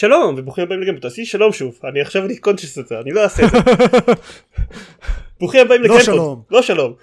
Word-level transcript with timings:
שלום 0.00 0.34
וברוכים 0.38 0.64
הבאים 0.64 0.80
לגיימפוד 0.80 1.02
תעשי 1.02 1.24
שלום 1.24 1.52
שוב. 1.52 1.78
אני 1.84 2.00
עכשיו 2.00 2.24
אני 2.24 2.38
קונצ'ס 2.38 2.78
את 2.78 2.88
זה 2.88 3.00
אני 3.00 3.10
לא 3.10 3.22
אעשה 3.22 3.42
את 3.46 3.50
זה. 3.50 3.58
ברוכים 5.40 5.60
הבאים 5.60 5.82
לא 5.82 5.86
לגיימפוד 5.86 6.14
שלום. 6.14 6.42
לא 6.50 6.62
שלום. 6.62 6.94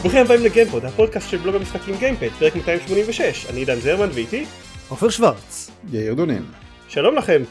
ברוכים 0.00 0.20
הבאים 0.20 0.44
לגיימפוד 0.44 0.84
הפודקאסט 0.84 1.30
של 1.30 1.36
בלוג 1.36 1.54
המשחקים 1.54 1.94
גיימפד 1.98 2.28
פרק 2.38 2.56
286 2.56 3.46
אני 3.50 3.58
עידן 3.58 3.80
זרמן 3.80 4.08
ואיתי? 4.12 4.44
עופר 4.88 5.08
שוורץ. 5.08 5.70
יאיר 5.92 6.14
דונין. 6.14 6.42
שלום 6.88 7.16
לכם 7.16 7.42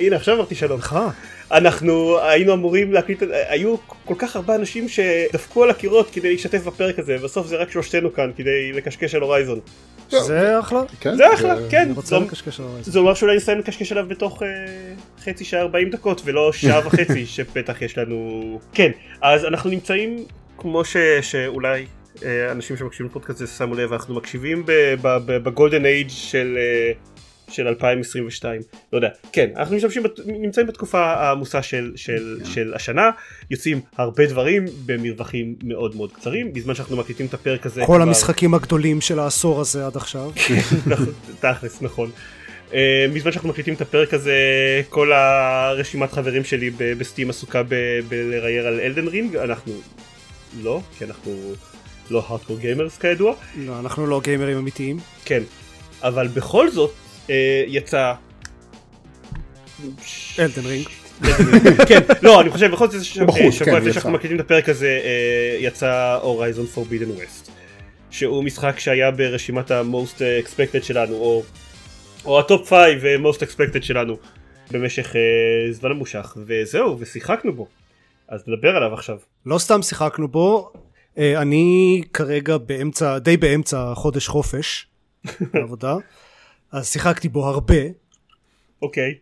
הנה 0.00 0.16
עכשיו 0.16 0.36
אמרתי 0.36 0.54
שלום 0.54 0.78
לך. 0.78 0.98
אנחנו 1.52 2.18
היינו 2.20 2.52
אמורים 2.54 2.92
להקליט, 2.92 3.22
היו 3.48 3.74
כל 4.04 4.14
כך 4.18 4.36
הרבה 4.36 4.54
אנשים 4.54 4.88
שדפקו 4.88 5.64
על 5.64 5.70
הקירות 5.70 6.10
כדי 6.10 6.32
להשתתף 6.32 6.64
בפרק 6.64 6.98
הזה, 6.98 7.18
בסוף 7.18 7.46
זה 7.46 7.56
רק 7.56 7.70
שלושתנו 7.70 8.12
כאן 8.12 8.30
כדי 8.36 8.72
לקשקש 8.72 9.14
על 9.14 9.22
הורייזון. 9.22 9.60
זה 10.10 10.60
אחלה. 10.60 10.82
כן, 11.00 11.16
זה 11.16 11.34
אחלה, 11.34 11.54
כן. 11.70 11.82
אני 11.82 11.92
רוצה 11.92 12.18
זה- 12.18 12.24
לקשקש 12.24 12.60
על 12.60 12.66
זה. 12.82 12.90
זה 12.92 12.98
אומר 12.98 13.14
שאולי 13.14 13.36
נסיים 13.36 13.58
לקשקש 13.58 13.92
עליו 13.92 14.06
בתוך 14.08 14.42
אה, 14.42 14.48
חצי 15.24 15.44
שעה 15.44 15.60
40 15.60 15.90
דקות 15.90 16.22
ולא 16.24 16.52
שעה 16.52 16.80
וחצי 16.86 17.26
שבטח 17.26 17.82
יש 17.82 17.98
לנו... 17.98 18.60
כן, 18.72 18.90
אז 19.22 19.44
אנחנו 19.44 19.70
נמצאים 19.70 20.24
כמו 20.58 20.84
ש, 20.84 20.96
שאולי 21.22 21.86
אה, 22.24 22.52
אנשים 22.52 22.76
שמקשיבים 22.76 23.06
לפודקאסט 23.10 23.40
הזה 23.40 23.52
שמו 23.52 23.74
לב, 23.74 23.92
אנחנו 23.92 24.14
מקשיבים 24.14 24.62
בגולדן 25.26 25.86
אייג' 25.86 26.08
של... 26.10 26.58
של 27.48 27.66
2022, 27.68 28.60
לא 28.92 28.98
יודע, 28.98 29.08
כן, 29.32 29.50
אנחנו 29.56 29.76
משתמשים, 29.76 30.02
בת- 30.02 30.20
נמצאים 30.26 30.66
בתקופה 30.66 31.00
העמוסה 31.00 31.62
של, 31.62 31.92
של, 31.96 32.38
כן. 32.44 32.50
של 32.50 32.72
השנה, 32.74 33.10
יוצאים 33.50 33.80
הרבה 33.96 34.26
דברים 34.26 34.64
במרווחים 34.86 35.54
מאוד 35.62 35.96
מאוד 35.96 36.12
קצרים, 36.12 36.52
בזמן 36.52 36.74
שאנחנו 36.74 36.96
מקליטים 36.96 37.26
את 37.26 37.34
הפרק 37.34 37.66
הזה 37.66 37.80
כל 37.80 37.86
כבר- 37.86 38.02
המשחקים 38.02 38.54
הגדולים 38.54 39.00
של 39.00 39.18
העשור 39.18 39.60
הזה 39.60 39.86
עד 39.86 39.96
עכשיו. 39.96 40.30
נכון, 40.86 41.06
תכלס 41.40 41.82
נכון. 41.82 42.10
אה, 42.74 43.06
בזמן 43.14 43.32
שאנחנו 43.32 43.48
מקליטים 43.48 43.74
את 43.74 43.80
הפרק 43.80 44.14
הזה 44.14 44.36
כל 44.88 45.12
הרשימת 45.12 46.12
חברים 46.12 46.44
שלי 46.44 46.70
בסטים 46.78 47.30
עסוקה 47.30 47.62
בלרייר 48.08 48.66
על 48.66 48.80
Elden 48.80 49.08
Ring 49.08 49.36
אנחנו 49.36 49.72
לא 50.62 50.80
כי 50.98 51.04
אנחנו 51.04 51.52
לא 52.10 52.24
hardcore 52.28 52.58
gamers 52.58 52.98
כידוע 52.98 53.34
לא, 53.56 53.78
אנחנו 53.80 54.06
לא 54.06 54.20
גיימרים 54.24 54.58
אמיתיים. 54.58 54.98
כן 55.24 55.42
אבל 56.02 56.26
בכל 56.28 56.70
זאת 56.70 56.90
יצא. 57.66 58.12
Elden 60.38 60.66
Ring. 60.66 60.86
כן. 61.88 62.00
לא 62.22 62.40
אני 62.40 62.50
חושב 62.50 62.70
בכל 62.70 62.86
זאת 62.86 62.94
אה, 62.94 63.04
שבוע 63.04 63.34
כן, 63.64 63.74
לפני. 63.76 63.92
שאנחנו 63.92 64.10
מקליטים 64.10 64.36
את 64.36 64.44
הפרק 64.44 64.68
הזה 64.68 65.00
אה, 65.04 65.56
יצא 65.60 66.18
Horizon 66.22 66.66
Forbidden 66.66 67.10
West 67.10 67.50
שהוא 68.10 68.44
משחק 68.44 68.78
שהיה 68.78 69.10
ברשימת 69.10 69.70
ה-most 69.70 70.18
expected 70.44 70.82
שלנו 70.82 71.14
או, 71.14 71.42
או 72.24 72.40
ה 72.40 72.47
top 72.47 72.68
5 72.70 72.78
most 73.24 73.38
expected 73.38 73.82
שלנו 73.82 74.16
במשך 74.70 75.16
אה, 75.16 75.72
זמן 75.72 75.92
ממושך. 75.92 76.36
וזהו 76.46 77.00
ושיחקנו 77.00 77.52
בו. 77.52 77.66
אז 78.28 78.42
נדבר 78.46 78.76
עליו 78.76 78.94
עכשיו. 78.94 79.18
לא 79.46 79.58
סתם 79.58 79.82
שיחקנו 79.82 80.28
בו, 80.28 80.72
אה, 81.18 81.42
אני 81.42 82.02
כרגע 82.12 82.58
באמצע, 82.58 83.18
די 83.18 83.36
באמצע 83.36 83.94
חודש 83.94 84.28
חופש 84.28 84.86
בעבודה, 85.54 85.96
אז 86.72 86.88
שיחקתי 86.92 87.28
בו 87.28 87.46
הרבה. 87.46 87.74
אוקיי 88.82 89.14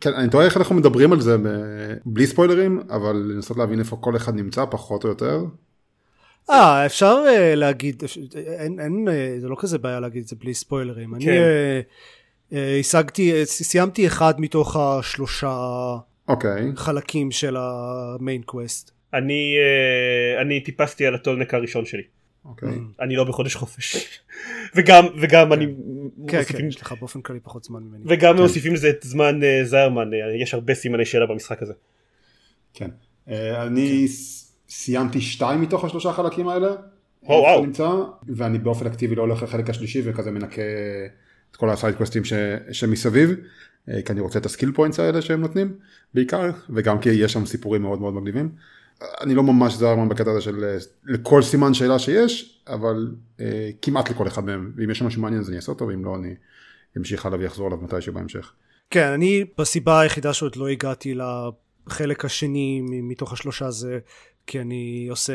כן, 0.00 0.14
אני 0.14 0.30
תוהה 0.30 0.44
איך 0.46 0.56
אנחנו 0.56 0.74
מדברים 0.74 1.12
על 1.12 1.20
זה 1.20 1.38
ב- 1.38 1.94
בלי 2.06 2.26
ספוילרים, 2.26 2.80
אבל 2.90 3.16
לנסות 3.16 3.56
להבין 3.56 3.78
איפה 3.78 3.96
כל 4.00 4.16
אחד 4.16 4.34
נמצא 4.34 4.64
פחות 4.70 5.04
או 5.04 5.08
יותר. 5.08 5.40
אה, 6.50 6.86
אפשר 6.86 7.16
אה, 7.28 7.54
להגיד, 7.54 8.02
אפ- 8.04 8.16
אין, 8.58 8.80
אין, 8.80 9.08
אה, 9.10 9.36
זה 9.40 9.48
לא 9.48 9.56
כזה 9.58 9.78
בעיה 9.78 10.00
להגיד 10.00 10.22
את 10.22 10.28
זה 10.28 10.36
בלי 10.36 10.54
ספוילרים. 10.54 11.14
אני 11.14 11.24
כן. 11.24 11.30
אה, 11.30 11.80
אה, 12.52 12.76
השגתי, 12.80 13.32
אה, 13.32 13.44
סיימתי 13.44 14.06
אחד 14.06 14.40
מתוך 14.40 14.76
השלושה 14.76 15.58
אוקיי, 16.28 16.72
חלקים 16.76 17.30
של 17.30 17.56
המיין 17.58 18.42
קווסט. 18.42 18.90
אני 19.14 19.54
אה, 19.58 20.42
אני 20.42 20.60
טיפסתי 20.60 21.06
על 21.06 21.14
הטולנק 21.14 21.54
הראשון 21.54 21.84
שלי 21.84 22.02
אוקיי. 22.44 22.68
אני 23.00 23.16
לא 23.16 23.24
בחודש 23.24 23.54
חופש 23.56 23.96
וגם 24.76 25.04
וגם 25.20 25.52
אני 25.52 25.66
כן, 26.28 26.38
מוסיפים- 26.38 26.60
כן, 26.60 26.66
יש 26.68 26.80
לך 26.80 26.94
באופן 27.00 27.20
כללי 27.20 27.40
פחות 27.40 27.64
זמן 27.64 27.82
ממני. 27.82 28.04
וגם 28.06 28.36
מוסיפים 28.36 28.74
לזה 28.74 28.90
את 28.90 29.00
זמן 29.02 29.42
אה, 29.42 29.60
זיירמן 29.64 30.14
אה, 30.14 30.18
יש 30.42 30.54
הרבה 30.54 30.74
סימני 30.74 31.04
שאלה 31.04 31.26
במשחק 31.26 31.62
הזה 31.62 31.72
כן. 32.74 32.90
אה, 33.28 33.66
אני 33.66 34.08
ס- 34.08 34.54
סיימתי 34.68 35.20
שתיים 35.20 35.60
מתוך 35.60 35.84
השלושה 35.84 36.12
חלקים 36.12 36.48
האלה. 36.48 36.68
או, 37.22 37.34
וואו. 37.34 37.66
נמצא, 37.66 37.88
ואני 38.28 38.58
באופן 38.58 38.86
אקטיבי 38.86 39.14
לא 39.14 39.22
הולך 39.22 39.42
לחלק 39.42 39.70
השלישי 39.70 40.00
וכזה 40.04 40.30
מנקה 40.30 40.62
את 41.50 41.56
כל 41.56 41.70
ה 41.70 41.75
side 41.75 41.94
קווסטים 41.94 42.24
ש- 42.24 42.32
שמסביב. 42.72 43.30
כי 43.86 44.12
אני 44.12 44.20
רוצה 44.20 44.38
את 44.38 44.46
ה 44.46 44.50
skill 44.50 44.72
points 44.74 45.00
האלה 45.00 45.22
שהם 45.22 45.40
נותנים 45.40 45.74
בעיקר 46.14 46.40
וגם 46.70 47.00
כי 47.00 47.10
יש 47.10 47.32
שם 47.32 47.46
סיפורים 47.46 47.82
מאוד 47.82 48.00
מאוד 48.00 48.14
מגניבים. 48.14 48.50
אני 49.20 49.34
לא 49.34 49.42
ממש 49.42 49.74
זרמן 49.74 50.08
בקטע 50.08 50.30
הזה 50.30 50.40
של 50.40 50.76
לכל 51.04 51.42
סימן 51.42 51.74
שאלה 51.74 51.98
שיש 51.98 52.62
אבל 52.66 53.14
אה, 53.40 53.70
כמעט 53.82 54.10
לכל 54.10 54.26
אחד 54.26 54.44
מהם 54.44 54.72
ואם 54.76 54.90
יש 54.90 54.98
שם 54.98 55.06
משהו 55.06 55.22
מעניין 55.22 55.40
אז 55.40 55.48
אני 55.48 55.56
אעשה 55.56 55.72
אותו 55.72 55.86
ואם 55.86 56.04
לא 56.04 56.16
אני 56.16 56.34
אמשיך 56.96 57.26
הלאה 57.26 57.38
ואחזור 57.40 57.66
עליו 57.66 57.78
מתישהו 57.78 58.12
בהמשך. 58.12 58.52
כן, 58.90 59.06
אני 59.06 59.44
הסיבה 59.58 60.00
היחידה 60.00 60.32
שעוד 60.32 60.56
לא 60.56 60.68
הגעתי 60.68 61.14
לחלק 61.86 62.24
השני 62.24 62.80
מתוך 62.82 63.32
השלושה 63.32 63.70
זה 63.70 63.98
כי 64.46 64.60
אני 64.60 65.06
עושה 65.10 65.32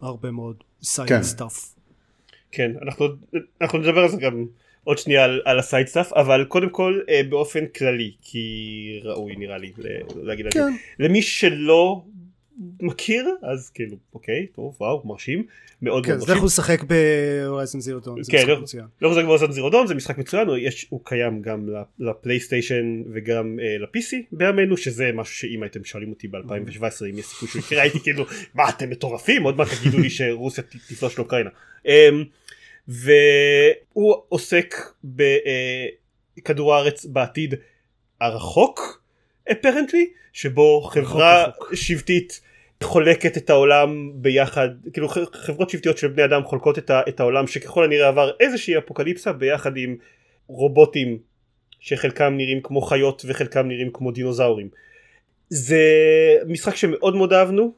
הרבה 0.00 0.30
מאוד 0.30 0.56
side 0.82 1.08
כן. 1.08 1.22
stuff. 1.22 1.74
כן 2.52 2.70
אנחנו 2.82 3.06
אנחנו 3.60 3.78
נדבר 3.78 4.00
על 4.00 4.08
זה 4.08 4.16
גם 4.16 4.44
עוד 4.84 4.98
שנייה 4.98 5.24
על, 5.24 5.40
על 5.44 5.58
ה 5.58 5.64
side 5.64 5.86
stuff 5.86 6.12
אבל 6.12 6.44
קודם 6.48 6.68
כל 6.70 7.00
אה, 7.08 7.20
באופן 7.28 7.66
כללי 7.66 8.12
כי 8.22 9.00
ראוי 9.04 9.36
נראה 9.36 9.58
לי 9.58 9.72
ל- 9.78 10.26
להגיד 10.26 10.46
על 10.46 10.52
זה. 10.54 10.58
כן, 10.58 11.04
למי 11.04 11.22
שלא 11.22 12.02
מכיר 12.80 13.28
אז 13.42 13.70
כאילו 13.70 13.96
אוקיי 14.14 14.46
טוב 14.46 14.76
וואו 14.80 15.02
מרשים 15.04 15.46
מאוד 15.82 16.04
כן, 16.04 16.10
מאוד 16.10 16.20
אז 16.20 16.22
מרשים. 16.22 16.36
לכו 16.36 16.46
לשחק 16.46 16.82
ב 16.82 16.94
Horizon 16.94 17.80
Zero 17.80 18.00
Dawn, 18.00 18.22
זה 18.22 18.32
כן, 18.32 18.38
משחק 18.38 18.62
מצוין. 18.62 18.84
לא 19.02 19.08
חוזר 19.08 19.22
כבר 19.22 19.52
Zero 19.52 19.70
Dawn 19.70 19.86
זה 19.86 19.94
משחק 19.94 20.18
מצוין 20.18 20.48
הוא, 20.48 20.56
יש, 20.56 20.86
הוא 20.90 21.00
קיים 21.04 21.42
גם 21.42 21.68
לפלייסטיישן 21.98 23.02
וגם 23.12 23.58
אה, 23.62 23.78
ל-PC 23.78 24.16
בימינו 24.32 24.76
שזה 24.76 25.10
משהו 25.14 25.34
שאם 25.34 25.62
הייתם 25.62 25.84
שואלים 25.84 26.10
אותי 26.10 26.28
ב-2017 26.28 27.06
אם 27.10 27.18
יש 27.18 27.26
סיכוי 27.26 27.48
שהוא 27.48 27.60
יקרה 27.60 27.82
הייתי 27.82 28.00
כאילו 28.00 28.24
מה 28.54 28.68
אתם 28.68 28.90
מטורפים 28.90 29.42
עוד 29.42 29.56
מעט 29.56 29.68
תגידו 29.80 29.98
לי 29.98 30.10
שרוסיה 30.10 30.64
תפלוש 30.88 31.18
לאוקראינה. 31.18 31.50
אמ, 31.86 32.24
והוא 32.88 34.14
עוסק 34.28 34.74
בכדור 35.04 36.74
הארץ 36.74 37.06
בעתיד 37.06 37.54
הרחוק 38.20 39.03
אפרנטלי 39.52 40.06
שבו 40.32 40.80
חברה. 40.80 41.44
שבטית 41.72 42.40
חולקת 42.82 43.36
את 43.36 43.50
העולם 43.50 44.10
ביחד 44.14 44.68
כאילו 44.92 45.08
חברות 45.32 45.70
שבטיות 45.70 45.98
של 45.98 46.08
בני 46.08 46.24
אדם 46.24 46.44
חולקות 46.44 46.78
את, 46.78 46.90
ה, 46.90 47.02
את 47.08 47.20
העולם 47.20 47.46
שככל 47.46 47.84
הנראה 47.84 48.08
עבר 48.08 48.30
איזושהי 48.40 48.78
אפוקליפסה 48.78 49.32
ביחד 49.32 49.76
עם 49.76 49.96
רובוטים 50.46 51.18
שחלקם 51.80 52.34
נראים 52.36 52.60
כמו 52.62 52.80
חיות 52.80 53.24
וחלקם 53.28 53.68
נראים 53.68 53.90
כמו 53.92 54.10
דינוזאורים. 54.10 54.68
זה 55.48 55.82
משחק 56.46 56.76
שמאוד 56.76 57.16
מאוד 57.16 57.32
אהבנו 57.32 57.72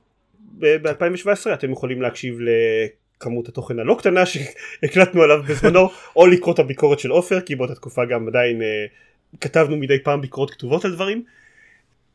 ב-2017 0.59 1.55
אתם 1.55 1.73
יכולים 1.73 2.03
להקשיב 2.03 2.39
לכמות 2.41 3.49
התוכן 3.49 3.79
הלא 3.79 3.97
קטנה 3.99 4.27
שהקלטנו 4.27 5.23
עליו 5.23 5.43
בזמנו 5.49 5.89
או 6.17 6.27
לקרוא 6.27 6.55
את 6.55 6.59
הביקורת 6.59 6.99
של 6.99 7.11
עופר 7.11 7.41
כי 7.41 7.57
באותה 7.57 7.75
תקופה 7.75 8.05
גם 8.05 8.29
עדיין 8.29 8.63
אה, 8.63 8.87
כתבנו 9.41 9.77
מדי 9.77 10.03
פעם 10.03 10.21
ביקורות 10.21 10.51
כתובות 10.51 10.85
על 10.85 10.95
דברים. 10.95 11.25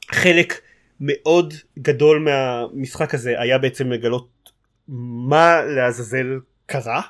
חלק 0.07 0.61
מאוד 0.99 1.53
גדול 1.79 2.19
מהמשחק 2.19 3.13
הזה 3.13 3.39
היה 3.39 3.57
בעצם 3.57 3.91
לגלות 3.91 4.51
מה 5.27 5.61
לעזאזל 5.61 6.39
קרה 6.65 7.01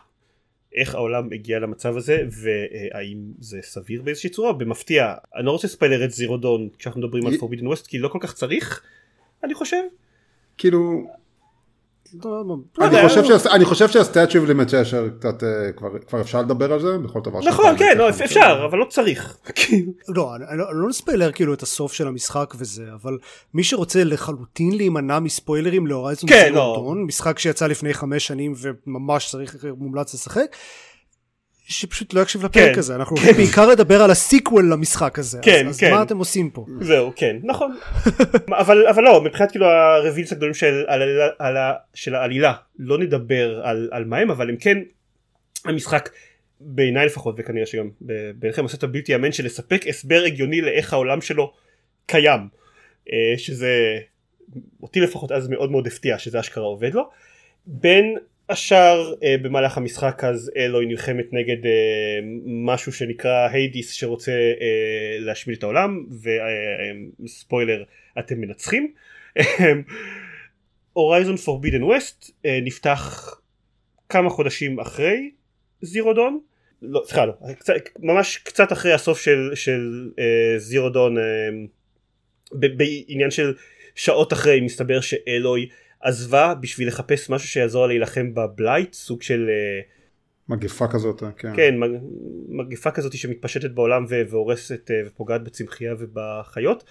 איך 0.76 0.96
העולם 0.96 1.34
הגיע 1.34 1.60
למצב 1.60 1.98
הזה 1.98 2.24
והאם 2.32 3.18
זה 3.40 3.60
סביר 3.62 4.02
באיזושהי 4.02 4.30
צורה. 4.30 4.54
במפתיע 4.54 5.14
אני 5.36 5.46
לא 5.46 5.52
רוצה 5.52 5.68
לספיילר 5.68 6.06
את 6.06 6.12
Zero 6.12 6.38
Dawn 6.38 6.70
כשאנחנו 6.78 7.02
מדברים 7.02 7.28
על 7.28 7.38
Forbidden 7.38 7.68
West 7.68 7.88
כי 7.88 8.00
לא 8.00 8.08
כל 8.08 8.20
כך 8.22 8.34
צריך 8.34 8.84
אני 9.44 9.54
חושב. 9.54 9.82
כאילו 10.58 11.08
אני 12.14 12.56
יודע. 12.86 13.08
חושב 13.08 13.24
שה- 13.24 13.52
אני 13.52 13.66
חושב 13.66 13.88
שה 13.88 14.02
statute 14.02 14.36
of 14.36 14.46
limitations 14.46 15.10
קצת 15.20 15.44
אה, 15.44 15.72
כבר 16.08 16.22
אפשר 16.22 16.42
לדבר 16.42 16.74
על 16.74 16.80
זה 16.82 16.98
בכל 16.98 17.20
דבר. 17.24 17.40
נכון 17.40 17.78
כן 17.78 17.98
לא, 17.98 18.10
אפשר 18.10 18.66
אבל 18.70 18.78
לא 18.78 18.86
צריך 18.90 19.38
כאילו, 19.56 19.92
לא, 20.08 20.30
לא, 20.58 20.76
לא 20.76 20.90
נספיילר 20.90 21.32
כאילו 21.32 21.54
את 21.54 21.62
הסוף 21.64 21.94
של 21.94 22.08
המשחק 22.08 22.54
וזה, 22.58 22.84
אבל 23.02 23.18
מי 23.54 23.64
שרוצה 23.64 24.04
לחלוטין 24.04 24.78
להימנע 24.78 25.20
מספוילרים 25.20 25.88
ל 25.88 25.93
Horizon 25.93 26.30
כן, 26.30 26.52
לא. 26.54 26.74
Dawn, 26.78 27.04
משחק 27.04 27.40
שיצא 27.40 27.68
לפני 27.68 27.94
חמש 27.94 28.28
שנים 28.28 28.54
וממש 28.58 29.32
צריך, 29.32 29.56
מומלץ 29.78 30.14
לשחק, 30.14 30.56
שפשוט 31.72 32.14
לא 32.14 32.22
יקשיב 32.22 32.46
לפרק 32.46 32.74
כן, 32.74 32.80
הזה, 32.80 32.96
אנחנו 32.96 33.18
כן. 33.18 33.34
בעיקר 33.34 33.70
לדבר 33.70 34.02
על 34.02 34.12
הסיקוול 34.12 34.74
למשחק 34.74 35.20
הזה, 35.20 35.40
כן, 35.42 35.68
אז, 35.68 35.76
אז 35.76 35.80
כן. 35.80 35.92
מה 35.92 36.04
אתם 36.04 36.18
עושים 36.18 36.50
פה? 36.50 36.66
זהו 36.82 37.14
כן 37.16 37.36
נכון 37.44 37.78
אבל 38.62 38.88
אבל 38.88 39.04
לא 39.04 39.22
מבחינת 39.22 39.52
כאילו 39.52 39.66
הרווילס 39.66 40.32
הגדולים 40.32 40.54
של, 40.54 40.84
על, 40.88 41.02
על, 41.40 41.58
של 41.94 42.16
העלילה 42.16 42.54
לא 42.80 42.98
נדבר 42.98 43.62
על, 43.64 43.90
על 43.92 44.06
מה 44.06 44.18
הם 44.18 44.32
אבל 44.32 44.50
הם 44.50 44.56
כן 44.58 44.78
המשחק 45.66 46.10
בעיניי 46.60 47.06
לפחות 47.06 47.36
וכנראה 47.38 47.66
שגם 47.66 47.90
ביניכם 48.36 48.64
עושה 48.64 48.78
את 48.78 48.84
הבלתי 48.84 49.12
יאמן 49.12 49.32
של 49.32 49.46
לספק 49.46 49.88
הסבר 49.88 50.24
הגיוני 50.26 50.62
לאיך 50.62 50.94
העולם 50.94 51.22
שלו 51.22 51.54
קיים 52.06 52.48
אה, 53.12 53.38
שזה 53.38 54.00
אותי 54.84 55.00
לפחות 55.00 55.32
אז 55.32 55.48
מאוד 55.48 55.72
מאוד 55.72 55.88
הפתיע 55.88 56.18
שזה 56.18 56.40
אשכרה 56.40 56.64
עובד 56.64 56.94
לו 56.94 57.10
בין 57.66 58.18
השאר 58.52 59.14
אה, 59.24 59.36
במהלך 59.42 59.78
המשחק 59.78 60.24
אז 60.24 60.52
אלוהי 60.58 60.86
נלחמת 60.86 61.26
נגד 61.32 61.66
אה, 61.66 62.20
משהו 62.46 62.94
שנקרא 62.94 63.48
היידיס 63.52 63.92
שרוצה 63.92 64.32
אה, 64.32 65.18
להשמיד 65.20 65.58
את 65.58 65.64
העולם 65.64 66.06
וספוילר 67.24 67.84
אתם 68.20 68.42
מנצחים. 68.42 68.94
הורייזון 70.94 71.38
פורבידן 71.38 71.84
ווסט 71.84 72.32
נפתח 72.46 73.36
כמה 74.10 74.30
חודשים 74.30 74.80
אחרי 74.80 75.32
זירו 75.82 76.14
דון 76.14 76.40
לא 76.82 77.02
סליחה 77.06 77.26
לא 77.26 77.34
קצת, 77.60 77.74
ממש 78.00 78.38
קצת 78.38 78.72
אחרי 78.72 78.94
הסוף 78.94 79.22
של, 79.22 79.52
של 79.56 80.10
אה, 80.20 80.60
זירו 80.60 80.90
דון 80.90 81.18
אה, 81.18 81.24
ב- 82.52 82.78
בעניין 82.78 83.32
של 83.32 83.54
שעות 83.96 84.34
אחרי 84.34 84.62
מסתבר 84.62 85.02
שאלוהי 85.02 85.70
עזבה 86.04 86.54
בשביל 86.62 86.88
לחפש 86.88 87.30
משהו 87.30 87.48
שיעזור 87.48 87.82
לה 87.82 87.88
להילחם 87.88 88.34
בבלייט 88.34 88.94
סוג 88.94 89.22
של 89.22 89.50
אה, 89.50 89.82
מגפה 90.50 90.88
כזאת, 90.88 91.24
כן. 91.38 91.56
כן 91.56 91.78
מג- 91.80 92.00
מגפה 92.50 92.92
כזאת 92.92 93.14
שמתפשטת 93.18 93.72
בעולם 93.72 94.06
והורסת 94.10 94.92
אה, 94.92 95.02
ופוגעת 95.08 95.44
בצמחייה 95.44 95.94
ובחיות 96.00 96.84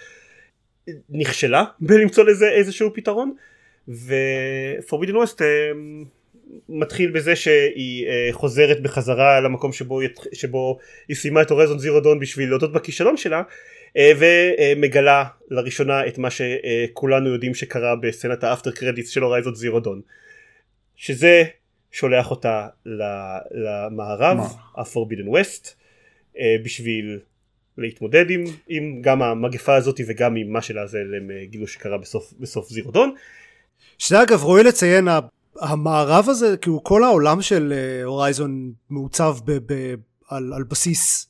נכשלה 1.10 1.64
בלמצוא 1.80 2.24
לזה 2.24 2.48
איזשהו 2.48 2.94
פתרון 2.94 3.34
ופורבידן 3.88 5.16
ווסט 5.16 5.42
מתחיל 6.68 7.10
בזה 7.10 7.36
שהיא 7.36 8.06
אה, 8.08 8.28
חוזרת 8.32 8.82
בחזרה 8.82 9.40
למקום 9.40 9.72
שבו, 9.72 10.00
שבו 10.32 10.78
היא 11.08 11.16
סיימה 11.16 11.42
את 11.42 11.50
הורזון 11.50 11.78
זירו 11.78 12.00
דון 12.00 12.20
בשביל 12.20 12.48
להודות 12.48 12.72
בכישלון 12.72 13.16
שלה 13.16 13.36
אה, 13.38 13.42
ומגלה 13.98 15.24
לראשונה 15.50 16.06
את 16.06 16.18
מה 16.18 16.28
שכולנו 16.30 17.28
יודעים 17.28 17.54
שקרה 17.54 17.96
בסצנת 17.96 18.44
האפטר 18.44 18.70
קרדיטס 18.70 19.08
של 19.08 19.22
הורייזון 19.22 19.54
זירו 19.54 19.80
דון 19.80 20.00
שזה 20.96 21.44
שולח 21.92 22.30
אותה 22.30 22.68
למערב? 23.50 24.38
הפורבידן 24.76 25.28
ווסט 25.28 25.74
בשביל 26.64 27.18
להתמודד 27.78 28.30
עם, 28.30 28.44
עם 28.68 29.02
גם 29.02 29.22
המגפה 29.22 29.74
הזאת 29.74 30.00
וגם 30.06 30.36
עם 30.36 30.52
מה 30.52 30.60
אה, 31.30 31.44
גילו 31.44 31.66
שקרה 31.66 31.98
בסוף, 31.98 32.32
בסוף 32.40 32.68
זירו 32.68 32.90
דון 32.90 33.14
שזה 33.98 34.22
אגב 34.22 34.44
ראוי 34.44 34.62
לציין 34.62 35.08
המערב 35.60 36.24
הזה 36.28 36.56
כאילו 36.56 36.84
כל 36.84 37.04
העולם 37.04 37.42
של 37.42 37.72
אה, 37.76 38.04
הורייזון 38.04 38.72
מעוצב 38.90 39.36
ב, 39.44 39.72
ב, 39.72 39.94
על, 40.28 40.52
על 40.52 40.62
בסיס 40.62 41.29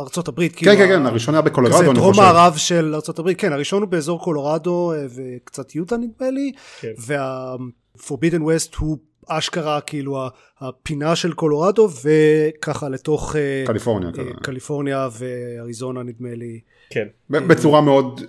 ארצות 0.00 0.28
הברית 0.28 0.56
כאילו 0.56 0.72
כן, 0.72 0.78
כן, 0.78 0.84
ה- 0.84 0.88
כן, 0.88 1.06
הראשון 1.06 1.34
היה 1.34 1.42
בקולורדו, 1.42 1.76
כזה 1.76 1.84
אני 1.86 1.94
דרום 1.94 2.10
חושב. 2.12 2.22
מערב 2.22 2.56
של 2.56 2.92
ארצות 2.94 3.18
הברית 3.18 3.40
כן 3.40 3.52
הראשון 3.52 3.82
הוא 3.82 3.88
באזור 3.90 4.22
קולורדו 4.24 4.92
אה, 4.92 5.06
וקצת 5.14 5.74
יוטה 5.74 5.96
נדמה 5.96 6.30
לי 6.30 6.52
כן. 6.80 6.88
וה-Forbidden 7.06 8.40
West 8.40 8.76
הוא 8.78 8.98
אשכרה 9.28 9.80
כאילו 9.80 10.18
ה- 10.22 10.28
הפינה 10.60 11.16
של 11.16 11.32
קולורדו 11.32 11.88
וככה 12.04 12.88
לתוך 12.88 13.36
אה, 13.36 13.64
קליפורניה, 13.66 14.08
אה. 14.18 14.24
קליפורניה 14.42 15.08
ואריזונה 15.18 16.02
נדמה 16.02 16.34
לי 16.34 16.60
כן 16.90 17.06
בצורה 17.30 17.80
מאוד. 17.80 18.20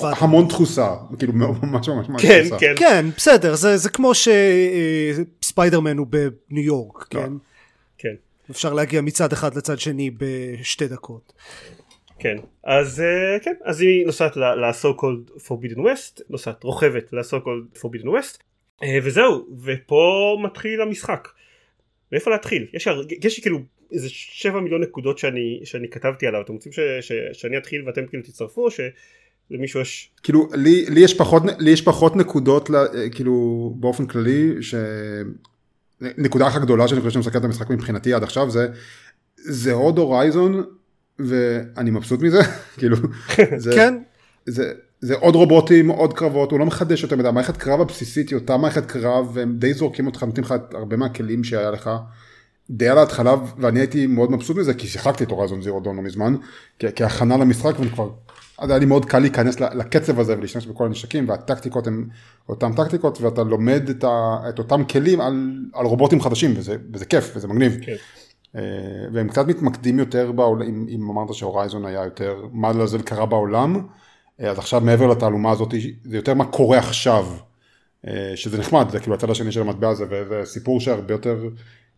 המון 0.00 0.48
תחוסה, 0.48 0.88
כאילו 1.18 1.32
ממש 1.32 1.54
ממש 1.88 2.08
ממש 2.08 2.22
כן 2.22 2.40
תחוסה. 2.48 2.58
כן 2.60 2.72
כן 2.76 3.06
בסדר 3.16 3.54
זה, 3.54 3.76
זה 3.76 3.90
כמו 3.90 4.12
שספיידרמן 5.42 5.98
הוא 5.98 6.06
בניו 6.06 6.62
יורק 6.64 7.14
לא. 7.14 7.20
כן 7.20 7.26
כן 7.26 7.32
אפשר 8.50 8.72
להגיע 8.72 9.00
מצד 9.00 9.32
אחד 9.32 9.54
לצד 9.56 9.78
שני 9.78 10.10
בשתי 10.10 10.88
דקות 10.88 11.32
כן 12.18 12.36
אז 12.64 13.00
אה, 13.00 13.38
כן 13.42 13.54
אז 13.64 13.80
היא 13.80 14.06
נוסעת 14.06 14.36
ל-so 14.36 15.00
called 15.00 15.40
forbidden 15.40 15.78
west 15.78 16.22
נוסעת 16.30 16.64
רוכבת 16.64 17.12
ל-so 17.12 17.36
called 17.36 17.78
forbidden 17.78 18.06
west 18.06 18.38
אה, 18.82 18.98
וזהו 19.02 19.46
ופה 19.62 20.36
מתחיל 20.44 20.80
המשחק. 20.80 21.28
מאיפה 22.12 22.30
להתחיל 22.30 22.66
יש, 22.74 22.88
יש 23.24 23.40
כאילו 23.40 23.58
איזה 23.92 24.08
7 24.10 24.60
מיליון 24.60 24.82
נקודות 24.82 25.18
שאני, 25.18 25.60
שאני 25.64 25.88
כתבתי 25.88 26.26
עליו 26.26 26.40
אתם 26.40 26.52
רוצים 26.52 26.72
ש, 26.72 26.80
ש, 27.00 27.12
שאני 27.32 27.58
אתחיל 27.58 27.82
ואתם 27.86 28.06
כאילו 28.06 28.22
תצטרפו 28.22 28.64
או 28.64 28.68
שלמישהו 29.50 29.80
יש 29.80 30.10
כאילו 30.22 30.48
לי, 30.54 30.84
לי, 30.88 31.00
יש 31.00 31.14
פחות, 31.14 31.42
לי 31.58 31.70
יש 31.70 31.82
פחות 31.82 32.16
נקודות 32.16 32.70
ל- 32.70 33.10
כאילו 33.14 33.74
באופן 33.76 34.06
כללי 34.06 34.52
ש... 34.60 34.74
נקודה 36.00 36.48
אחת 36.48 36.60
גדולה 36.60 36.88
שאני 36.88 37.00
חושב 37.00 37.10
שמסכנת 37.10 37.36
את 37.36 37.44
המשחק 37.44 37.70
מבחינתי 37.70 38.14
עד 38.14 38.22
עכשיו 38.22 38.50
זה 38.50 38.68
זה 39.36 39.72
עוד 39.72 39.98
הורייזון 39.98 40.62
ואני 41.18 41.90
מבסוט 41.90 42.20
מזה 42.22 42.40
כאילו 42.78 42.96
זה, 43.56 43.72
כן. 43.74 43.98
זה, 44.46 44.72
זה 45.00 45.14
עוד 45.14 45.34
רובוטים 45.34 45.88
עוד 45.88 46.12
קרבות 46.12 46.50
הוא 46.50 46.58
לא 46.58 46.66
מחדש 46.66 47.02
יותר 47.02 47.16
מדי 47.16 47.28
המערכת 47.28 47.56
קרב 47.56 47.80
הבסיסית 47.80 48.30
היא 48.30 48.38
אותה 48.38 48.56
מערכת 48.56 48.86
קרב 48.86 49.30
והם 49.32 49.56
די 49.58 49.74
זורקים 49.74 50.06
אותך 50.06 50.22
נותנים 50.22 50.44
לך 50.44 50.54
הרבה 50.74 50.96
מהכלים 50.96 51.44
שהיה 51.44 51.70
לך. 51.70 51.90
די 52.70 52.88
על 52.88 52.98
ההתחלה 52.98 53.34
ואני 53.58 53.80
הייתי 53.80 54.06
מאוד 54.06 54.32
מבסוט 54.32 54.56
מזה 54.56 54.74
כי 54.74 54.86
שיחקתי 54.86 55.24
את 55.24 55.30
הורייזון 55.30 55.62
זירו 55.62 55.80
דון 55.80 55.96
לא 55.96 56.02
מזמן 56.02 56.34
כהכנה 56.78 57.36
למשחק 57.36 57.78
ואני 57.78 57.90
כבר 57.90 58.10
אז 58.58 58.70
היה 58.70 58.78
לי 58.78 58.86
מאוד 58.86 59.04
קל 59.04 59.18
להיכנס 59.18 59.60
לקצב 59.60 60.20
הזה 60.20 60.38
ולהשתמש 60.38 60.66
בכל 60.66 60.86
הנשקים 60.86 61.28
והטקטיקות 61.28 61.86
הן 61.86 62.08
אותן 62.48 62.72
טקטיקות 62.72 63.20
ואתה 63.20 63.42
לומד 63.42 63.88
את, 63.88 64.04
ה, 64.04 64.36
את 64.48 64.58
אותם 64.58 64.84
כלים 64.84 65.20
על, 65.20 65.52
על 65.74 65.86
רובוטים 65.86 66.20
חדשים 66.20 66.54
וזה, 66.56 66.76
וזה 66.92 67.04
כיף 67.04 67.32
וזה 67.36 67.48
מגניב. 67.48 67.78
כן. 67.82 67.94
אה, 68.56 68.62
והם 69.12 69.28
קצת 69.28 69.46
מתמקדים 69.46 69.98
יותר 69.98 70.32
בעולם, 70.32 70.62
אם, 70.62 70.86
אם 70.88 71.10
אמרת 71.10 71.34
שהורייזון 71.34 71.86
היה 71.86 72.04
יותר 72.04 72.44
מה 72.52 72.72
לזה 72.72 72.98
קרה 72.98 73.26
בעולם, 73.26 73.86
אה, 74.40 74.50
אז 74.50 74.58
עכשיו 74.58 74.80
מעבר 74.80 75.06
לתעלומה 75.06 75.50
הזאת 75.50 75.74
זה 76.04 76.16
יותר 76.16 76.34
מה 76.34 76.44
קורה 76.44 76.78
עכשיו, 76.78 77.26
אה, 78.06 78.32
שזה 78.34 78.58
נחמד, 78.58 78.90
זה 78.90 79.00
כאילו 79.00 79.14
הצד 79.14 79.30
השני 79.30 79.52
של 79.52 79.60
המטבע 79.60 79.88
הזה 79.88 80.04
וזה 80.10 80.40
סיפור 80.44 80.80
שהרבה 80.80 81.14
יותר 81.14 81.48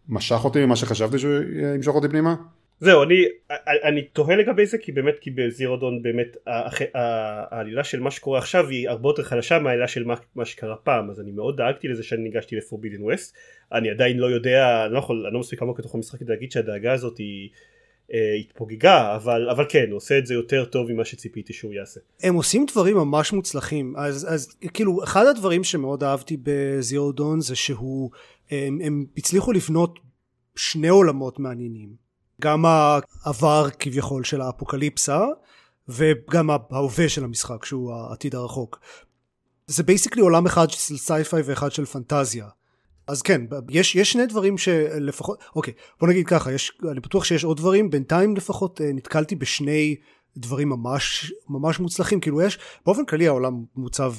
משך 0.08 0.40
אותי 0.44 0.64
ממה 0.64 0.76
שחשבתי 0.76 1.19
שהוא 1.19 1.34
ימשוך 1.75 1.96
אותי 1.96 2.08
פנימה. 2.08 2.34
זהו 2.80 3.02
אני 3.02 3.25
אני 3.84 4.02
תוהה 4.02 4.36
לגבי 4.36 4.66
זה 4.66 4.78
כי 4.78 4.92
באמת 4.92 5.19
כי 5.19 5.30
בזירו 5.30 5.76
דון 5.76 6.02
באמת 6.02 6.36
העלילה 6.94 7.84
של 7.84 8.00
מה 8.00 8.10
שקורה 8.10 8.38
עכשיו 8.38 8.68
היא 8.68 8.88
הרבה 8.88 9.08
יותר 9.08 9.23
חלשה 9.23 9.58
מהעלילה 9.58 9.88
של 9.88 10.04
מה, 10.04 10.14
מה 10.35 10.44
שקרה 10.44 10.76
פעם. 10.76 11.11
אז 11.11 11.20
אני 11.20 11.30
מאוד 11.30 11.56
דאגתי 11.56 11.88
לזה 11.88 12.02
שאני 12.02 12.23
ניגשתי 12.23 12.56
לפורבידן 12.56 13.02
ווסט 13.02 13.37
אני 13.73 13.90
עדיין 13.90 14.16
לא 14.16 14.26
יודע 14.26 14.85
אני 14.85 14.92
לא 14.92 14.99
יכול 14.99 15.25
אני 15.26 15.35
לא 15.35 15.40
מספיק 15.40 15.62
עמוק 15.62 15.78
לתוך 15.78 15.94
המשחק 15.94 16.18
כדי 16.18 16.32
להגיד 16.32 16.52
שהדאגה 16.52 16.92
הזאת 16.92 17.18
היא 17.18 17.49
אה, 18.12 18.35
התפוגגה 18.35 19.16
אבל 19.16 19.50
אבל 19.50 19.64
כן 19.68 19.87
הוא 19.90 19.97
עושה 19.97 20.18
את 20.18 20.26
זה 20.26 20.35
יותר 20.35 20.64
טוב 20.64 20.92
ממה 20.92 21.04
שציפיתי 21.04 21.52
שהוא 21.52 21.75
יעשה. 21.75 22.00
הם 22.23 22.35
עושים 22.35 22.66
דברים 22.70 22.97
ממש 22.97 23.32
מוצלחים. 23.32 23.94
אז, 23.97 24.26
אז 24.35 24.56
כאילו 24.75 25.04
אחד 25.04 25.26
הדברים 25.26 25.64
שמאוד 25.64 26.04
אהבתי 26.04 26.37
בזירו 26.42 27.12
דון 27.12 27.40
זה 27.40 27.56
שהוא 27.56 28.11
הם, 28.50 28.78
הם 28.85 29.06
הצליחו 29.16 29.52
לבנות 29.52 29.99
שני 30.56 30.88
עולמות 30.88 31.38
מעניינים 31.38 32.07
גם 32.40 32.64
העבר 32.66 33.68
כביכול 33.78 34.25
של 34.25 34.40
האפוקליפסה 34.40 35.25
וגם 35.88 36.50
ההווה 36.50 37.09
של 37.09 37.25
המשחק 37.25 37.64
שהוא 37.64 37.92
העתיד 37.95 38.35
הרחוק. 38.35 38.80
זה 39.66 39.83
basically 39.82 40.23
עולם 40.23 40.47
אחד 40.47 40.71
של 40.71 40.97
sci-fi 40.97 41.42
ואחד 41.45 41.73
של 41.73 41.85
פנטזיה. 41.85 42.49
אז 43.07 43.23
כן 43.23 43.40
יש, 43.71 43.95
יש 43.95 44.12
שני 44.12 44.26
דברים 44.26 44.59
שלפחות 44.59 45.38
אוקיי 45.57 45.75
בוא 46.00 46.09
נגיד 46.09 46.26
ככה 46.26 46.52
יש, 46.52 46.78
אני 46.90 47.00
בטוח 47.00 47.25
שיש 47.25 47.45
עוד 47.45 47.57
דברים 47.57 47.90
בינתיים 47.90 48.37
לפחות 48.37 48.80
אה, 48.80 48.90
נתקלתי 48.95 49.37
בשני 49.37 49.97
דברים 50.37 50.68
ממש 50.68 51.33
ממש 51.49 51.80
מוצלחים. 51.80 52.21
כאילו 52.21 52.42
יש 52.42 52.59
באופן 52.87 53.04
כללי 53.04 53.26
העולם 53.26 53.64
מוצב 53.76 54.14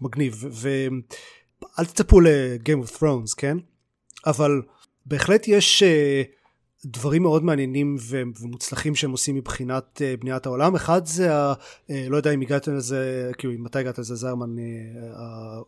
מגניב 0.00 0.44
ואל 0.50 1.84
תצפו 1.84 2.20
ל-game 2.20 2.88
of 2.88 2.98
thrones 2.98 3.34
כן? 3.36 3.56
אבל 4.26 4.62
בהחלט 5.06 5.48
יש 5.48 5.82
uh, 5.82 5.86
דברים 6.84 7.22
מאוד 7.22 7.44
מעניינים 7.44 7.96
ומוצלחים 8.10 8.94
שהם 8.94 9.10
עושים 9.10 9.34
מבחינת 9.34 10.02
uh, 10.02 10.20
בניית 10.20 10.46
העולם. 10.46 10.74
אחד 10.74 11.06
זה 11.06 11.34
ה, 11.34 11.52
uh, 11.52 11.92
לא 12.08 12.16
יודע 12.16 12.30
אם 12.30 12.40
הגעת 12.40 12.68
לזה 12.68 13.30
כאילו 13.38 13.52
מתי 13.58 13.78
הגעת 13.78 13.98
לזה 13.98 14.14
זרמן 14.14 14.50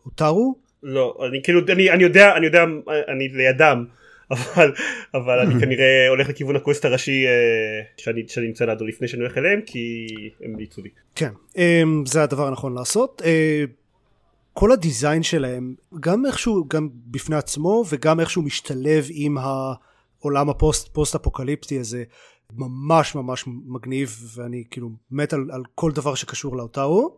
אוטרו 0.05 0.55
לא 0.83 1.17
אני 1.29 1.43
כאילו 1.43 1.61
אני, 1.69 1.91
אני 1.91 2.03
יודע 2.03 2.35
אני 2.37 2.45
יודע 2.45 2.63
אני 3.07 3.27
לידם 3.27 3.85
אבל 4.31 4.73
אבל 5.13 5.39
אני 5.39 5.53
כנראה 5.61 6.07
הולך 6.09 6.29
לכיוון 6.29 6.55
הקווסט 6.55 6.85
הראשי 6.85 7.25
אה, 7.27 7.31
שאני, 7.97 8.23
שאני 8.27 8.47
נמצא 8.47 8.65
לידו 8.65 8.85
לפני 8.85 9.07
שאני 9.07 9.21
הולך 9.21 9.37
אליהם 9.37 9.61
כי 9.65 10.07
הם 10.41 10.51
המליצו 10.51 10.81
לי. 10.81 10.89
כן 11.15 11.29
um, 11.53 11.59
זה 12.05 12.23
הדבר 12.23 12.47
הנכון 12.47 12.73
לעשות. 12.73 13.21
כל 14.53 14.71
ה 14.71 14.78
design 14.78 15.23
שלהם 15.23 15.75
גם 15.99 16.25
איכשהו 16.25 16.65
גם 16.67 16.89
בפני 17.07 17.35
עצמו 17.35 17.83
וגם 17.89 18.19
איכשהו 18.19 18.41
משתלב 18.41 19.05
עם 19.09 19.37
העולם 20.27 20.49
הפוסט 20.49 20.87
פוסט 20.93 21.15
אפוקליפטי 21.15 21.79
הזה 21.79 22.03
ממש 22.53 23.15
ממש 23.15 23.43
מגניב 23.47 24.19
ואני 24.35 24.63
כאילו 24.71 24.89
מת 25.11 25.33
על, 25.33 25.49
על 25.51 25.63
כל 25.75 25.91
דבר 25.91 26.15
שקשור 26.15 26.57
לאוטאו 26.57 27.17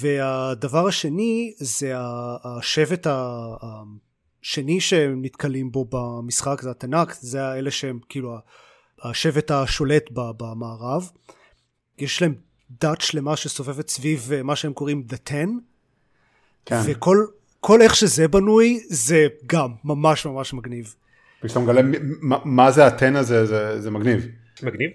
והדבר 0.00 0.86
השני 0.86 1.54
זה 1.56 1.92
השבט 2.44 3.06
השני 4.42 4.80
שהם 4.80 5.22
נתקלים 5.24 5.72
בו 5.72 5.86
במשחק 5.90 6.60
זה 6.62 6.70
ה 6.70 7.12
Tenakth 7.12 7.44
האלה 7.44 7.70
שהם 7.70 7.98
כאילו 8.08 8.36
השבט 9.02 9.50
השולט 9.50 10.04
במערב 10.12 11.10
יש 11.98 12.22
להם 12.22 12.34
דת 12.70 13.00
שלמה 13.00 13.36
שסובבת 13.36 13.88
סביב 13.88 14.30
מה 14.44 14.56
שהם 14.56 14.72
קוראים 14.72 15.04
The 15.10 15.30
Ten 15.30 15.48
כן. 16.64 16.80
וכל 16.86 17.26
כל 17.60 17.82
איך 17.82 17.96
שזה 17.96 18.28
בנוי 18.28 18.80
זה 18.88 19.26
גם 19.46 19.74
ממש 19.84 20.26
ממש 20.26 20.54
מגניב. 20.54 20.94
ושאתה 21.44 21.60
מגלה 21.60 21.80
מה, 22.20 22.38
מה 22.44 22.70
זה 22.70 22.86
הטן 22.86 23.16
הזה 23.16 23.46
זה, 23.46 23.80
זה 23.80 23.90
מגניב. 23.90 24.26
מגניב? 24.62 24.90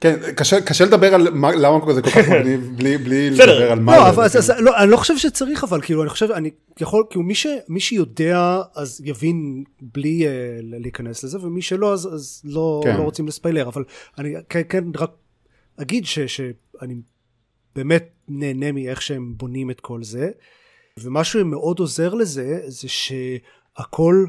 כן, 0.00 0.32
קשה, 0.36 0.60
קשה 0.60 0.84
לדבר 0.84 1.14
על 1.14 1.30
מה, 1.30 1.54
למה 1.54 1.92
זה 1.94 2.02
כל 2.02 2.10
כך 2.10 2.28
מגניב 2.28 2.70
בלי, 2.76 2.98
בלי 2.98 3.30
לדבר 3.30 3.72
על 3.72 3.80
מה 3.80 3.96
לא, 3.96 4.08
אבל, 4.08 4.24
אז, 4.24 4.36
אז, 4.36 4.52
לא, 4.58 4.82
אני 4.82 4.90
לא 4.90 4.96
חושב 4.96 5.18
שצריך 5.18 5.64
אבל 5.64 5.80
כאילו 5.80 6.02
אני 6.02 6.10
חושב 6.10 6.30
אני 6.30 6.50
יכול 6.80 7.04
כאילו 7.10 7.24
מי, 7.24 7.34
ש, 7.34 7.46
מי 7.68 7.80
שיודע 7.80 8.62
אז 8.74 9.02
יבין 9.04 9.64
בלי 9.82 10.24
uh, 10.24 10.28
להיכנס 10.62 11.24
לזה 11.24 11.38
ומי 11.40 11.62
שלא 11.62 11.92
אז, 11.92 12.14
אז 12.14 12.42
לא, 12.44 12.80
כן. 12.84 12.96
לא 12.96 13.02
רוצים 13.02 13.26
לספיילר 13.26 13.68
אבל 13.68 13.84
אני 14.18 14.34
כן, 14.48 14.62
כן 14.68 14.84
רק 14.96 15.10
אגיד 15.82 16.04
ש, 16.04 16.18
שאני 16.18 16.94
באמת 17.76 18.10
נהנה 18.28 18.72
מאיך 18.72 19.02
שהם 19.02 19.34
בונים 19.36 19.70
את 19.70 19.80
כל 19.80 20.02
זה 20.02 20.30
ומה 21.00 21.24
שמאוד 21.24 21.78
עוזר 21.78 22.14
לזה 22.14 22.60
זה 22.66 22.88
שהכל 22.88 24.26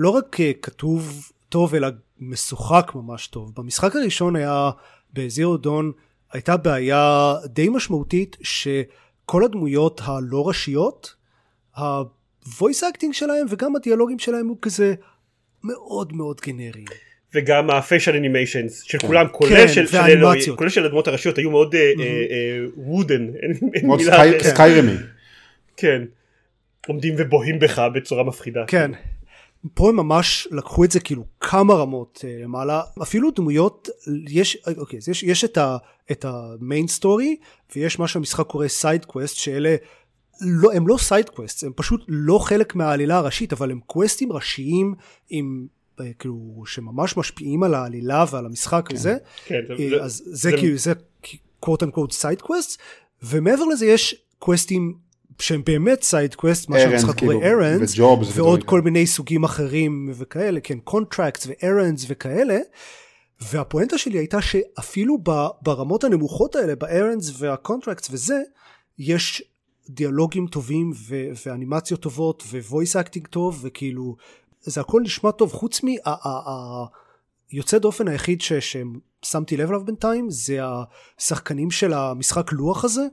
לא 0.00 0.10
רק 0.10 0.36
כתוב 0.62 1.30
טוב 1.48 1.74
אלא 1.74 1.88
משוחק 2.20 2.92
ממש 2.94 3.26
טוב 3.26 3.52
במשחק 3.56 3.96
הראשון 3.96 4.36
היה 4.36 4.70
בזירו 5.12 5.56
דון 5.56 5.92
הייתה 6.32 6.56
בעיה 6.56 7.34
די 7.46 7.68
משמעותית 7.68 8.36
שכל 8.42 9.44
הדמויות 9.44 10.00
הלא 10.04 10.48
ראשיות 10.48 11.14
ה-voice 11.76 12.82
acting 12.82 13.12
שלהם 13.12 13.46
וגם 13.48 13.76
הדיאלוגים 13.76 14.18
שלהם 14.18 14.46
הוא 14.46 14.56
כזה 14.62 14.94
מאוד 15.64 16.12
מאוד 16.12 16.40
גנרי. 16.40 16.84
וגם 17.34 17.70
ה 17.70 17.77
facial 17.77 18.16
animations 18.16 18.82
של 18.82 18.98
כן. 18.98 19.06
כולם 19.06 19.26
כולל 19.32 19.50
כן, 19.50 19.68
של, 19.68 20.56
כולל 20.56 20.84
הדמות 20.84 21.08
הראשיות 21.08 21.38
היו 21.38 21.50
מאוד 21.50 21.74
wooden. 22.76 23.28
אה, 23.28 23.80
מאוד 23.82 24.00
scary. 24.42 24.96
כן. 25.76 26.02
עומדים 26.86 27.14
ובוהים 27.18 27.58
בך 27.58 27.82
בצורה 27.94 28.24
מפחידה. 28.24 28.64
כן. 28.66 28.90
פה 29.74 29.88
הם 29.88 29.96
ממש 29.96 30.48
לקחו 30.50 30.84
את 30.84 30.90
זה 30.90 31.00
כאילו 31.00 31.24
כמה 31.40 31.74
רמות 31.74 32.24
אה, 32.24 32.42
למעלה 32.42 32.82
אפילו 33.02 33.30
דמויות 33.30 33.88
יש 34.28 34.56
אוקיי 34.76 34.98
יש, 35.10 35.22
יש 35.22 35.44
את, 35.44 35.58
ה, 35.58 35.76
את 36.10 36.24
ה 36.24 36.37
main 36.37 36.88
story 36.88 37.36
ויש 37.76 37.98
מה 37.98 38.08
שהמשחק 38.08 38.46
קורא 38.46 38.68
side 38.68 39.04
quest 39.04 39.36
שאלה 39.36 39.76
לא 40.40 40.72
הם 40.72 40.88
לא 40.88 40.96
side 40.98 41.28
quest 41.28 41.64
הם 41.64 41.72
פשוט 41.76 42.04
לא 42.08 42.38
חלק 42.38 42.74
מהעלילה 42.74 43.16
הראשית 43.16 43.52
אבל 43.52 43.70
הם 43.70 43.80
קווסטים 43.86 44.32
ראשיים 44.32 44.94
עם 45.30 45.66
אה, 46.00 46.12
כאילו 46.18 46.62
שממש 46.66 47.16
משפיעים 47.16 47.62
על 47.62 47.74
העלילה 47.74 48.24
ועל 48.30 48.46
המשחק 48.46 48.84
כן. 48.88 48.94
וזה 48.94 49.16
כן, 49.46 49.60
זה, 49.90 50.02
אז 50.02 50.22
זה, 50.24 50.50
זה 50.50 50.56
כאילו 50.56 50.78
זה 50.78 50.92
quote 51.60 51.82
unquote 51.82 52.12
side 52.12 52.40
quest 52.40 52.80
ומעבר 53.22 53.64
לזה 53.64 53.86
יש 53.86 54.14
קווסטים 54.38 55.09
שהם 55.40 55.62
באמת 55.64 56.02
side 56.02 56.34
quest, 56.34 56.68
מה 56.68 56.76
שהמשחק 56.90 57.18
קורא 57.20 57.34
errands, 57.44 57.94
ועוד 58.38 58.64
כל 58.64 58.80
מיני 58.80 59.06
סוגים 59.06 59.44
אחרים 59.44 60.10
וכאלה, 60.14 60.60
כן, 60.60 60.78
contracts 60.78 61.46
ו 61.46 61.53
errands 61.53 62.04
וכאלה. 62.08 62.58
והפואנטה 63.40 63.98
שלי 63.98 64.18
הייתה 64.18 64.42
שאפילו 64.42 65.18
ברמות 65.62 66.04
הנמוכות 66.04 66.56
האלה, 66.56 66.74
ב 66.74 66.81
errands 66.81 67.32
וה 67.38 67.51
contracts 67.51 68.08
וזה, 68.10 68.40
יש 68.98 69.42
דיאלוגים 69.90 70.46
טובים 70.46 70.92
ו- 71.08 71.28
ואנימציות 71.46 72.00
טובות 72.00 72.42
voice 72.70 72.96
acting 72.96 73.26
טוב 73.26 73.60
וכאילו 73.62 74.16
זה 74.60 74.80
הכל 74.80 75.00
נשמע 75.04 75.30
טוב 75.30 75.52
חוץ 75.52 75.80
מהיוצא 77.52 77.78
דופן 77.78 78.08
היחיד 78.08 78.40
ש- 78.40 78.74
ששמתי 79.22 79.56
לב 79.56 79.68
אליו 79.68 79.84
בינתיים 79.84 80.30
זה 80.30 80.58
השחקנים 81.18 81.70
של 81.70 81.92
המשחק 81.92 82.52
לוח 82.52 82.84
הזה 82.84 83.06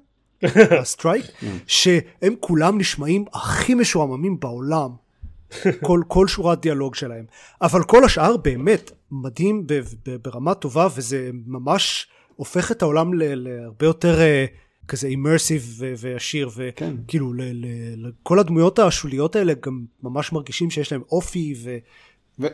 ה 0.82 0.87
Strike, 0.87 1.26
שהם 1.68 2.34
כולם 2.40 2.78
נשמעים 2.78 3.26
הכי 3.34 3.74
משועממים 3.74 4.40
בעולם. 4.40 4.90
כל, 5.82 6.02
כל 6.08 6.28
שורת 6.28 6.62
דיאלוג 6.62 6.96
שלהם. 6.96 7.26
אבל 7.62 7.84
כל 7.84 8.04
השאר 8.04 8.38
באמת 8.38 8.92
מדהים 9.12 9.68
ב, 9.68 9.74
ב, 9.74 10.16
ברמה 10.16 10.54
טובה 10.54 10.88
וזה 10.96 11.30
ממש 11.46 12.08
הופך 12.36 12.72
את 12.72 12.82
העולם 12.82 13.14
ל, 13.14 13.24
להרבה 13.36 13.86
יותר 13.86 14.18
אה, 14.18 14.88
כזה 14.88 15.08
immersive 15.08 15.82
ועשיר 15.98 16.50
וכאילו 16.56 17.32
כן. 17.38 17.56
לכל 17.96 18.40
הדמויות 18.40 18.80
השוליות 18.80 19.36
האלה 19.36 19.54
גם 19.66 19.86
ממש 20.04 20.34
מרגישים 20.34 20.70
שיש 20.70 20.92
להם 20.92 21.02
אופי 21.12 21.54
ו... 21.64 21.78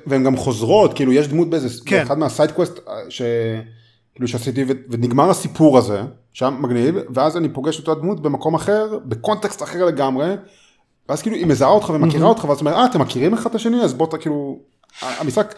והן 0.08 0.24
גם 0.24 0.38
חוזרות 0.38 0.94
כאילו 0.94 1.13
יש 1.13 1.28
דמות 1.28 1.50
באיזה 1.50 1.82
כן. 1.86 2.02
אחד 2.02 2.18
מה 2.17 2.29
side 2.29 2.51
quest 2.51 2.79
ש... 3.10 3.22
כאילו 4.15 4.27
שעשיתי 4.27 4.65
ונגמר 4.89 5.29
הסיפור 5.29 5.77
הזה, 5.77 6.01
שם 6.34 6.58
מגניב, 6.62 6.96
ואז 7.13 7.38
אני 7.38 7.50
פוגש 7.50 7.79
את 7.79 7.88
אותה 7.88 8.01
דמות 8.01 8.22
במקום 8.22 8.55
אחר, 8.55 9.00
בקונטקסט 9.05 9.63
אחר 9.63 9.86
לגמרי, 9.86 10.34
ואז 11.10 11.22
כאילו 11.22 11.36
היא 11.36 11.46
מזהה 11.46 11.70
אותך 11.70 11.89
ומכירה 11.89 12.27
אותך, 12.27 12.43
ואז 12.43 12.60
אומרת, 12.60 12.75
אה, 12.75 12.86
אתם 12.86 13.01
מכירים 13.01 13.34
אחד 13.34 13.50
את 13.50 13.55
השני? 13.55 13.82
אז 13.82 13.93
בוא, 13.93 14.08
אתה 14.08 14.17
כאילו, 14.17 14.60
המשחק 15.01 15.55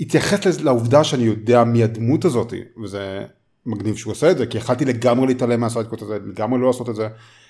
התייחס 0.00 0.60
לעובדה 0.60 1.04
שאני 1.04 1.22
יודע 1.22 1.64
מי 1.64 1.82
הדמות 1.82 2.24
הזאת, 2.24 2.52
וזה 2.82 3.24
מגניב 3.66 3.96
שהוא 3.96 4.10
עושה 4.10 4.30
את 4.30 4.38
זה, 4.38 4.46
כי 4.46 4.58
יכלתי 4.58 4.84
לגמרי 4.84 5.26
להתעלם 5.26 5.60
מה 5.60 5.68
side 5.68 5.83
quest 5.83 6.02
הזה, 6.02 6.18
לגמרי 6.26 6.60
לא 6.60 6.66
לעשות 6.66 6.88
את 6.88 6.94
זה. 6.94 7.08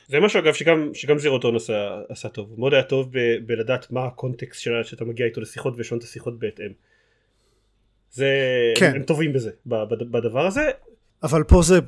זה 0.08 0.20
משהו 0.20 0.40
אגב 0.40 0.54
שגם, 0.54 0.90
שגם 0.94 1.18
Zero 1.18 1.37
Dawn 1.37 1.56
עשה, 1.56 1.88
עשה 2.08 2.28
טוב, 2.28 2.48
מאוד 2.58 2.74
היה 2.74 2.82
טוב 2.82 3.08
ב, 3.12 3.18
בלדעת 3.46 3.90
מה 3.90 4.06
הקונטקסט 4.06 4.60
שלה 4.60 4.84
שאתה 4.84 5.04
מגיע 5.04 5.26
איתו 5.26 5.40
לשיחות 5.40 5.74
ולשנות 5.76 5.98
את 5.98 6.02
השיחות 6.02 6.38
בהתאם. 6.38 6.72
זה, 8.10 8.28
כן. 8.76 8.92
הם 8.96 9.02
טובים 9.02 9.32
בזה, 9.32 9.50
בדבר 10.10 10.46
הזה. 10.46 10.70
אבל 11.22 11.44
פה 11.44 11.62
זה 11.62 11.78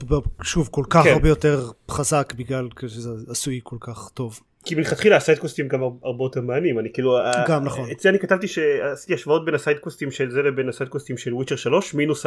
שוב 0.42 0.68
כל 0.70 0.84
כך 0.90 1.04
כן. 1.04 1.12
הרבה 1.12 1.28
יותר 1.28 1.70
חזק 1.90 2.32
בגלל 2.36 2.68
שזה 2.86 3.10
עשוי 3.28 3.60
כל 3.62 3.76
כך 3.80 4.10
טוב. 4.14 4.40
כי 4.64 4.74
מלכתחילה 4.74 5.16
ה 5.16 5.21
side 5.21 5.38
קווסטים 5.38 5.68
גם 5.68 5.82
הרבה 5.82 6.24
יותר 6.24 6.40
מעניינים 6.40 6.78
אני 6.78 6.88
כאילו 6.92 7.18
גם 7.48 7.64
נכון 7.64 7.90
אצלי 7.90 8.10
אני 8.10 8.18
כתבתי 8.18 8.48
שעשיתי 8.48 9.14
השוואות 9.14 9.44
בין 9.44 9.54
ה 9.54 9.59
side 9.59 9.78
קווסטים 9.78 10.10
של 10.10 10.30
זה 10.30 10.42
לבין 10.42 10.68
ה 10.68 10.72
side 10.72 10.88
קווסטים 10.88 11.16
של 11.16 11.34
Witcher 11.34 11.56
3 11.56 11.94
מינוס 11.94 12.26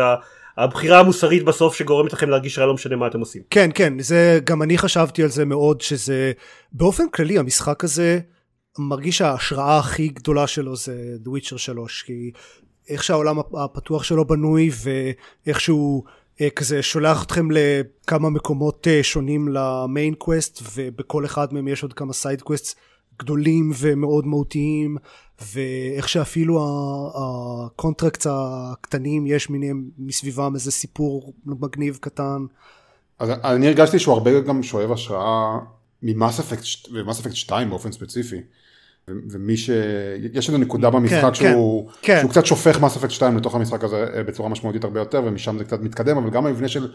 הבחירה 0.57 0.99
המוסרית 0.99 1.43
בסוף 1.43 1.75
שגורמת 1.75 2.13
לכם 2.13 2.29
להרגיש 2.29 2.59
רע 2.59 2.65
לא 2.65 2.73
משנה 2.73 2.95
מה 2.95 3.07
אתם 3.07 3.19
עושים. 3.19 3.41
כן 3.49 3.69
כן 3.73 3.99
זה 3.99 4.39
גם 4.43 4.61
אני 4.63 4.77
חשבתי 4.77 5.23
על 5.23 5.29
זה 5.29 5.45
מאוד 5.45 5.81
שזה 5.81 6.31
באופן 6.71 7.09
כללי 7.09 7.37
המשחק 7.37 7.83
הזה 7.83 8.19
מרגיש 8.79 9.21
ההשראה 9.21 9.77
הכי 9.77 10.07
גדולה 10.07 10.47
שלו 10.47 10.75
זה 10.75 11.15
The 11.25 11.27
Witcher 11.27 11.57
3 11.57 12.03
כי 12.03 12.31
איך 12.89 13.03
שהעולם 13.03 13.39
הפתוח 13.39 14.03
שלו 14.03 14.27
בנוי 14.27 14.69
ואיך 14.83 15.59
שהוא 15.59 16.03
אה, 16.41 16.49
כזה 16.49 16.81
שולח 16.81 17.23
אתכם 17.23 17.47
לכמה 17.51 18.29
מקומות 18.29 18.87
אה, 18.87 19.03
שונים 19.03 19.47
ל 19.47 19.61
main 19.61 20.13
quest 20.13 20.61
ובכל 20.75 21.25
אחד 21.25 21.53
מהם 21.53 21.67
יש 21.67 21.83
עוד 21.83 21.93
כמה 21.93 22.13
side 22.13 22.41
quest 22.41 22.75
גדולים 23.19 23.71
ומאוד 23.79 24.27
מהותיים 24.27 24.97
ואיך 25.53 26.09
שאפילו 26.09 26.59
ה 27.15 27.28
contract 27.28 28.27
הקטנים 28.29 29.27
יש 29.27 29.49
מיניהם 29.49 29.89
מסביבם 29.97 30.55
איזה 30.55 30.71
סיפור 30.71 31.33
מגניב 31.45 31.97
קטן. 32.01 32.45
אז 33.19 33.29
אני 33.29 33.67
הרגשתי 33.67 33.99
שהוא 33.99 34.13
הרבה 34.13 34.39
גם 34.39 34.63
שואב 34.63 34.91
השראה 34.91 35.59
ממאס 36.01 36.39
אפקט 36.39 36.63
ומאס 36.93 37.19
אפקט 37.19 37.35
2 37.35 37.69
באופן 37.69 37.91
ספציפי. 37.91 38.41
ומי 39.07 39.57
ש... 39.57 39.69
יש 40.33 40.47
איזו 40.47 40.57
נקודה 40.57 40.91
כן, 40.91 40.97
במשחק 40.97 41.23
כן, 41.23 41.33
שהוא, 41.33 41.89
כן. 42.01 42.17
שהוא 42.19 42.31
קצת 42.31 42.45
שופך 42.45 42.81
מס 42.81 42.97
אפקט 42.97 43.11
2 43.11 43.37
לתוך 43.37 43.55
המשחק 43.55 43.83
הזה 43.83 44.05
אה, 44.15 44.23
בצורה 44.23 44.49
משמעותית 44.49 44.83
הרבה 44.83 44.99
יותר 44.99 45.21
ומשם 45.25 45.57
זה 45.57 45.63
קצת 45.63 45.81
מתקדם 45.81 46.17
אבל 46.17 46.29
גם 46.29 46.45
המבנה 46.45 46.67
של 46.67 46.91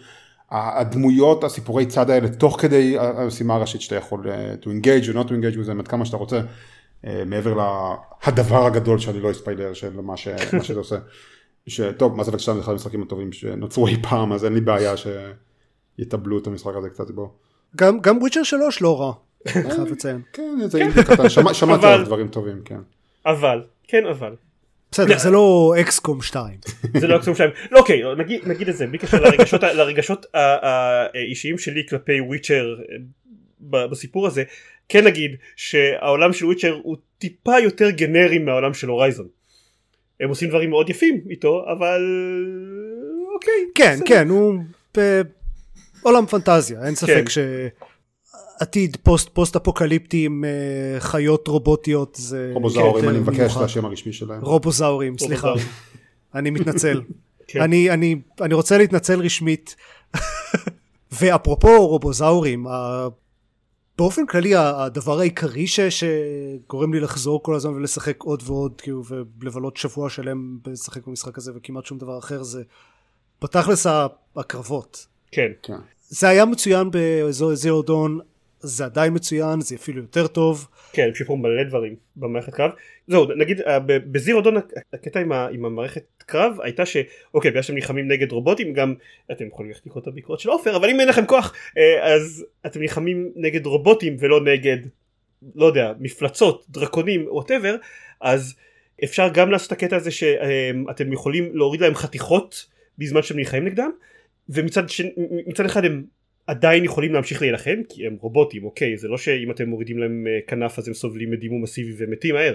הדמויות 0.50 1.44
הסיפורי 1.44 1.86
צד 1.86 2.10
האלה 2.10 2.28
תוך 2.28 2.60
כדי 2.60 2.98
המשימה 2.98 3.54
הראשית 3.54 3.80
שאתה 3.80 3.94
יכול 3.94 4.30
אה, 4.30 4.54
to 4.62 4.66
engage 4.66 5.14
או 5.14 5.22
not 5.22 5.26
to 5.26 5.30
engage 5.30 5.56
with 5.56 5.68
them 5.68 5.78
עד 5.78 5.88
כמה 5.88 6.04
שאתה 6.04 6.16
רוצה 6.16 6.40
אה, 7.06 7.22
מעבר 7.26 7.54
להדבר 8.26 8.66
הגדול 8.66 8.98
שאני 8.98 9.20
לא 9.20 9.30
אספיילר 9.30 9.74
של 9.74 10.00
מה, 10.00 10.16
ש... 10.16 10.28
מה 10.52 10.64
שזה 10.64 10.78
עושה. 10.78 10.96
שטוב 11.66 12.16
מס 12.16 12.28
אפקט 12.28 12.40
2 12.40 12.56
זה 12.56 12.62
אחד 12.62 12.72
המשחקים 12.72 13.02
הטובים 13.02 13.32
שנוצרו 13.32 13.86
אי 13.86 14.02
פעם 14.02 14.32
אז 14.32 14.44
אין 14.44 14.54
לי 14.54 14.60
בעיה 14.60 14.94
שיטבלו 15.98 16.38
את 16.38 16.46
המשחק 16.46 16.72
הזה 16.76 16.90
קצת 16.90 17.10
בו. 17.10 17.32
גם 17.76 18.00
גם 18.00 18.18
וויצ'ר 18.18 18.42
3 18.42 18.82
לא 18.82 19.00
רע. 19.00 19.12
חייב 19.48 19.92
לציין. 19.92 20.20
כן, 20.32 20.58
זה 20.66 20.78
אינדי 20.78 21.04
קטן, 21.04 21.28
שמעתי 21.52 21.86
על 21.86 22.04
דברים 22.04 22.28
טובים, 22.28 22.62
כן. 22.64 22.78
אבל, 23.26 23.62
כן 23.88 24.06
אבל. 24.06 24.34
בסדר, 24.90 25.18
זה 25.18 25.30
לא 25.30 25.74
אקסקום 25.80 26.22
2. 26.22 26.58
זה 27.00 27.06
לא 27.06 27.16
אקסקום 27.16 27.34
2. 27.34 27.50
לא, 27.70 27.78
אוקיי, 27.78 28.02
נגיד 28.46 28.68
את 28.68 28.76
זה, 28.76 28.86
בלי 28.86 28.98
קשר 28.98 29.22
לרגשות 29.74 30.26
האישיים 30.34 31.58
שלי 31.58 31.86
כלפי 31.88 32.20
וויצ'ר 32.20 32.76
אה, 33.74 33.86
בסיפור 33.86 34.26
הזה, 34.26 34.42
כן 34.88 35.04
נגיד 35.04 35.36
שהעולם 35.56 36.32
של 36.32 36.44
וויצ'ר 36.46 36.80
הוא 36.82 36.96
טיפה 37.18 37.58
יותר 37.58 37.90
גנרי 37.90 38.38
מהעולם 38.38 38.74
של 38.74 38.88
הורייזון. 38.88 39.26
הם 40.20 40.28
עושים 40.28 40.48
דברים 40.48 40.70
מאוד 40.70 40.90
יפים 40.90 41.20
איתו 41.30 41.64
אבל 41.72 42.02
אוקיי 43.34 43.52
כן. 43.74 43.98
כן 44.06 44.28
הוא 44.28 44.54
בעולם 44.94 46.26
פנטזיה 46.26 46.86
אין 46.86 46.94
ספק 46.94 47.24
כן. 47.34 47.68
שעתיד 48.58 48.96
פוסט 49.02 49.28
פוסט 49.28 49.56
אפוקליפטי 49.56 50.24
עם 50.26 50.44
אה, 50.44 51.00
חיות 51.00 51.48
רובוטיות 51.48 52.14
זה 52.20 52.50
רובוזאורים 52.54 53.04
כן, 53.04 53.08
אני 53.10 53.18
מבקש. 53.18 53.52
זה 53.54 53.64
השם 53.64 53.84
הרשמי 53.84 54.12
שלהם. 54.12 54.40
רובוזאורים 54.44 55.18
סליחה. 55.18 55.52
אני 56.34 56.50
מתנצל 56.50 57.02
כן. 57.48 57.60
אני 57.62 57.90
אני 57.90 58.16
אני 58.40 58.54
רוצה 58.54 58.78
להתנצל 58.78 59.20
רשמית 59.20 59.76
ואפרופו 61.20 61.86
רובוזאורים 61.88 62.66
ה- 62.66 63.08
באופן 63.98 64.26
כללי 64.26 64.54
הדבר 64.56 65.18
העיקרי 65.20 65.66
ש, 65.66 65.80
שגורם 65.80 66.94
לי 66.94 67.00
לחזור 67.00 67.42
כל 67.42 67.54
הזמן 67.54 67.72
ולשחק 67.72 68.22
עוד 68.22 68.42
ועוד 68.46 68.80
כאילו 68.80 69.02
ולבלות 69.40 69.76
שבוע 69.76 70.10
שלם 70.10 70.58
בלשחק 70.64 71.06
במשחק 71.06 71.38
הזה 71.38 71.52
וכמעט 71.56 71.84
שום 71.86 71.98
דבר 71.98 72.18
אחר 72.18 72.42
זה 72.42 72.62
בתכלס 73.42 73.86
הקרבות 74.36 75.06
כן 75.32 75.48
כן. 75.62 75.76
זה 76.08 76.28
היה 76.28 76.44
מצוין 76.44 76.90
באזור 76.90 77.54
זירו 77.54 77.82
דון 77.82 78.18
זה 78.60 78.84
עדיין 78.84 79.14
מצוין 79.14 79.60
זה 79.60 79.74
אפילו 79.74 80.02
יותר 80.02 80.26
טוב 80.26 80.68
כן, 80.92 81.02
הם 81.08 81.14
שיפרו 81.14 81.36
מלא 81.36 81.62
דברים 81.62 81.96
במערכת 82.16 82.54
קרב. 82.54 82.70
זהו, 83.06 83.26
נגיד 83.36 83.60
אה, 83.60 83.78
בזירו 83.80 84.40
דון 84.40 84.56
הקטע 84.92 85.20
עם, 85.20 85.32
עם 85.32 85.64
המערכת 85.64 86.04
קרב 86.26 86.60
הייתה 86.60 86.86
שאוקיי, 86.86 87.50
בגלל 87.50 87.62
שאתם 87.62 87.74
נלחמים 87.74 88.08
נגד 88.08 88.32
רובוטים, 88.32 88.72
גם 88.72 88.94
אתם 89.32 89.46
יכולים 89.46 89.70
ללכת 89.70 89.86
לקרוא 89.86 90.02
את 90.02 90.06
הביקורת 90.06 90.40
של 90.40 90.48
עופר, 90.48 90.76
אבל 90.76 90.90
אם 90.90 91.00
אין 91.00 91.08
לכם 91.08 91.26
כוח, 91.26 91.54
אה, 91.78 92.14
אז 92.14 92.44
אתם 92.66 92.80
נלחמים 92.80 93.32
נגד 93.36 93.66
רובוטים 93.66 94.16
ולא 94.18 94.40
נגד, 94.44 94.76
לא 95.54 95.66
יודע, 95.66 95.92
מפלצות, 96.00 96.66
דרקונים, 96.68 97.26
ווטאבר, 97.30 97.76
אז 98.20 98.54
אפשר 99.04 99.28
גם 99.28 99.50
לעשות 99.50 99.66
את 99.66 99.72
הקטע 99.72 99.96
הזה 99.96 100.10
שאתם 100.10 101.12
יכולים 101.12 101.56
להוריד 101.56 101.80
להם 101.80 101.94
חתיכות 101.94 102.66
בזמן 102.98 103.22
שאתם 103.22 103.38
נלחמים 103.38 103.64
נגדם, 103.64 103.90
ומצד 104.48 104.82
מצד 105.46 105.64
אחד 105.64 105.84
הם 105.84 106.04
עדיין 106.48 106.84
יכולים 106.84 107.12
להמשיך 107.12 107.42
להילחם 107.42 107.80
כי 107.88 108.06
הם 108.06 108.16
רובוטים 108.20 108.64
אוקיי 108.64 108.96
זה 108.96 109.08
לא 109.08 109.18
שאם 109.18 109.50
אתם 109.50 109.68
מורידים 109.68 109.98
להם 109.98 110.26
אה, 110.26 110.38
כנף 110.46 110.78
אז 110.78 110.88
הם 110.88 110.94
סובלים 110.94 111.30
מדימום 111.30 111.62
מסיבי 111.62 111.92
ומתים 111.98 112.34
מהר. 112.34 112.54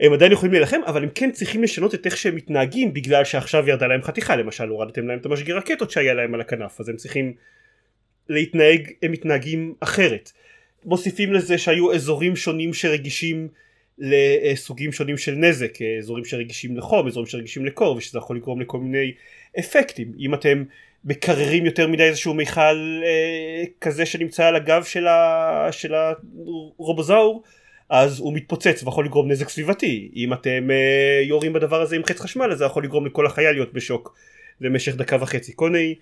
הם 0.00 0.12
עדיין 0.12 0.32
יכולים 0.32 0.52
להילחם 0.52 0.80
אבל 0.86 1.02
הם 1.02 1.08
כן 1.14 1.30
צריכים 1.30 1.62
לשנות 1.62 1.94
את 1.94 2.06
איך 2.06 2.16
שהם 2.16 2.36
מתנהגים 2.36 2.92
בגלל 2.92 3.24
שעכשיו 3.24 3.68
ירדה 3.68 3.86
להם 3.86 4.02
חתיכה. 4.02 4.36
למשל 4.36 4.68
הורדתם 4.68 5.06
להם 5.06 5.18
את 5.18 5.26
המשגיר 5.26 5.56
רקטות 5.56 5.90
שהיה 5.90 6.14
להם 6.14 6.34
על 6.34 6.40
הכנף 6.40 6.80
אז 6.80 6.88
הם 6.88 6.96
צריכים 6.96 7.32
להתנהג 8.28 8.90
הם 9.02 9.12
מתנהגים 9.12 9.74
אחרת. 9.80 10.32
מוסיפים 10.84 11.32
לזה 11.32 11.58
שהיו 11.58 11.92
אזורים 11.92 12.36
שונים 12.36 12.74
שרגישים 12.74 13.48
לסוגים 13.98 14.92
שונים 14.92 15.18
של 15.18 15.32
נזק 15.32 15.82
אה, 15.82 15.98
אזורים 15.98 16.24
שרגישים 16.24 16.76
לחום 16.76 17.06
אזורים 17.06 17.26
שרגישים 17.26 17.66
לקור 17.66 17.96
ושזה 17.96 18.18
יכול 18.18 18.36
לגרום 18.36 18.60
לכל 18.60 18.78
מיני 18.78 19.12
אפקטים. 19.58 20.12
אם 20.18 20.34
אתם 20.34 20.64
מקררים 21.04 21.66
יותר 21.66 21.88
מדי 21.88 22.02
איזשהו 22.02 22.34
מיכל 22.34 23.00
אה, 23.04 23.64
כזה 23.80 24.06
שנמצא 24.06 24.46
על 24.46 24.56
הגב 24.56 24.84
של, 24.84 25.06
ה, 25.06 25.68
של 25.70 25.94
הרובוזאור 25.94 27.42
אז 27.88 28.20
הוא 28.20 28.32
מתפוצץ 28.32 28.82
ויכול 28.82 29.04
לגרום 29.04 29.30
נזק 29.30 29.48
סביבתי. 29.48 30.10
אם 30.16 30.32
אתם 30.32 30.70
אה, 30.70 31.20
יורים 31.22 31.52
בדבר 31.52 31.80
הזה 31.80 31.96
עם 31.96 32.04
חץ 32.04 32.20
חשמל 32.20 32.52
אז 32.52 32.58
זה 32.58 32.64
יכול 32.64 32.84
לגרום 32.84 33.06
לכל 33.06 33.26
החיה 33.26 33.52
להיות 33.52 33.72
בשוק 33.72 34.16
למשך 34.60 34.94
דקה 34.96 35.16
וחצי. 35.20 35.52
כל 35.56 35.70
מיני 35.70 35.94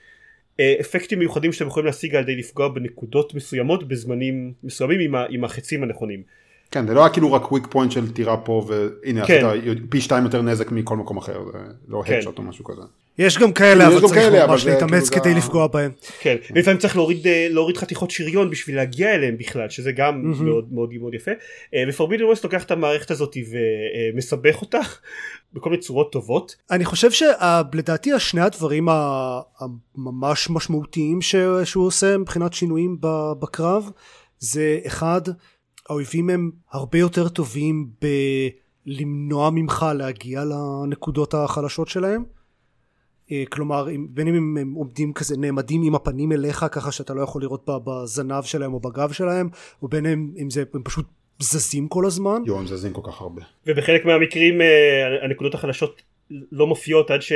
אה, 0.60 0.74
אפקטים 0.80 1.18
מיוחדים 1.18 1.52
שאתם 1.52 1.66
יכולים 1.66 1.86
להשיג 1.86 2.14
על 2.14 2.22
ידי 2.22 2.36
לפגוע 2.36 2.68
בנקודות 2.68 3.34
מסוימות 3.34 3.88
בזמנים 3.88 4.52
מסוימים 4.64 5.00
עם, 5.00 5.14
ה, 5.14 5.26
עם 5.30 5.44
החצים 5.44 5.82
הנכונים 5.82 6.22
כן, 6.70 6.86
זה 6.86 6.94
לא 6.94 7.00
היה 7.00 7.08
כאילו 7.12 7.32
רק 7.32 7.52
וויק 7.52 7.66
פוינט 7.70 7.92
של 7.92 8.12
טירה 8.12 8.36
פה 8.36 8.66
והנה 8.68 9.26
כן. 9.26 9.46
עשית 9.46 9.78
פי 9.90 10.00
שתיים 10.00 10.24
יותר 10.24 10.42
נזק 10.42 10.70
מכל 10.72 10.96
מקום 10.96 11.16
אחר, 11.16 11.44
זה 11.52 11.58
לא 11.88 12.02
כן. 12.06 12.14
הדשוט 12.14 12.38
או 12.38 12.42
משהו 12.42 12.64
כזה. 12.64 12.82
יש 13.18 13.38
גם 13.38 13.52
כאלה 13.52 13.84
יש 13.84 13.90
אבל 13.92 14.00
גם 14.02 14.08
צריך 14.08 14.20
כאלה, 14.20 14.44
אבל 14.44 14.52
ממש 14.52 14.66
להתאמץ 14.66 15.08
כאילו 15.10 15.22
כדי 15.24 15.32
זה- 15.32 15.38
לפגוע 15.38 15.66
בהם 15.66 15.90
כן, 16.20 16.36
לפעמים 16.54 16.78
צריך 16.78 16.96
להוריד, 16.96 17.26
אה, 17.26 17.46
להוריד 17.50 17.76
חתיכות 17.76 18.10
שריון 18.10 18.50
בשביל 18.50 18.76
להגיע 18.76 19.14
אליהם 19.14 19.36
בכלל, 19.38 19.68
שזה 19.68 19.92
גם 19.92 20.22
מהמם. 20.22 20.44
מאוד 20.46 20.72
מאוד 20.72 20.94
מאוד 21.00 21.14
יפה. 21.14 21.30
אה, 21.74 21.84
ופורבידן 21.88 22.24
ווסט 22.24 22.44
לוקח 22.44 22.64
את 22.64 22.70
המערכת 22.70 23.10
הזאת 23.10 23.36
ומסבך 24.14 24.60
אותה 24.62 24.80
בכל 25.54 25.70
מיני 25.70 25.82
צורות 25.82 26.12
טובות. 26.12 26.56
אני 26.70 26.84
חושב 26.84 27.10
שלדעתי 27.10 28.12
השני 28.12 28.40
הדברים 28.40 28.88
הממש 28.90 30.50
משמעותיים 30.50 31.22
ש- 31.22 31.36
שהוא 31.64 31.86
עושה 31.86 32.18
מבחינת 32.18 32.52
שינויים 32.52 32.96
ב- 33.00 33.32
בקרב 33.40 33.90
זה 34.38 34.78
אחד 34.86 35.20
האויבים 35.90 36.30
הם 36.30 36.50
הרבה 36.70 36.98
יותר 36.98 37.28
טובים 37.28 37.90
בלמנוע 38.86 39.50
ממך 39.50 39.86
להגיע 39.94 40.44
לנקודות 40.44 41.34
החלשות 41.34 41.88
שלהם 41.88 42.24
אה, 43.32 43.42
כלומר 43.52 43.86
בין 44.08 44.28
אם 44.28 44.34
הם, 44.34 44.56
הם 44.60 44.72
עומדים 44.72 45.12
כזה 45.12 45.36
נעמדים 45.38 45.82
עם 45.82 45.94
הפנים 45.94 46.32
אליך 46.32 46.66
ככה 46.72 46.92
שאתה 46.92 47.14
לא 47.14 47.22
יכול 47.22 47.42
לראות 47.42 47.68
בזנב 47.84 48.42
שלהם 48.42 48.74
או 48.74 48.80
בגב 48.80 49.12
שלהם 49.12 49.48
או 49.82 49.88
בין 49.88 50.06
אם, 50.06 50.30
אם 50.42 50.50
זה 50.50 50.64
הם 50.74 50.82
פשוט 50.82 51.06
זזים 51.38 51.88
כל 51.88 52.06
הזמן 52.06 52.42
יואו, 52.46 52.58
הם 52.58 52.66
זזים 52.66 52.92
כל 52.92 53.02
כך 53.04 53.20
הרבה. 53.20 53.42
ובחלק 53.66 54.04
מהמקרים 54.04 54.60
אה, 54.60 55.24
הנקודות 55.24 55.54
החלשות 55.54 56.02
לא 56.52 56.66
מופיעות 56.66 57.10
עד 57.10 57.22
ש... 57.22 57.32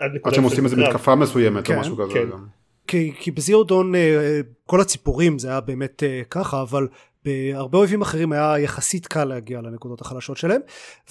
עד 0.00 0.10
עד 0.24 0.34
שהם 0.34 0.44
עושים 0.44 0.64
איזה. 0.64 0.76
מתקפה 0.76 1.14
מסוימת 1.14 1.68
או 1.68 1.74
כן, 1.74 1.80
משהו 1.80 1.96
כזה. 1.96 2.12
כן. 2.12 2.30
גם. 2.30 2.46
כי, 2.86 3.12
כי 3.18 3.30
בזירו 3.30 3.64
דון 3.64 3.94
אה, 3.94 4.40
כל 4.66 4.80
הציפורים 4.80 5.38
זה 5.38 5.48
היה 5.48 5.60
באמת 5.60 6.02
ככה 6.30 6.62
אבל 6.62 6.88
בהרבה 7.24 7.78
אויבים 7.78 8.02
אחרים 8.02 8.32
היה 8.32 8.58
יחסית 8.58 9.06
קל 9.06 9.24
להגיע 9.24 9.60
לנקודות 9.60 10.00
החלשות 10.00 10.36
שלהם. 10.36 10.60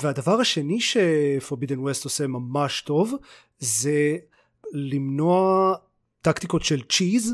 והדבר 0.04 0.40
השני 0.40 0.78
שפורבידן 0.82 1.80
ווסט 1.80 2.04
עושה 2.04 2.28
ממש 2.28 2.82
טוב 2.82 3.14
זה 3.60 4.18
למנוע 4.74 5.76
טקטיקות 6.22 6.64
של 6.64 6.82
cheese 6.90 7.34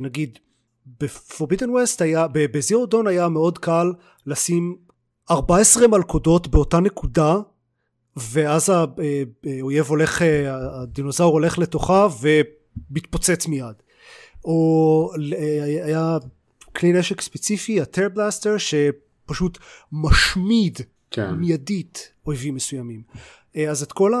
נגיד 0.00 0.38
ב 1.00 1.07
Forbidden 1.07 1.70
West 1.70 2.02
היה 2.02 2.26
ב 2.32 2.43
Zero 2.43 2.86
Dawn 2.86 3.06
היה 3.06 3.28
מאוד 3.28 3.58
קל 3.58 3.92
לשים 4.26 4.76
14 5.30 5.88
מלכודות 5.88 6.48
באותה 6.48 6.80
נקודה 6.80 7.36
ואז 8.16 8.70
ה- 8.70 8.84
אה, 9.00 9.22
האויב 9.58 9.86
הולך 9.86 10.22
אה, 10.22 10.44
הדינוזאור 10.82 11.32
הולך 11.32 11.58
לתוכה 11.58 12.08
ומתפוצץ 12.20 13.46
מיד. 13.46 13.74
או 14.44 15.10
אה, 15.36 15.84
היה 15.84 16.18
כלי 16.82 16.92
נשק 16.92 17.20
ספציפי 17.20 17.80
ה 17.80 18.08
Tearblaster 18.08 18.56
שפשוט 18.58 19.58
משמיד 19.92 20.78
כן. 21.10 21.30
מיידית 21.30 22.12
אויבים 22.26 22.54
מסוימים. 22.54 23.02
אה, 23.56 23.70
אז 23.70 23.82
את 23.82 23.92
כל 23.92 24.12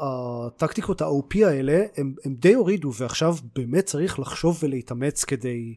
הטקטיקות 0.00 1.02
ה-OP 1.02 1.46
האלה 1.46 1.82
הם, 1.96 2.14
הם 2.24 2.34
די 2.34 2.54
הורידו 2.54 2.92
ועכשיו 2.94 3.36
באמת 3.54 3.86
צריך 3.86 4.18
לחשוב 4.18 4.58
ולהתאמץ 4.62 5.24
כדי 5.24 5.74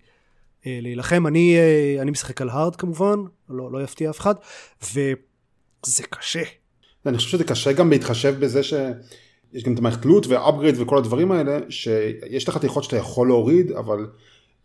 אה, 0.66 0.80
להילחם. 0.82 1.28
אני, 1.28 1.56
אה, 1.58 2.02
אני 2.02 2.12
משחק 2.12 2.42
על 2.42 2.50
הארד 2.50 2.76
כמובן 2.76 3.20
לא, 3.50 3.72
לא 3.72 3.84
יפתיע 3.84 4.10
אף 4.10 4.20
אחד 4.20 4.36
וזה 4.84 6.04
קשה. 6.10 6.44
אני 7.06 7.18
חושב 7.18 7.30
שזה 7.30 7.44
קשה 7.44 7.72
גם 7.72 7.90
בהתחשב 7.90 8.36
בזה 8.40 8.64
שיש 8.64 9.64
גם 9.64 9.74
את 9.74 9.80
המערכת 9.80 10.02
תלות 10.02 10.28
ואפגריד 10.28 10.76
וכל 10.80 10.98
הדברים 10.98 11.32
האלה, 11.32 11.60
שיש 11.70 12.44
את 12.44 12.50
החתיכות 12.50 12.84
שאתה 12.84 12.98
יכול 12.98 13.28
להוריד, 13.28 13.72
אבל 13.72 14.08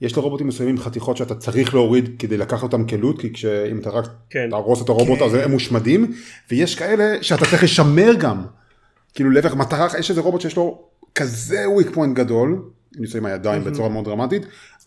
יש 0.02 0.16
לרובוטים 0.16 0.46
מסוימים 0.46 0.78
חתיכות 0.78 1.16
שאתה 1.16 1.34
צריך 1.34 1.74
להוריד 1.74 2.10
כדי 2.18 2.36
לקחת 2.36 2.62
אותם 2.62 2.86
כלוט, 2.86 3.20
כי 3.20 3.32
כשאם 3.32 3.78
אתה 3.78 3.90
רק 3.90 4.04
כן. 4.30 4.50
תהרוס 4.50 4.82
את 4.82 4.88
הרובוט 4.88 5.18
כן. 5.18 5.24
אז 5.24 5.34
הם 5.34 5.50
מושמדים, 5.50 6.12
ויש 6.50 6.74
כאלה 6.74 7.22
שאתה 7.22 7.44
צריך 7.44 7.62
לשמר 7.62 8.14
גם. 8.18 8.44
כאילו 9.14 9.30
להפך 9.30 9.54
מטרה, 9.54 9.88
יש 9.98 10.10
איזה 10.10 10.20
רובוט 10.20 10.40
שיש 10.40 10.56
לו 10.56 10.82
כזה 11.14 11.68
וויק 11.68 11.90
פוינט 11.94 12.16
גדול, 12.16 12.62
אני 12.96 13.06
עושה 13.06 13.18
עם 13.18 13.26
הידיים 13.26 13.64
בצורה 13.64 13.88
מאוד 13.88 14.04
דרמטית, 14.04 14.42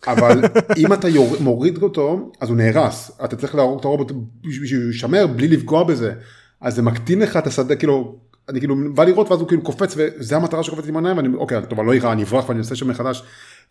אבל 0.06 0.40
אם 0.80 0.92
אתה 0.92 1.08
יור, 1.08 1.36
מוריד 1.40 1.82
אותו 1.82 2.30
אז 2.40 2.48
הוא 2.48 2.56
נהרס, 2.56 3.10
אתה 3.24 3.36
צריך 3.36 3.54
להרוג 3.54 3.78
את 3.78 3.84
הרובוט 3.84 4.12
בשביל 4.48 4.66
שהוא 4.66 4.82
יישמר 4.82 5.26
בלי 5.26 5.48
לפגוע 5.48 5.84
בזה, 5.84 6.12
אז 6.60 6.74
זה 6.74 6.82
מקטין 6.82 7.18
לך 7.18 7.36
את 7.36 7.46
השדה, 7.46 7.76
כאילו, 7.76 8.18
אני 8.48 8.58
כאילו 8.58 8.76
בא 8.94 9.04
לראות 9.04 9.30
ואז 9.30 9.40
הוא 9.40 9.48
כאילו 9.48 9.62
קופץ 9.62 9.94
וזה 9.96 10.36
המטרה 10.36 10.62
שקופצת 10.62 10.88
עם 10.88 10.96
העיניים, 10.96 11.16
ואני 11.16 11.28
אוקיי, 11.36 11.58
טוב, 11.68 11.78
אני 11.78 11.86
לא 11.88 11.92
אירע, 11.92 12.12
אני 12.12 12.22
אברח 12.22 12.48
ואני 12.48 12.58
אעשה 12.60 12.76
שם 12.76 12.88
מחדש, 12.88 13.22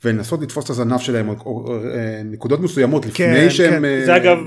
ולנסות 0.03 0.41
לתפוס 0.41 0.65
את 0.65 0.69
הזנב 0.69 0.99
שלהם, 0.99 1.29
או, 1.29 1.33
או, 1.45 1.67
או 1.67 1.75
אה, 1.75 2.21
נקודות 2.25 2.59
מסוימות 2.59 3.05
לפני 3.05 3.25
כן, 3.25 3.49
שהם... 3.49 3.71
כן. 3.73 3.85
אה, 3.85 4.05
זה 4.05 4.15
אגב, 4.15 4.37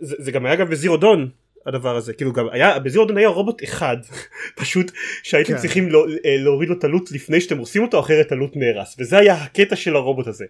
זה, 0.00 0.16
זה 0.18 0.30
גם 0.32 0.46
היה 0.46 0.54
אגב 0.54 0.70
בזירו 0.70 0.96
דון 0.96 1.28
הדבר 1.66 1.96
הזה, 1.96 2.12
כאילו 2.12 2.32
גם 2.32 2.46
היה, 2.52 2.78
בזירו 2.78 3.04
דון 3.04 3.16
היה 3.16 3.28
רובוט 3.28 3.64
אחד, 3.64 3.96
פשוט 4.60 4.92
שהייתם 5.22 5.52
כן. 5.52 5.58
צריכים 5.58 5.88
לא, 5.88 6.06
אה, 6.24 6.36
להוריד 6.38 6.68
לו 6.68 6.74
את 6.78 6.84
הלוט 6.84 7.12
לפני 7.12 7.40
שאתם 7.40 7.58
עושים 7.58 7.82
אותו, 7.82 8.00
אחרת 8.00 8.32
הלוט 8.32 8.52
נהרס, 8.56 8.96
וזה 8.98 9.18
היה 9.18 9.34
הקטע 9.34 9.76
של 9.76 9.96
הרובוט 9.96 10.26
הזה, 10.26 10.44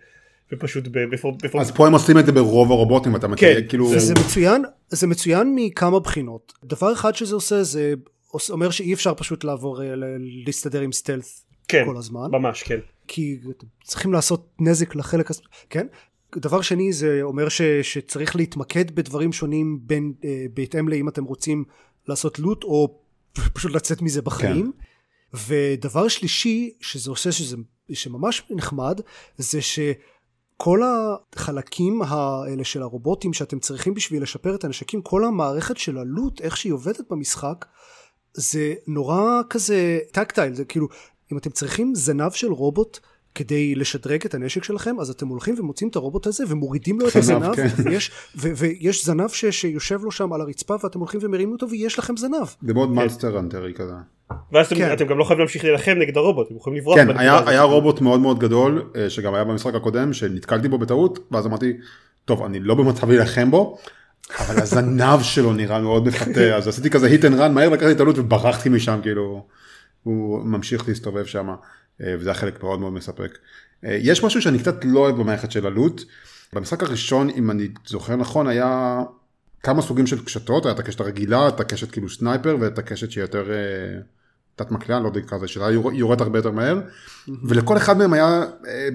ופשוט 0.52 0.88
ב- 0.88 1.04
בפור... 1.12 1.36
אז 1.60 1.70
פה 1.70 1.86
הם 1.86 1.92
עושים 1.92 2.18
את 2.18 2.26
זה 2.26 2.32
ברוב 2.32 2.70
הרובוטים, 2.72 3.16
אתה 3.16 3.28
מכיר, 3.28 3.60
כן, 3.60 3.68
כאילו... 3.68 3.88
זה- 3.88 3.98
זה 3.98 4.14
מצוין 4.14 4.62
זה 4.88 5.06
מצוין 5.06 5.52
מכמה 5.54 6.00
בחינות. 6.00 6.52
דבר 6.64 6.92
אחד 6.92 7.14
שזה 7.14 7.34
עושה 7.34 7.62
זה 7.62 7.94
אומר 8.50 8.70
שאי 8.70 8.94
אפשר 8.94 9.14
פשוט 9.14 9.44
לעבור 9.44 9.82
אה, 9.82 9.94
להסתדר 10.46 10.80
עם 10.80 10.92
סטלס 10.92 11.46
כן, 11.68 11.84
כל 11.86 11.96
הזמן 11.96 12.30
ממש 12.30 12.62
כן, 12.62 12.78
כי 13.08 13.38
צריכים 13.84 14.12
לעשות 14.12 14.48
נזק 14.60 14.94
לחלק. 14.94 15.30
כן 15.70 15.86
דבר 16.36 16.60
שני 16.60 16.92
זה 16.92 17.18
אומר 17.22 17.48
ש, 17.48 17.62
שצריך 17.62 18.36
להתמקד 18.36 18.90
בדברים 18.90 19.32
שונים 19.32 19.78
בין 19.82 20.12
אה, 20.24 20.46
בהתאם 20.54 20.88
לאם 20.88 21.08
אתם 21.08 21.24
רוצים 21.24 21.64
לעשות 22.08 22.38
לוט 22.38 22.64
או 22.64 22.98
פשוט 23.52 23.72
לצאת 23.72 24.02
מזה 24.02 24.22
בחיים. 24.22 24.72
כן. 24.72 25.38
ודבר 25.46 26.08
שלישי 26.08 26.70
שזה 26.80 27.10
עושה 27.10 27.32
שזה 27.32 27.56
שממש 27.92 28.42
נחמד 28.50 29.00
זה 29.36 29.58
שכל 29.62 30.80
החלקים 30.84 32.02
האלה 32.02 32.64
של 32.64 32.82
הרובוטים 32.82 33.32
שאתם 33.32 33.58
צריכים 33.58 33.94
בשביל 33.94 34.22
לשפר 34.22 34.54
את 34.54 34.64
הנשקים 34.64 35.02
כל 35.02 35.24
המערכת 35.24 35.76
של 35.76 35.98
הלוט 35.98 36.40
איך 36.40 36.56
שהיא 36.56 36.72
עובדת 36.72 37.10
במשחק 37.10 37.64
זה 38.34 38.74
נורא 38.86 39.40
כזה 39.50 39.98
טקטייל 40.12 40.54
זה 40.54 40.64
כאילו 40.64 40.88
אם 41.32 41.38
אתם 41.38 41.50
צריכים 41.50 41.94
זנב 41.94 42.30
של 42.30 42.52
רובוט 42.52 42.98
כדי 43.34 43.74
לשדרג 43.74 44.24
את 44.24 44.34
הנשק 44.34 44.64
שלכם 44.64 45.00
אז 45.00 45.10
אתם 45.10 45.28
הולכים 45.28 45.54
ומוצאים 45.58 45.88
את 45.88 45.96
הרובוט 45.96 46.26
הזה 46.26 46.44
ומורידים 46.48 47.00
לו 47.00 47.08
את 47.08 47.16
הזנב 47.16 47.54
כן. 47.56 47.66
ויש, 47.84 48.10
ו, 48.36 48.48
ויש 48.56 49.04
זנב 49.04 49.28
ש, 49.28 49.44
שיושב 49.44 50.04
לו 50.04 50.10
שם 50.10 50.32
על 50.32 50.40
הרצפה 50.40 50.74
ואתם 50.82 50.98
הולכים 50.98 51.20
ומרימים 51.22 51.52
אותו 51.52 51.70
ויש 51.70 51.98
לכם 51.98 52.16
זנב. 52.16 52.46
זה 52.62 52.74
מאוד 52.74 52.90
מאנסטר 52.90 53.38
אנטרי 53.38 53.74
כזה. 53.74 53.92
ואז 54.52 54.68
כן. 54.68 54.92
אתם 54.92 55.06
גם 55.06 55.18
לא 55.18 55.24
חייבים 55.24 55.38
להמשיך 55.38 55.64
להילחם 55.64 55.92
נגד 55.98 56.16
הרובוט 56.16 56.46
אתם 56.46 56.56
יכולים 56.56 56.78
לברוח. 56.78 56.96
כן 56.96 57.18
היה, 57.18 57.48
היה 57.48 57.62
רובוט 57.62 58.00
מאוד 58.00 58.20
מאוד 58.20 58.38
גדול 58.38 58.90
אה, 58.96 59.10
שגם 59.10 59.34
היה 59.34 59.44
במשחק 59.44 59.74
הקודם 59.74 60.12
שנתקלתי 60.12 60.68
בו 60.68 60.78
בטעות 60.78 61.18
ואז 61.30 61.46
אמרתי 61.46 61.72
טוב 62.24 62.42
אני 62.42 62.60
לא 62.60 62.74
במצב 62.74 63.08
להילחם 63.08 63.50
בו. 63.50 63.78
אבל 64.38 64.62
הזנב 64.62 65.22
שלו 65.22 65.52
נראה 65.52 65.80
מאוד 65.80 66.06
מפתה 66.08 66.56
אז 66.56 66.68
עשיתי 66.68 66.90
כזה 66.90 67.08
hit 67.08 67.22
and 67.22 67.38
run 67.38 67.48
מהר 67.48 67.68
לקחתי 67.68 67.92
את 67.92 68.00
הלוט 68.00 68.18
וברחתי 68.18 68.68
משם 68.68 69.00
כאילו 69.02 69.46
הוא 70.02 70.44
ממשיך 70.44 70.88
להסתובב 70.88 71.24
שם. 71.24 71.48
אה, 72.00 72.14
וזה 72.18 72.28
היה 72.28 72.38
חלק 72.38 72.62
מאוד 72.62 72.80
מאוד 72.80 72.92
מספק. 72.92 73.38
אה, 73.84 73.98
יש 74.00 74.24
משהו 74.24 74.42
שאני 74.42 74.58
קצת 74.58 74.84
לא 74.84 75.00
אוהב 75.00 75.16
במערכת 75.16 75.50
של 75.50 75.66
הלוט. 75.66 76.02
במשחק 76.52 76.82
הראשון 76.82 77.30
אם 77.30 77.50
אני 77.50 77.68
זוכר 77.86 78.16
נכון 78.16 78.46
היה 78.46 79.02
כמה 79.62 79.82
סוגים 79.82 80.06
של 80.06 80.24
קשתות, 80.24 80.66
היה 80.66 80.74
את 80.74 80.78
הקשת 80.78 81.00
הרגילה, 81.00 81.48
את 81.48 81.60
הקשת 81.60 81.90
כאילו 81.90 82.10
סנייפר 82.10 82.56
ואת 82.60 82.78
הקשת 82.78 83.10
שהיא 83.10 83.22
יותר 83.22 83.50
אה, 83.52 84.00
תת 84.56 84.70
מקלע, 84.70 85.00
לא 85.00 85.06
יודע 85.06 85.20
כזה, 85.20 85.48
שאתה 85.48 85.70
יורד 85.92 86.20
הרבה 86.20 86.38
יותר 86.38 86.50
מהר, 86.50 86.80
ולכל 87.48 87.76
אחד 87.76 87.98
מהם 87.98 88.12
היה 88.12 88.44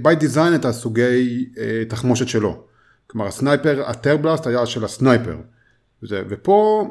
by 0.04 0.24
design 0.24 0.56
את 0.56 0.66
הסוגי 0.66 1.50
תחמושת 1.88 2.28
שלו. 2.28 2.64
כלומר 3.12 3.28
הסנייפר, 3.28 3.84
הטרבלאסט 3.86 4.48
היה 4.48 4.66
של 4.66 4.86
הסנייפר. 4.86 5.38
וזה, 6.04 6.24
ופה 6.30 6.88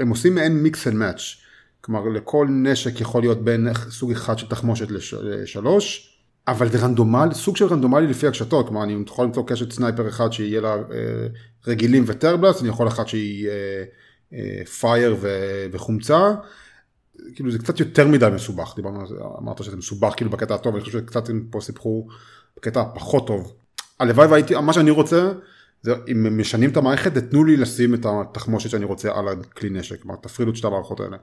הם 0.00 0.08
עושים 0.08 0.34
מעין 0.34 0.66
mix 0.66 0.76
and 0.76 0.94
match. 0.94 1.42
כלומר 1.80 2.08
לכל 2.08 2.46
נשק 2.50 3.00
יכול 3.00 3.22
להיות 3.22 3.44
בין 3.44 3.68
סוג 3.90 4.10
אחד 4.10 4.38
של 4.38 4.48
תחמושת 4.48 4.90
לשלוש, 5.22 6.16
אבל 6.48 6.68
זה 6.68 6.78
רנדומלי, 6.78 7.34
סוג 7.34 7.56
של 7.56 7.64
רנדומלי 7.64 8.06
לפי 8.06 8.26
הקשתות, 8.26 8.68
כלומר 8.68 8.82
אני 8.82 9.02
יכול 9.06 9.24
למצוא 9.24 9.46
קשת 9.46 9.72
sniper 9.72 10.08
אחד 10.08 10.32
שיהיה 10.32 10.60
לה 10.60 10.74
אה, 10.74 11.26
רגילים 11.66 12.04
ו 12.06 12.11
tearblast, 12.11 12.60
אני 12.60 12.68
יכול 12.68 12.88
אחת 12.88 13.08
שהיא 13.08 13.48
אה, 13.48 13.84
אה, 14.32 14.64
fire 14.64 15.16
וחומצה, 15.72 16.34
כאילו 17.34 17.50
זה 17.50 17.58
קצת 17.58 17.80
יותר 17.80 18.08
מדי 18.08 18.28
מסובך, 18.34 18.72
דיברנו 18.76 19.04
אמרת 19.38 19.64
שזה 19.64 19.76
מסובך 19.76 20.12
כאילו 20.16 20.30
בקטע 20.30 20.54
הטוב, 20.54 20.74
אני 20.74 20.84
חושב 20.84 20.98
שקצת 20.98 21.28
הם 21.28 21.46
פה 21.50 21.60
סיפחו 21.60 22.06
בקטע 22.56 22.84
פחות 22.94 23.26
טוב. 23.26 23.61
הלוואי 24.02 24.26
והייתי, 24.26 24.54
מה 24.54 24.72
שאני 24.72 24.90
רוצה, 24.90 25.32
זה 25.82 25.92
אם 26.08 26.26
הם 26.26 26.38
משנים 26.38 26.70
את 26.70 26.76
המערכת, 26.76 27.18
תנו 27.18 27.44
לי 27.44 27.56
לשים 27.56 27.94
את 27.94 28.06
התחמושת 28.06 28.70
שאני 28.70 28.84
רוצה 28.84 29.08
על 29.14 29.28
הכלי 29.28 29.70
נשק, 29.70 30.02
כלומר 30.02 30.16
תפרידו 30.22 30.50
את 30.50 30.56
שתי 30.56 30.66
המערכות 30.66 31.00
האלה. 31.00 31.16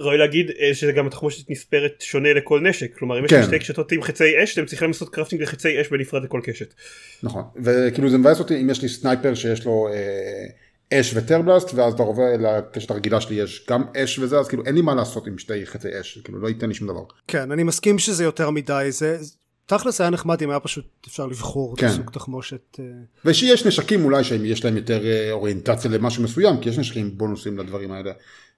ראוי 0.00 0.18
להגיד 0.18 0.50
אה, 0.60 0.74
שזה 0.74 0.92
גם 0.92 1.06
התחמושת 1.06 1.50
נספרת 1.50 2.00
שונה 2.00 2.32
לכל 2.32 2.60
נשק 2.60 2.98
כלומר 2.98 3.18
אם 3.18 3.24
יש 3.24 3.30
כן. 3.30 3.42
שתי 3.42 3.58
קשתות 3.58 3.92
עם 3.92 4.02
חיצי 4.02 4.44
אש 4.44 4.58
אתם 4.58 4.66
צריכים 4.66 4.88
לעשות 4.88 5.08
crafting 5.08 5.42
לחיצי 5.42 5.80
אש 5.80 5.88
בנפרד 5.88 6.24
לכל 6.24 6.40
קשת. 6.44 6.74
נכון 7.22 7.42
וכאילו 7.62 8.10
זה 8.10 8.18
מבאס 8.18 8.38
אותי 8.38 8.60
אם 8.60 8.70
יש 8.70 8.82
לי 8.82 8.88
sniper 8.88 9.34
שיש 9.34 9.64
לו 9.64 9.88
אה, 9.92 11.00
אש 11.00 11.14
ו 11.16 11.22
tearblast 11.22 11.74
ואז 11.74 11.94
אתה 11.94 12.02
עובר 12.02 12.22
לקשת 12.38 12.90
הרגילה 12.90 13.20
שלי 13.20 13.36
יש 13.36 13.66
גם 13.70 13.84
אש 13.96 14.18
וזה 14.18 14.38
אז 14.38 14.48
כאילו 14.48 14.62
אין 14.66 14.74
לי 14.74 14.80
מה 14.80 14.94
לעשות 14.94 15.26
עם 15.26 15.38
שתי 15.38 15.66
חיצי 15.66 16.00
אש 16.00 16.18
כאילו 16.24 16.40
לא 16.40 16.48
ייתן 16.48 16.68
לי 16.68 16.74
שום 16.74 16.88
דבר. 16.88 17.04
כן 17.28 17.52
אני 17.52 17.62
מסכים 17.62 17.98
שזה 17.98 18.24
יותר 18.24 18.50
מדי 18.50 18.86
זה 18.90 19.18
תכלס 19.66 20.00
היה 20.00 20.10
נחמד 20.10 20.42
אם 20.42 20.50
היה 20.50 20.60
פשוט 20.60 20.86
אפשר 21.06 21.26
לבחור 21.26 21.76
כן. 21.76 21.88
סוג 21.88 22.10
תחמושת. 22.10 22.76
אה, 22.80 22.84
ושיש 23.24 23.66
נשקים 23.66 24.04
אולי 24.04 24.24
שיש 24.24 24.64
להם 24.64 24.76
יותר 24.76 25.06
אה, 25.06 25.32
אוריינטציה 25.32 25.90
למשהו 25.90 26.22
מסוים 26.22 26.60
כי 26.60 26.68
יש 26.68 26.78
נשקים 26.78 27.18
בונוסים 27.18 27.58
לדברים 27.58 27.92
האלה. 27.92 28.12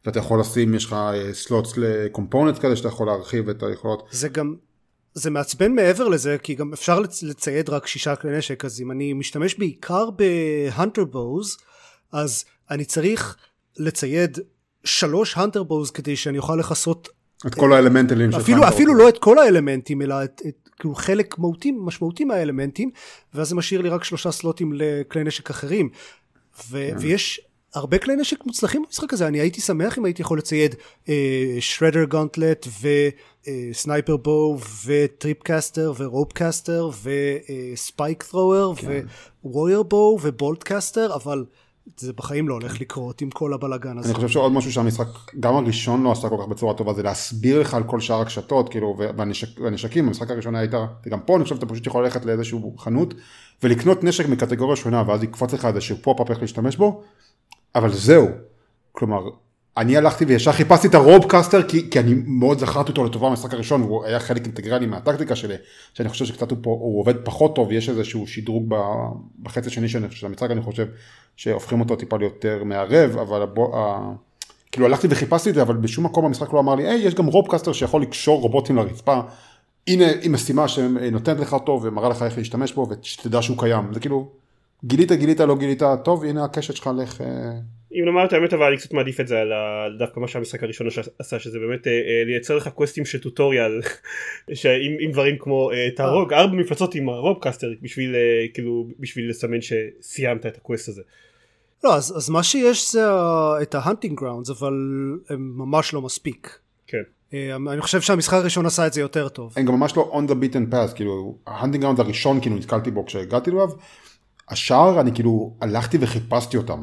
ואתה 0.06 0.18
יכול 0.18 0.40
לשים, 0.40 0.74
יש 0.74 0.84
לך 0.84 0.96
סלוטס 1.32 1.72
לקומפוננט 1.76 2.58
כזה 2.58 2.76
שאתה 2.76 2.88
יכול 2.88 3.06
להרחיב 3.06 3.48
את 3.48 3.62
היכולות. 3.62 4.08
זה 4.10 4.28
גם, 4.28 4.54
זה 5.14 5.30
מעצבן 5.30 5.72
מעבר 5.72 6.08
לזה, 6.08 6.36
כי 6.42 6.54
גם 6.54 6.72
אפשר 6.72 7.00
לצייד 7.22 7.68
רק 7.68 7.86
שישה 7.86 8.16
כלי 8.16 8.38
נשק, 8.38 8.64
אז 8.64 8.80
אם 8.80 8.90
אני 8.90 9.12
משתמש 9.12 9.54
בעיקר 9.54 10.10
בהאנטר 10.10 11.04
בוז, 11.04 11.56
אז 12.12 12.44
אני 12.70 12.84
צריך 12.84 13.36
לצייד 13.78 14.38
שלוש 14.84 15.36
האנטר 15.36 15.62
בוז 15.62 15.90
כדי 15.90 16.16
שאני 16.16 16.38
אוכל 16.38 16.56
לכסות 16.56 17.08
את 17.46 17.54
כל 17.54 17.72
האלמנטים 17.72 18.32
שלך. 18.32 18.42
אפילו, 18.42 18.68
אפילו 18.68 18.94
לא 18.94 19.08
את 19.08 19.18
כל 19.18 19.38
האלמנטים, 19.38 20.02
אלא 20.02 20.24
את, 20.24 20.42
את 20.48 20.68
כאילו 20.78 20.94
חלק 20.94 21.38
מהותי, 21.38 21.72
משמעותי 21.80 22.24
מהאלמנטים, 22.24 22.90
ואז 23.34 23.48
זה 23.48 23.54
משאיר 23.54 23.80
לי 23.80 23.88
רק 23.88 24.04
שלושה 24.04 24.32
סלוטים 24.32 24.72
לכלי 24.74 25.24
נשק 25.24 25.50
אחרים. 25.50 25.88
ו-. 26.70 26.88
כן. 26.90 26.96
ויש 26.98 27.40
הרבה 27.74 27.98
כלי 27.98 28.16
נשק 28.16 28.46
מוצלחים 28.46 28.82
במשחק 28.86 29.12
הזה, 29.12 29.26
אני 29.26 29.40
הייתי 29.40 29.60
שמח 29.60 29.98
אם 29.98 30.04
הייתי 30.04 30.22
יכול 30.22 30.38
לצייד 30.38 30.74
shredder 31.60 32.04
gauntlet 32.04 32.66
ו 33.70 33.77
sniper 33.77 34.16
bow 34.16 34.48
ו 34.48 34.58
tripcaster 34.86 35.92
ו 35.98 36.32
ropecaster 36.32 36.90
ו 37.02 37.22
spike 37.22 38.22
thrower 38.22 38.54
ו 38.54 38.59
war 38.59 38.72
bow 39.44 39.82
ו 39.82 40.18
boltcaster, 40.22 41.14
אבל 41.14 41.44
זה 41.96 42.12
בחיים 42.12 42.48
לא 42.48 42.54
הולך 42.54 42.80
לקרות 42.80 43.20
עם 43.20 43.30
כל 43.30 43.52
הבלאגן 43.52 43.98
הזה. 43.98 44.08
אני 44.08 44.14
חושב 44.14 44.28
שעוד 44.28 44.52
משהו 44.52 44.72
שהמשחק, 44.72 45.06
גם 45.40 45.54
הראשון 45.54 46.02
לא 46.02 46.12
עשה 46.12 46.28
כל 46.28 46.36
כך 46.40 46.48
בצורה 46.48 46.74
טובה, 46.74 46.92
זה 46.92 47.02
להסביר 47.02 47.60
לך 47.60 47.74
על 47.74 47.82
כל 47.82 48.00
שאר 48.00 48.20
הקשתות, 48.20 48.68
כאילו, 48.68 48.96
והנשק, 48.98 49.60
והנשקים, 49.60 50.06
המשחק 50.06 50.30
הראשון 50.30 50.54
הייתה, 50.54 50.86
וגם 51.06 51.20
פה 51.20 51.36
אני 51.36 51.44
חושב 51.44 51.54
שאתה 51.54 51.66
פשוט 51.66 51.86
יכול 51.86 52.04
ללכת 52.04 52.24
לאיזשהו 52.24 52.76
חנות, 52.78 53.14
ולקנות 53.62 54.04
נשק 54.04 54.28
מקטגוריה 54.28 54.76
שונה, 54.76 55.04
ואז 55.06 55.22
יקפוץ 55.22 55.52
לך 55.52 55.64
איזשהו 55.64 55.96
pop-up 56.02 56.30
איך 56.30 56.40
להשתמש 56.40 56.76
בו, 56.76 57.02
אבל 57.74 57.92
זהו. 57.92 58.28
כלומר, 58.92 59.20
אני 59.76 59.96
הלכתי 59.96 60.24
וישר 60.24 60.52
חיפשתי 60.52 60.86
את 60.88 60.94
ה 60.94 61.00
ropecaster 61.00 61.62
כי, 61.68 61.90
כי 61.90 62.00
אני 62.00 62.14
מאוד 62.26 62.58
זכרתי 62.58 62.90
אותו 62.90 63.04
לטובה 63.04 63.28
במשחק 63.28 63.54
הראשון 63.54 63.82
והוא 63.82 64.04
היה 64.04 64.20
חלק 64.20 64.44
אינטגרלי 64.44 64.86
מהטקטיקה 64.86 65.36
שלי 65.36 65.54
שאני 65.94 66.08
חושב 66.08 66.24
שקצת 66.24 66.50
הוא, 66.50 66.58
פה, 66.62 66.70
הוא 66.70 67.00
עובד 67.00 67.14
פחות 67.24 67.56
טוב 67.56 67.72
יש 67.72 67.88
איזשהו 67.88 68.26
שדרוג 68.26 68.74
בחצי 69.42 69.68
השני 69.68 69.88
של 69.88 70.26
המשחק 70.26 70.50
אני 70.50 70.62
חושב 70.62 70.86
שהופכים 71.36 71.80
אותו 71.80 71.96
טיפה 71.96 72.16
ליותר 72.16 72.64
מערב 72.64 73.16
אבל 73.16 73.46
בוא, 73.46 73.78
ה... 73.78 74.12
כאילו 74.72 74.86
הלכתי 74.86 75.06
וחיפשתי 75.10 75.50
את 75.50 75.54
זה 75.54 75.62
אבל 75.62 75.76
בשום 75.76 76.04
מקום 76.04 76.24
במשחק 76.24 76.52
לא 76.52 76.60
אמר 76.60 76.74
לי 76.74 76.88
היי 76.88 77.02
יש 77.02 77.14
גם 77.14 77.26
ropecaster 77.26 77.72
שיכול 77.72 78.02
לקשור 78.02 78.40
רובוטים 78.40 78.76
לרצפה. 78.76 79.20
הנה 79.86 80.06
היא 80.06 80.30
משימה 80.30 80.68
שנותנת 80.68 81.40
לך 81.40 81.56
טוב 81.66 81.84
ומראה 81.84 82.08
לך 82.08 82.22
איך 82.22 82.38
להשתמש 82.38 82.72
בו 82.72 82.86
ושתדע 82.90 83.42
שהוא 83.42 83.58
קיים. 83.58 83.94
זה 83.94 84.00
כאילו 84.00 84.28
גילית 84.84 85.12
גילית 85.12 85.40
לא 85.40 85.56
גילית 85.56 85.82
טוב 86.04 86.24
הנה 86.24 86.44
הקשת 86.44 86.76
שלך 86.76 86.90
לך 86.96 87.20
אה, 87.20 87.26
אם 87.96 88.04
נאמר 88.04 88.24
את 88.24 88.32
האמת 88.32 88.52
אבל 88.52 88.66
אני 88.66 88.76
קצת 88.76 88.92
מעדיף 88.92 89.20
את 89.20 89.28
זה 89.28 89.40
על 89.40 89.52
דווקא 89.98 90.20
מה 90.20 90.28
שהמשחק 90.28 90.62
הראשון 90.62 90.86
עשה 91.18 91.38
שזה 91.38 91.58
באמת 91.58 91.86
אה, 91.86 91.92
אה, 91.92 92.22
לייצר 92.26 92.56
לך 92.56 92.68
קווסטים 92.68 93.04
של 93.04 93.20
tutorial 93.20 93.80
עם 95.04 95.10
דברים 95.12 95.36
כמו 95.38 95.70
תהרוג 95.96 96.32
ארבע 96.32 96.54
מפלצות 96.54 96.94
עם 96.94 97.08
ה 97.08 97.14
ropecaster 97.14 97.72
בשביל 97.82 98.14
כאילו 98.54 98.88
בשביל 98.98 99.30
לסמן 99.30 99.58
שסיימת 99.60 100.46
את 100.46 100.56
ה 100.56 100.61
quest 100.61 100.88
הזה. 100.88 101.02
לא 101.84 101.96
אז, 101.96 102.16
אז 102.16 102.30
מה 102.30 102.42
שיש 102.42 102.92
זה 102.92 103.04
את 103.62 103.74
ה 103.74 103.80
hunting 103.80 104.20
grounds 104.20 104.50
אבל 104.50 104.72
הם 105.30 105.52
ממש 105.56 105.94
לא 105.94 106.02
מספיק. 106.02 106.58
כן. 106.86 107.02
אני 107.72 107.80
חושב 107.80 108.00
שהמשחק 108.00 108.34
הראשון 108.34 108.66
עשה 108.66 108.86
את 108.86 108.92
זה 108.92 109.00
יותר 109.00 109.28
טוב. 109.28 109.52
הם 109.56 109.66
גם 109.66 109.74
ממש 109.74 109.96
לא 109.96 110.12
on 110.14 110.30
the 110.30 110.34
beaten 110.34 110.74
path 110.74 110.94
כאילו 110.94 111.38
ה 111.46 111.51
hunting 111.51 111.82
grounds 111.82 112.00
הראשון 112.00 112.40
כאילו 112.40 112.56
נתקלתי 112.56 112.90
בו 112.90 113.06
כשהגעתי 113.06 113.50
אליו 113.50 113.68
השאר 114.48 115.00
אני 115.00 115.14
כאילו 115.14 115.56
הלכתי 115.60 115.98
וחיפשתי 116.00 116.56
אותם. 116.56 116.82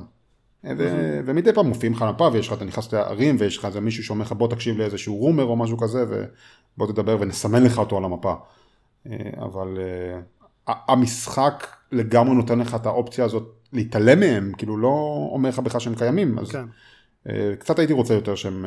ו- 0.78 1.20
ומדי 1.26 1.54
פעם 1.54 1.68
מופיעים 1.68 1.94
לך 1.94 2.02
על 2.02 2.08
המפה 2.08 2.30
ויש 2.34 2.48
לך, 2.48 2.54
אתה 2.54 2.66
נכנס 2.66 2.94
לערים 2.94 3.36
ויש 3.40 3.58
לך 3.58 3.66
איזה 3.66 3.82
מישהו 3.82 4.04
שאומר 4.04 4.26
לך 4.26 4.32
בוא 4.32 4.48
תקשיב 4.48 4.78
לאיזשהו 4.78 5.16
rumor 5.16 5.44
או 5.44 5.56
משהו 5.56 5.78
כזה 5.78 6.06
ובוא 6.08 6.92
תדבר 6.92 7.18
ונסמן 7.20 7.64
לך 7.64 7.78
אותו 7.78 7.98
על 7.98 8.04
המפה. 8.04 8.34
אה, 9.08 9.18
אבל 9.38 9.78
uh, 10.68 10.72
המשחק 10.88 11.68
לגמרי 11.92 12.36
נותן 12.36 12.60
לך 12.60 12.76
את 12.76 12.86
האופציה 12.86 13.26
הזאת 13.26 13.44
להתעלם 13.74 14.20
מהם, 14.20 14.52
כאילו 14.58 14.78
לא 14.78 15.28
אומר 15.32 15.50
לך 15.50 15.60
בכלל 15.60 15.82
שהם 15.82 15.96
קיימים, 15.96 16.40
אז 16.40 16.52
כן. 16.52 16.66
uh, 17.28 17.32
קצת 17.60 17.80
הייתי 17.80 17.94
רוצה 17.94 18.14
יותר 18.14 18.36
שהם 18.36 18.66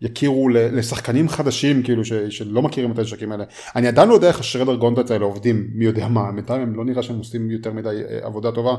יכירו 0.00 0.48
לשחקנים 0.48 1.28
חדשים 1.28 1.82
כאילו 1.82 2.04
ש- 2.04 2.12
שלא 2.12 2.62
מכירים 2.62 2.92
את 2.92 2.98
הנשקים 2.98 3.32
האלה. 3.32 3.44
אני 3.76 3.88
עדיין 3.88 4.08
לא 4.08 4.14
יודע 4.14 4.28
איך 4.28 4.40
השרדר 4.40 4.74
גונדלס 4.74 5.10
האלה 5.10 5.24
עובדים, 5.24 5.68
מי 5.74 5.84
יודע 5.84 6.08
מה, 6.08 6.32
בינתיים 6.32 6.62
הם 6.62 6.76
לא 6.76 6.84
נראה 6.84 7.02
שהם 7.02 7.18
עושים 7.18 7.50
יותר 7.50 7.72
מדי 7.72 8.02
עבודה 8.22 8.52
טובה. 8.52 8.74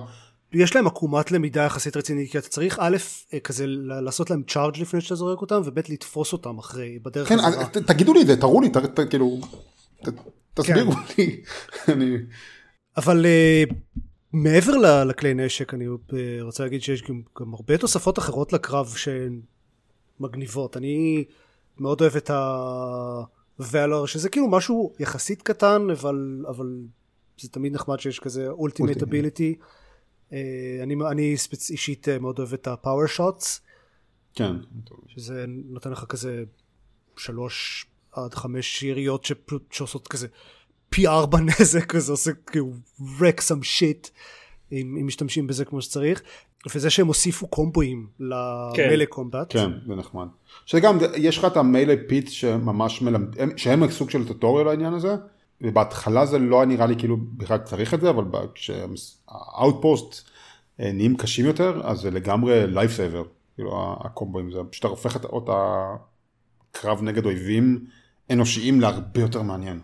יש 0.56 0.76
להם 0.76 0.88
עקומת 0.88 1.32
למידה 1.32 1.64
יחסית 1.64 1.98
רצינית 1.98 2.32
כי 2.32 2.38
אתה 2.38 2.48
צריך 2.48 2.80
א' 2.82 2.98
כזה 3.44 3.66
לעשות 3.68 4.30
להם 4.30 4.44
צ'ארג' 4.48 4.78
לפני 4.78 5.02
שאתה 5.02 5.16
זורק 5.16 5.42
אותם 5.42 5.62
וב' 5.66 5.80
לתפוס 5.90 6.34
אותם 6.34 6.58
אחרי 6.58 7.00
בדרך 7.00 7.30
כן, 7.30 7.38
חזרה. 7.38 7.66
כן, 7.66 7.84
תגידו 7.84 8.14
לי 8.14 8.22
את 8.22 8.28
זה, 8.28 8.38
תראו 8.38 8.62
לי, 8.62 8.70
ת, 8.70 8.78
ת, 8.78 9.10
כאילו, 9.10 9.38
ת, 10.04 10.10
תסבירו 10.54 10.92
כן. 10.92 11.00
לי. 11.18 11.42
אני... 11.94 12.18
אבל 12.98 13.26
uh, 13.26 13.74
מעבר 14.34 15.04
לכלי 15.04 15.34
נשק 15.34 15.74
אני 15.74 15.86
רוצה 16.42 16.64
להגיד 16.64 16.82
שיש 16.82 17.04
גם, 17.04 17.22
גם 17.40 17.54
הרבה 17.54 17.78
תוספות 17.78 18.20
אחרות 18.20 18.54
לקרב 18.54 18.94
שהן 18.98 19.42
מגניבות. 20.20 20.78
אני 20.78 21.24
מאוד 21.78 22.02
אוהב 22.02 22.16
את 22.16 22.30
ה-Valor, 22.30 24.08
שזה 24.08 24.30
כאילו 24.30 24.48
משהו 24.48 24.94
יחסית 25.00 25.42
קטן, 25.42 25.88
אבל, 25.92 26.46
אבל 26.50 26.68
זה 27.40 27.50
תמיד 27.50 27.74
נחמד 27.74 28.00
שיש 28.00 28.20
כזה 28.20 28.50
ultimate 28.52 29.02
ability. 29.02 29.42
אה, 29.42 29.66
אני, 30.84 30.96
אני 31.12 31.38
ספצ... 31.38 31.72
אישית 31.72 32.10
אה, 32.10 32.20
מאוד 32.20 32.40
אוהב 32.40 32.54
את 32.54 32.68
ה-power 32.68 33.18
shots. 33.18 33.60
כן. 34.36 34.52
שזה 35.08 35.46
נותן 35.48 35.92
לך 35.92 36.06
כזה 36.10 36.44
שלוש 37.18 37.86
עד 38.12 38.34
חמש 38.34 38.84
יריות 38.84 39.26
שפשוט 39.26 39.74
שעושות 39.74 40.08
כזה 40.08 40.28
פי 40.90 41.08
ארבע 41.08 41.40
נזק, 41.40 41.94
וזה 41.96 42.12
עושה 42.12 42.32
כאילו 42.46 42.74
wreck 43.00 43.40
some 43.40 43.64
shit, 43.64 44.10
אם, 44.72 44.98
אם 45.02 45.08
משתמשים 45.08 45.48
בזה 45.48 45.66
כמו 45.66 45.82
שצריך. 45.82 46.22
וזה 46.76 46.90
שהם 46.90 47.08
הוסיפו 47.08 47.48
קומבואים 47.48 48.08
ל 48.20 48.34
melee 48.34 49.06
combat. 49.06 49.54
כן, 49.54 49.70
זה 49.88 49.96
נחמד. 49.96 50.28
שגם, 50.66 50.98
יש 51.16 51.38
לך 51.38 51.46
את 51.46 51.58
ה 51.58 51.64
melee 51.64 51.94
pit 52.08 52.30
שממש 52.30 53.02
מלמד, 53.02 53.58
שהם 53.58 53.92
סוג 53.92 54.10
של 54.10 54.28
tutorial 54.28 54.68
לעניין 54.68 54.94
הזה, 54.94 55.16
ובהתחלה 55.62 56.26
זה 56.26 56.40
לא 56.40 56.56
היה 56.56 56.66
נראה 56.66 56.86
לי 56.86 56.96
כאילו 56.98 57.18
בכלל 57.18 57.58
צריך 57.58 57.94
את 57.94 58.02
זה, 58.02 58.10
אבל 58.10 58.26
כשה 58.56 59.28
outpost 59.28 60.30
אה, 60.80 60.92
נהיים 60.92 61.18
קשים 61.18 61.46
יותר, 61.46 61.82
אז 61.84 62.00
זה 62.00 62.12
לגמרי 62.12 62.68
lifesaver, 62.68 63.24
כאילו 63.56 63.96
הקומבואים, 64.00 64.52
זה 64.52 64.60
פשוט 64.70 64.86
הופך 64.86 65.16
את 65.16 65.26
הקרב 65.48 67.02
נגד 67.02 67.26
אויבים 67.26 67.86
אנושיים 68.32 68.82
להרבה 68.82 69.22
יותר 69.22 69.42
מעניין. 69.42 69.80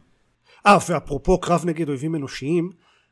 אה, 0.65 0.77
ואפרופו 0.89 1.39
קרב 1.41 1.65
נגד 1.65 1.89
אויבים 1.89 2.15
אנושיים, 2.15 2.71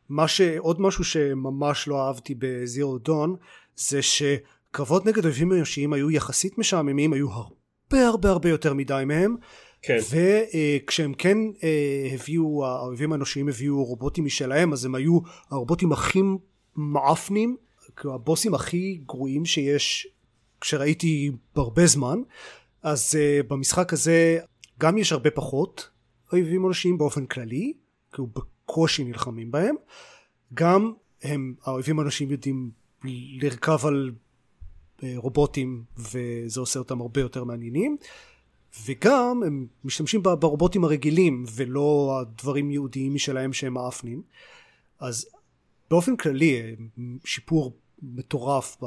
מה 0.09 0.27
שעוד 0.27 0.81
משהו 0.81 1.03
שממש 1.03 1.87
לא 1.87 2.07
אהבתי 2.07 2.35
ב 2.39 2.51
Zero 2.51 2.97
Dawn 2.97 3.35
זה 3.75 3.99
שקרבות 4.01 5.05
נגד 5.05 5.25
אויבים 5.25 5.53
אנושיים 5.53 5.93
היו 5.93 6.11
יחסית 6.11 6.57
משעממים 6.57 7.13
היו 7.13 7.31
הרבה 7.31 8.07
הרבה 8.07 8.29
הרבה 8.29 8.49
יותר 8.49 8.73
מדי 8.73 9.03
מהם 9.05 9.35
כן. 9.81 9.97
וכשהם 10.11 11.13
כן 11.13 11.37
אה, 11.63 12.09
הביאו 12.13 12.65
האויבים 12.65 13.11
האנושיים 13.11 13.49
הביאו 13.49 13.83
רובוטים 13.83 14.25
משלהם 14.25 14.73
אז 14.73 14.85
הם 14.85 14.95
היו 14.95 15.19
הרובוטים 15.49 15.91
הכי 15.91 16.19
מעפנים 16.75 17.57
כאילו 17.95 18.15
הבוסים 18.15 18.53
הכי 18.53 18.99
גרועים 19.05 19.45
שיש 19.45 20.07
כשראיתי 20.61 21.31
בהרבה 21.55 21.85
זמן. 21.85 22.19
אז 22.83 23.15
uh, 23.15 23.43
במשחק 23.47 23.93
הזה 23.93 24.39
גם 24.79 24.97
יש 24.97 25.11
הרבה 25.11 25.31
פחות 25.31 25.89
אויבים 26.33 26.65
אנושיים 26.65 26.97
באופן 26.97 27.25
כללי 27.25 27.73
כי 28.13 28.21
הוא 28.21 28.29
בקושי 28.35 29.03
נלחמים 29.03 29.51
בהם. 29.51 29.75
גם 30.53 30.93
הם 31.23 31.55
האויבים 31.63 31.99
האנושיים 31.99 32.31
יודעים 32.31 32.71
לרכב 33.41 33.85
על 33.85 34.11
אה, 35.03 35.13
רובוטים 35.15 35.83
וזה 35.97 36.59
עושה 36.59 36.79
אותם 36.79 37.01
הרבה 37.01 37.21
יותר 37.21 37.43
מעניינים 37.43 37.97
וגם 38.85 39.43
הם 39.45 39.67
משתמשים 39.83 40.23
ברובוטים 40.23 40.83
הרגילים 40.83 41.43
ולא 41.55 42.19
הדברים 42.21 42.71
יהודיים 42.71 43.13
משלהם 43.13 43.53
שהם 43.53 43.73
מאפנים 43.73 44.21
אז 44.99 45.29
באופן 45.89 46.15
כללי 46.15 46.61
אה, 46.61 46.73
שיפור 47.25 47.77
מטורף 48.01 48.77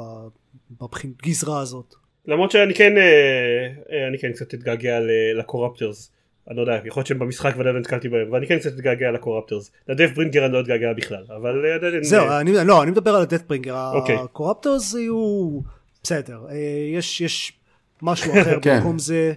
בגזרה 0.81 1.59
הזאת 1.59 1.95
למרות 2.25 2.51
שאני 2.51 2.73
כן 2.73 2.97
אה, 2.97 4.07
אני 4.07 4.17
כן 4.19 4.31
קצת 4.31 4.53
אתגעגע 4.53 4.99
לקורפטרס 5.39 6.11
אני 6.47 6.57
לא 6.57 6.61
יודע, 6.61 6.79
יכול 6.85 6.99
להיות 6.99 7.07
שהם 7.07 7.19
במשחק 7.19 7.53
ועדיין 7.57 7.75
נתקלתי 7.75 8.09
בהם, 8.09 8.31
ואני 8.31 8.47
כן 8.47 8.59
קצת 8.59 8.73
אתגעגע 8.73 9.11
לקורפטרס. 9.11 9.71
לדף 9.87 10.11
ברינגר 10.15 10.45
אני 10.45 10.53
לא 10.53 10.59
אתגעגע 10.59 10.93
בכלל, 10.93 11.23
אבל 11.35 11.65
אה, 11.65 11.75
עדיין... 11.75 12.03
זהו, 12.03 12.25
אני, 12.41 12.53
לא, 12.65 12.83
אני 12.83 12.91
מדבר 12.91 13.15
על 13.15 13.21
הדף 13.21 13.41
ברינגר, 13.47 13.91
אוקיי. 13.93 14.15
הקורפטרס 14.15 14.93
יהיו 14.93 15.59
בסדר, 16.03 16.45
אה, 16.49 16.55
יש, 16.93 17.21
יש 17.21 17.53
משהו 18.01 18.31
אחר 18.41 18.59
כן. 18.61 18.77
במקום 18.77 18.99
זה, 18.99 19.33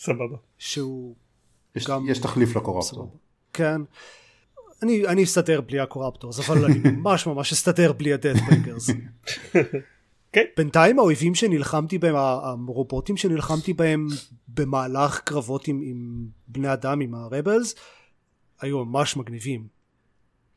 סבבה, 0.00 0.36
שהוא 0.58 1.14
יש, 1.76 1.86
גם... 1.86 2.06
יש 2.08 2.18
תחליף 2.18 2.56
ל 2.56 2.62
corruptor. 2.62 3.16
כן. 3.52 3.80
אני, 4.82 5.06
אני 5.06 5.24
אסתדר 5.24 5.60
בלי 5.60 5.80
ה 5.80 5.86
corruptors, 5.86 6.50
אבל 6.50 6.64
אני 6.64 6.78
ממש 6.90 7.26
ממש 7.26 7.52
אסתדר 7.52 7.92
בלי 7.92 8.12
ה 8.12 8.40
deathbringers. 8.46 8.90
כן. 10.32 10.44
בינתיים 10.56 10.98
האויבים 10.98 11.34
שנלחמתי 11.34 11.98
בהם, 11.98 12.16
הרובוטים 12.16 13.16
שנלחמתי 13.16 13.72
בהם 13.72 14.06
במהלך 14.48 15.20
קרבות 15.20 15.68
עם, 15.68 15.80
עם 15.84 16.26
בני 16.48 16.72
אדם, 16.72 17.00
עם 17.00 17.14
ה 17.14 17.22
rebels, 17.22 17.74
היו 18.60 18.84
ממש 18.84 19.16
מגניבים. 19.16 19.66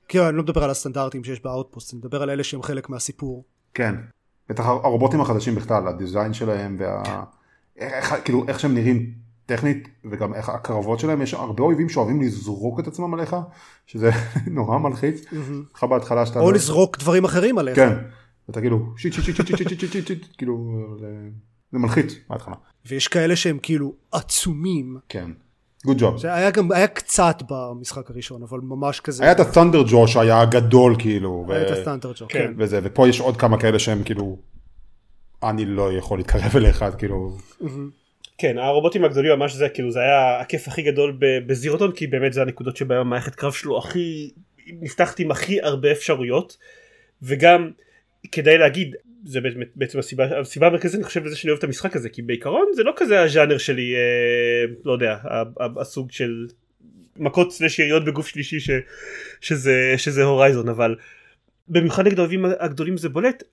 כאילו 0.08 0.30
אני 0.30 0.38
לא 0.38 0.44
מדבר 0.44 0.64
על 0.64 0.70
הסטנדרטים 0.70 1.24
שיש 1.24 1.42
ב 1.42 1.48
outpost, 1.48 1.94
אני 1.94 2.00
מדבר 2.00 2.22
על 2.22 2.30
אלה 2.30 2.44
שהם 2.44 2.62
חלק 2.62 2.90
מהסיפור. 2.90 3.44
כן, 3.74 3.96
בטח 4.50 4.66
הרובוטים 4.66 5.22
החדשים 5.22 5.56
בכלל, 5.56 5.88
ה 5.88 5.94
design 5.94 6.34
שלהם 6.34 6.76
וה... 6.80 7.24
איך, 7.78 8.16
כאילו 8.24 8.46
איך 8.48 8.60
שהם 8.60 8.74
נראים 8.74 9.23
טכנית 9.46 9.88
וגם 10.12 10.34
איך 10.34 10.50
הקרבות 10.50 11.00
שלהם 11.00 11.22
יש 11.22 11.34
הרבה 11.34 11.64
אויבים 11.64 11.90
שאוהבים 11.90 12.22
לזרוק 12.22 12.80
את 12.80 12.88
עצמם 12.88 13.14
עליך 13.14 13.36
שזה 13.86 14.10
נורא 14.52 14.78
מלחיץ. 14.78 15.26
לך 15.76 15.84
בהתחלה 15.84 16.26
שאתה... 16.26 16.40
או 16.40 16.52
לזרוק 16.52 16.98
דברים 16.98 17.26
אחרים 17.26 17.58
עליך. 17.58 17.76
כן. 17.76 17.94
ואתה 18.50 18.62
כאילו 18.62 18.94
shit 18.98 19.14
shit 19.14 19.26
shit 19.26 19.36
shit 19.36 19.48
shit 19.58 19.70
shit 19.70 19.92
shit 19.92 20.08
shit 20.08 20.26
כאילו 20.38 20.76
זה 21.72 21.80
מלחיץ 21.80 22.14
בהתחלה. 22.30 22.56
ויש 22.86 23.08
כאלה 23.08 23.36
שהם 23.36 23.58
כאילו 23.62 23.94
עצומים. 24.12 24.98
כן. 25.10 25.32
good 25.86 25.98
job. 26.00 26.18
זה 26.18 26.34
היה 26.34 26.52
גם 26.52 26.72
היה 26.72 26.88
קצת 26.88 27.36
במשחק 27.50 28.10
הראשון 28.10 28.44
אבל 28.44 28.60
ממש 28.64 29.00
כזה. 29.00 29.24
היה 29.24 29.32
את 29.32 29.40
ה 29.40 29.45
thunder 29.45 29.84
ג'ו 29.88 30.08
שהיה 30.08 30.42
הגדול 30.42 30.96
כאילו. 31.00 31.46
היה 31.50 31.62
את 31.62 31.78
ה 31.78 32.12
thunderjaw 32.20 32.26
כן. 32.30 32.54
וזה 32.58 32.80
ופה 32.84 33.08
יש 33.08 33.20
עוד 33.20 33.38
כמה 33.38 33.60
כאלה 33.60 33.80
שהם 33.80 34.04
כאילו 34.04 34.38
אני 35.44 35.66
לא 35.66 35.94
יכול 35.94 36.18
להתקרב 36.18 36.56
אליך 36.56 36.86
כאילו. 36.98 37.38
כן 38.38 38.58
הרובוטים 38.58 39.06
הגדולים 39.06 39.32
ממש 39.32 39.54
זה 39.54 39.70
כאילו 39.70 39.92
זה 39.92 40.00
היה 40.00 40.40
הכיף 40.40 40.68
הכי 40.68 40.82
גדול 40.82 41.18
בזירוטון 41.20 41.92
כי 41.92 42.08
באמת 42.08 42.34
זה 42.34 42.42
הנקודות 42.42 42.78
שבהם 42.78 43.00
המערכת 43.00 43.36
קרב 43.36 43.54
שלו 43.54 43.78
הכי 43.78 44.32
נפתחת 44.68 45.20
עם 45.20 45.32
הכי 45.32 45.62
הרבה 45.62 45.92
אפשרויות. 45.92 46.58
וגם 47.22 47.72
כדאי 48.32 48.58
להגיד 48.58 48.96
זה 49.26 49.40
בעצם 49.76 50.00
הסיבה, 50.00 50.40
הסיבה 50.40 50.68
המרכזית 50.68 50.96
אני 50.96 51.04
חושב 51.04 51.26
לזה 51.26 51.36
שאני 51.36 51.52
אוהב 51.52 51.58
את 51.58 51.64
המשחק 51.64 51.96
הזה 51.96 52.10
כי 52.10 52.22
בעיקרון 52.22 52.66
זה 52.76 52.84
לא 52.84 52.94
כזה 52.96 53.22
הז'אנר 53.22 53.58
שלי 53.58 53.96
אה, 53.96 54.74
לא 54.86 54.92
יודע 54.92 55.18
הסוג 55.82 56.12
של 56.12 56.48
מכות 57.18 57.52
סלש 57.52 57.80
יריות 57.80 58.06
בגוף 58.06 58.28
שלישי 58.28 58.60
ש, 58.60 58.70
שזה, 59.42 59.94
שזה 59.98 60.24
הורייזון 60.24 60.70
אבל 60.70 60.96
במיוחד 61.68 62.08
נגד 62.08 62.20
האויבים 62.20 62.46
הגדולים 62.60 62.98
זה 62.98 63.10
בולט. 63.10 63.44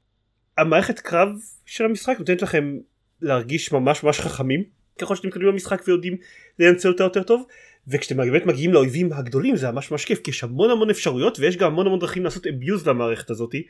המערכת 0.58 0.98
קרב 0.98 1.28
של 1.66 1.84
המשחק 1.84 2.16
נותנת 2.18 2.42
לכם 2.42 2.78
להרגיש 3.22 3.72
ממש 3.72 4.04
ממש 4.04 4.20
חכמים. 4.20 4.64
ככל 5.00 5.16
שאתם 5.16 5.28
מקדמים 5.28 5.48
במשחק 5.48 5.82
ויודעים 5.86 6.16
לנצל 6.58 6.88
אותה 6.88 7.04
יותר 7.04 7.22
טוב. 7.22 7.46
וכשאתם 7.88 8.16
באמת 8.16 8.46
מגיעים 8.46 8.72
לאויבים 8.72 9.12
הגדולים 9.12 9.56
זה 9.56 9.70
ממש 9.70 9.90
ממש 9.90 10.04
כיף 10.04 10.20
כי 10.20 10.30
יש 10.30 10.44
המון 10.44 10.70
המון 10.70 10.90
אפשרויות 10.90 11.38
ויש 11.38 11.56
גם 11.56 11.72
המון 11.72 11.86
המון 11.86 11.98
דרכים 11.98 12.24
לעשות 12.24 12.46
abuse 12.46 12.88
למערכת 12.88 13.30
הזאתי 13.30 13.62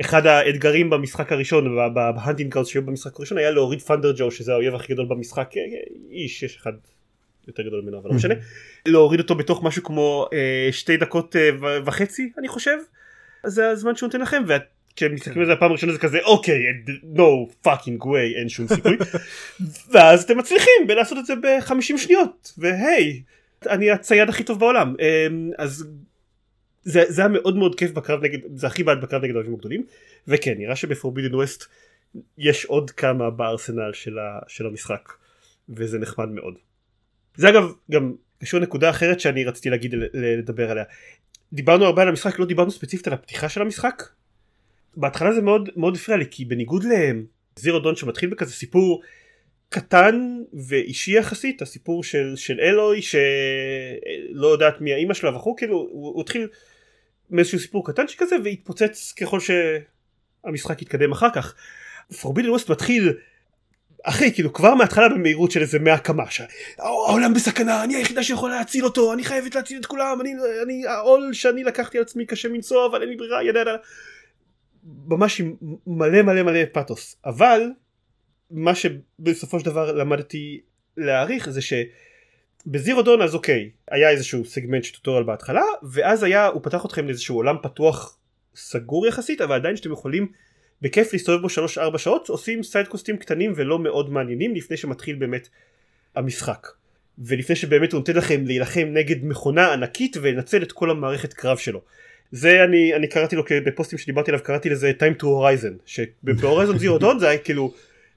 אחד 0.00 0.26
האתגרים 0.26 0.90
במשחק 0.90 1.32
הראשון 1.32 1.76
ב 1.94 2.01
hunting 2.01 2.52
grounds 2.52 2.68
שהיו 2.68 2.82
במשחק 2.82 3.16
הראשון 3.16 3.38
היה 3.38 3.50
להוריד 3.50 3.82
Thunderjaw 3.82 4.30
שזה 4.30 4.52
האויב 4.52 4.74
הכי 4.74 4.92
גדול 4.92 5.06
במשחק. 5.06 5.50
אה, 5.56 5.62
אה, 5.62 5.66
איש 6.10 6.42
יש 6.42 6.56
אחד 6.56 6.72
יותר 7.48 7.62
גדול 7.62 7.82
ממנו 7.82 7.98
אבל 7.98 8.10
לא 8.10 8.16
משנה. 8.16 8.34
להוריד 8.86 9.20
אותו 9.20 9.34
בתוך 9.34 9.62
משהו 9.62 9.82
כמו 9.82 10.28
אה, 10.32 10.68
שתי 10.72 10.96
דקות 10.96 11.36
אה, 11.36 11.50
וחצי 11.84 12.32
אני 12.38 12.48
חושב. 12.48 12.76
זה 13.46 13.68
הזמן 13.68 13.96
שהוא 13.96 14.06
נותן 14.06 14.20
לכם 14.20 14.42
וכשהם 14.98 15.14
מסתכלים 15.14 15.40
על 15.40 15.46
זה 15.46 15.52
הפעם 15.52 15.70
הראשונה 15.70 15.92
זה 15.92 15.98
כזה 15.98 16.18
אוקיי 16.24 16.56
no 17.14 17.66
fucking 17.66 18.02
way 18.04 18.38
אין 18.38 18.48
שום 18.48 18.66
סיכוי 18.68 18.96
ואז 19.92 20.22
אתם 20.22 20.38
מצליחים 20.38 20.86
בלעשות 20.86 21.18
את 21.18 21.26
זה 21.26 21.34
בחמישים 21.42 21.98
שניות 21.98 22.52
והי 22.58 23.22
אני 23.66 23.90
הצייד 23.90 24.28
הכי 24.28 24.44
טוב 24.44 24.60
בעולם 24.60 24.94
אה, 25.00 25.26
אז 25.58 25.88
זה, 26.88 27.04
זה 27.08 27.22
היה 27.22 27.28
מאוד 27.28 27.56
מאוד 27.56 27.74
כיף 27.74 27.90
בקרב 27.90 28.22
נגד, 28.22 28.38
זה 28.54 28.66
הכי 28.66 28.82
בעד 28.82 29.00
בקרב 29.00 29.24
נגד 29.24 29.34
האויבים 29.34 29.54
הגדולים, 29.54 29.86
וכן, 30.28 30.54
נראה 30.58 30.76
שבפורבידן 30.76 31.34
ווסט 31.34 31.64
יש 32.38 32.64
עוד 32.64 32.90
כמה 32.90 33.30
בארסנל 33.30 33.92
של, 33.92 34.18
ה, 34.18 34.38
של 34.48 34.66
המשחק, 34.66 35.12
וזה 35.68 35.98
נחמד 35.98 36.28
מאוד. 36.28 36.54
זה 37.36 37.48
אגב 37.48 37.72
גם 37.90 38.14
קשור 38.42 38.60
לנקודה 38.60 38.90
אחרת 38.90 39.20
שאני 39.20 39.44
רציתי 39.44 39.70
להגיד 39.70 39.94
לדבר 40.14 40.70
עליה. 40.70 40.84
דיברנו 41.52 41.84
הרבה 41.84 42.02
על 42.02 42.08
המשחק, 42.08 42.38
לא 42.38 42.46
דיברנו 42.46 42.70
ספציפית 42.70 43.06
על 43.06 43.12
הפתיחה 43.12 43.48
של 43.48 43.62
המשחק. 43.62 44.02
בהתחלה 44.98 45.32
זה 45.32 45.42
מאוד 45.42 45.68
מאוד 45.76 45.94
הפריע 45.94 46.18
לי, 46.18 46.24
כי 46.30 46.44
בניגוד 46.44 46.84
לזירו 47.58 47.78
דון 47.78 47.96
שמתחיל 47.96 48.28
בכזה 48.30 48.52
סיפור 48.52 49.02
קטן 49.68 50.38
ואישי 50.68 51.18
יחסית 51.18 51.62
הסיפור 51.62 52.04
של, 52.04 52.32
של 52.36 52.60
אלוי 52.60 53.02
שלא 53.02 54.46
יודעת 54.46 54.80
מי 54.80 54.92
האימא 54.92 55.14
שלו 55.14 55.34
וכו' 55.34 55.56
כאילו 55.56 55.76
הוא, 55.76 56.14
הוא 56.14 56.20
התחיל 56.20 56.48
מאיזשהו 57.30 57.58
סיפור 57.58 57.86
קטן 57.86 58.08
שכזה 58.08 58.36
והתפוצץ 58.44 59.12
ככל 59.20 59.38
שהמשחק 59.40 60.82
יתקדם 60.82 61.12
אחר 61.12 61.28
כך. 61.34 61.54
פורבידן 62.20 62.50
ווסט 62.50 62.70
מתחיל 62.70 63.12
אחי 64.02 64.32
כאילו 64.34 64.52
כבר 64.52 64.74
מההתחלה 64.74 65.08
במהירות 65.08 65.50
של 65.50 65.60
איזה 65.60 65.78
מאה 65.78 65.98
קמ"ש 65.98 66.42
העולם 66.78 67.34
בסכנה 67.34 67.84
אני 67.84 67.96
היחידה 67.96 68.22
שיכולה 68.22 68.56
להציל 68.56 68.84
אותו 68.84 69.12
אני 69.12 69.24
חייבת 69.24 69.54
להציל 69.54 69.80
את 69.80 69.86
כולם 69.86 70.20
אני 70.20 70.34
אני 70.62 70.86
העול 70.86 71.32
שאני 71.32 71.64
לקחתי 71.64 71.98
על 71.98 72.02
עצמי 72.02 72.26
קשה 72.26 72.48
מנשוא 72.48 72.86
אבל 72.86 73.00
אין 73.00 73.08
לי 73.10 73.16
ברירה 73.16 73.42
ידע 73.42 73.60
ידע 73.60 73.76
ממש 74.84 75.40
עם 75.40 75.54
מלא 75.86 76.22
מלא 76.22 76.42
מלא 76.42 76.64
פאתוס 76.72 77.16
אבל 77.24 77.62
מה 78.50 78.74
שבסופו 78.74 79.60
של 79.60 79.66
דבר 79.66 79.92
למדתי 79.92 80.60
להעריך 80.96 81.50
זה 81.50 81.60
שבזירו 81.60 83.02
דון 83.02 83.22
אז 83.22 83.34
אוקיי 83.34 83.70
היה 83.90 84.10
איזשהו 84.10 84.44
סגמנט 84.44 84.84
של 84.84 84.94
טוטוריאל 84.94 85.24
בהתחלה 85.24 85.62
ואז 85.82 86.22
היה 86.22 86.46
הוא 86.46 86.62
פתח 86.62 86.86
אתכם 86.86 87.06
לאיזשהו 87.06 87.36
עולם 87.36 87.56
פתוח 87.62 88.18
סגור 88.54 89.06
יחסית 89.06 89.40
אבל 89.40 89.54
עדיין 89.54 89.76
שאתם 89.76 89.92
יכולים 89.92 90.32
בכיף 90.82 91.12
להסתובב 91.12 91.42
בו 91.42 91.48
3-4 91.94 91.98
שעות 91.98 92.28
עושים 92.28 92.62
סיידקוסטים 92.62 93.16
קטנים 93.16 93.52
ולא 93.56 93.78
מאוד 93.78 94.10
מעניינים 94.10 94.54
לפני 94.54 94.76
שמתחיל 94.76 95.16
באמת 95.16 95.48
המשחק 96.14 96.66
ולפני 97.18 97.56
שבאמת 97.56 97.92
הוא 97.92 97.98
נותן 97.98 98.16
לכם 98.16 98.46
להילחם 98.46 98.88
נגד 98.92 99.24
מכונה 99.24 99.72
ענקית 99.72 100.16
ולנצל 100.20 100.62
את 100.62 100.72
כל 100.72 100.90
המערכת 100.90 101.32
קרב 101.32 101.56
שלו. 101.56 101.82
זה 102.32 102.64
אני, 102.64 102.94
אני 102.94 103.06
קראתי 103.08 103.36
לו 103.36 103.42
בפוסטים 103.66 103.98
שדיברתי 103.98 104.30
עליו 104.30 104.44
קראתי 104.44 104.68
לזה 104.68 104.92
time 104.98 105.22
to 105.22 105.24
horizon 105.24 105.72
שבהורייזון 105.86 106.78
זירו 106.82 106.98
דון 106.98 107.18
זה 107.18 107.28
היה 107.28 107.38
כאילו 107.38 107.72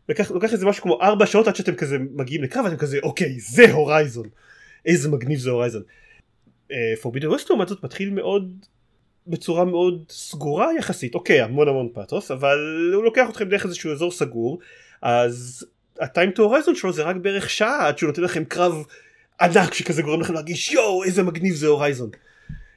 לוקח, 0.10 0.32
לוקח 0.32 0.54
איזה 0.54 0.66
משהו 0.66 0.84
כמו 0.84 1.02
4 1.02 1.26
שעות 1.26 1.48
עד 1.48 1.56
שאתם 1.56 1.76
כזה 1.76 1.98
מגיעים 2.16 2.44
לקרב 2.44 2.66
ואתם 2.66 2.78
כזה 2.78 3.00
אוקיי 3.04 3.40
זה 3.40 3.72
הורייזון 3.72 4.28
איזה 4.86 5.10
מגניב 5.10 5.40
זה 5.40 5.50
הורייזון. 5.50 5.82
פורבידן 7.02 7.28
ווסט 7.28 7.50
לעומת 7.50 7.68
זאת 7.68 7.84
מתחיל 7.84 8.10
מאוד 8.10 8.66
בצורה 9.28 9.66
מאוד 9.66 10.04
סגורה 10.10 10.68
יחסית 10.78 11.16
אוקיי 11.16 11.42
המון 11.42 11.68
המון 11.68 11.90
פאתוס 11.94 12.32
אבל 12.32 12.92
הוא 12.94 13.04
לוקח 13.04 13.30
אתכם 13.30 13.50
דרך 13.50 13.66
איזשהו 13.66 13.92
אזור 13.92 14.12
סגור 14.12 14.60
אז 15.02 15.66
הטיים 16.00 16.32
טו 16.32 16.44
הורייזון 16.44 16.76
שלו 16.76 16.94
זה 16.94 17.04
רק 17.04 17.16
בערך 17.16 17.50
שעה 17.50 17.88
עד 17.88 17.98
שהוא 17.98 18.08
נותן 18.08 18.22
לכם 18.22 18.44
קרב 18.44 18.84
ענק 19.42 19.74
שכזה 19.74 20.02
גורם 20.02 20.22
לכם 20.22 20.34
להרגיש 20.34 20.72
יואו 20.72 21.04
איזה 21.04 21.24
מגניב 21.24 21.56
זה 21.56 21.68
הורייזון. 21.68 22.10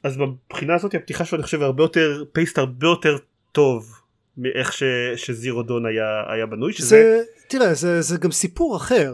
אז 0.04 0.18
מבחינה 0.18 0.74
הזאת 0.74 0.94
הפתיחה 0.94 1.24
שלו 1.24 1.36
אני 1.36 1.42
חושב 1.44 1.62
הרבה 1.62 1.82
יותר 1.82 2.24
פייסט 2.32 2.58
הרבה 2.58 2.86
יותר 2.86 3.16
טוב 3.52 4.00
מאיך 4.36 4.72
ש, 4.72 4.82
שזירו 5.16 5.62
דון 5.62 5.86
היה, 5.86 6.22
היה 6.28 6.46
בנוי 6.46 6.72
שזה 6.72 6.88
זה, 6.88 7.22
תראה 7.48 7.74
זה, 7.74 8.02
זה 8.02 8.16
גם 8.18 8.30
סיפור 8.30 8.76
אחר 8.76 9.12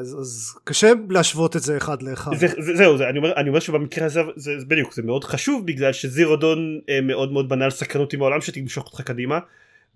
אז, 0.00 0.16
אז 0.20 0.54
קשה 0.64 0.92
להשוות 1.10 1.56
את 1.56 1.62
זה 1.62 1.76
אחד 1.76 2.02
לאחד. 2.02 2.34
זה, 2.34 2.46
זה, 2.58 2.76
זהו 2.76 2.98
זה, 2.98 3.08
אני, 3.08 3.18
אומר, 3.18 3.36
אני 3.36 3.48
אומר 3.48 3.60
שבמקרה 3.60 4.06
הזה 4.06 4.20
זה, 4.36 4.58
זה 4.58 4.66
בדיוק 4.66 4.94
זה 4.94 5.02
מאוד 5.02 5.24
חשוב 5.24 5.66
בגלל 5.66 5.92
ש 5.92 6.07
Zero 6.07 6.36
Dawn 6.36 6.80
אה, 6.88 7.00
מאוד 7.00 7.32
מאוד 7.32 7.48
בנה 7.48 7.64
על 7.64 7.70
סקרנות 7.70 8.12
עם 8.12 8.22
העולם 8.22 8.40
שתמשוך 8.40 8.86
אותך 8.86 9.00
קדימה 9.00 9.38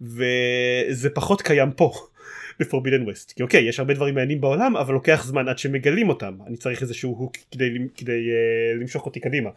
וזה 0.01 1.11
פחות 1.15 1.43
קיים 1.43 1.71
פה 1.73 1.93
ב 2.61 2.65
Forbidden 2.65 3.03
West 3.03 3.33
כי 3.33 3.43
אוקיי 3.43 3.69
יש 3.69 3.79
הרבה 3.81 3.95
דברים 3.95 4.15
מעניינים 4.15 4.41
בעולם 4.41 4.77
אבל 4.77 4.95
לוקח 4.95 5.25
זמן 5.27 5.49
עד 5.49 5.59
שמגלים 5.59 6.09
אותם. 6.09 6.35
אני 6.47 6.57
צריך 6.57 6.83
איזשהו 6.83 7.15
hook 7.19 7.37
כדי, 7.51 7.71
כדי 7.97 8.13
אה, 8.13 8.81
למשוך 8.81 9.07
אותי 9.07 9.21
קדימה 9.21 9.51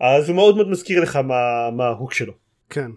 אז 0.00 0.28
הוא 0.28 0.36
מאוד 0.36 0.56
מאוד 0.56 0.70
מזכיר 0.70 1.00
לך 1.00 1.16
מה, 1.16 1.70
מה 1.72 1.84
ה 1.84 1.90
hook 1.90 2.12
שלו. 2.12 2.32
כן. 2.70 2.90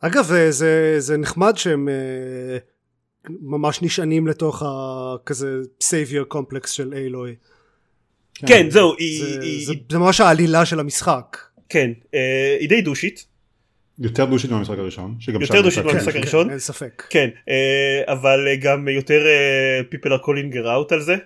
אגב 0.00 0.24
זה, 0.50 1.00
זה 1.00 1.16
נחמד 1.16 1.56
שהם 1.56 1.88
אה, 1.88 3.30
ממש 3.40 3.82
נשענים 3.82 4.26
לתוך 4.26 4.62
הכזה 4.66 5.56
savior 5.80 6.24
complex 6.24 6.70
של 6.70 6.94
אילוי. 6.94 7.34
כן, 8.34 8.46
כן 8.46 8.70
זהו 8.70 8.90
זה, 8.90 8.96
היא, 8.98 9.24
זה, 9.24 9.40
היא, 9.40 9.66
זה, 9.66 9.72
זה 9.90 9.98
ממש 9.98 10.20
העלילה 10.20 10.66
של 10.66 10.80
המשחק. 10.80 11.36
כן 11.68 11.90
אה, 12.14 12.56
היא 12.60 12.68
די 12.68 12.80
דושית 12.80 13.26
יותר 13.98 14.24
דושית 14.24 14.50
מהמשחק 14.50 14.78
הראשון. 14.78 15.14
יותר 15.40 15.62
דושית 15.62 15.84
מהמשחק 15.84 16.12
כן, 16.12 16.18
הראשון. 16.18 16.44
כן, 16.44 16.50
אין 16.50 16.58
ספק. 16.58 17.02
כן, 17.10 17.28
אה, 17.48 18.12
אבל 18.12 18.46
גם 18.60 18.88
יותר 18.88 19.24
people 19.92 20.08
are 20.08 20.24
calling 20.24 20.54
her 20.54 20.64
out 20.64 20.94
על 20.94 21.00
זה. 21.00 21.16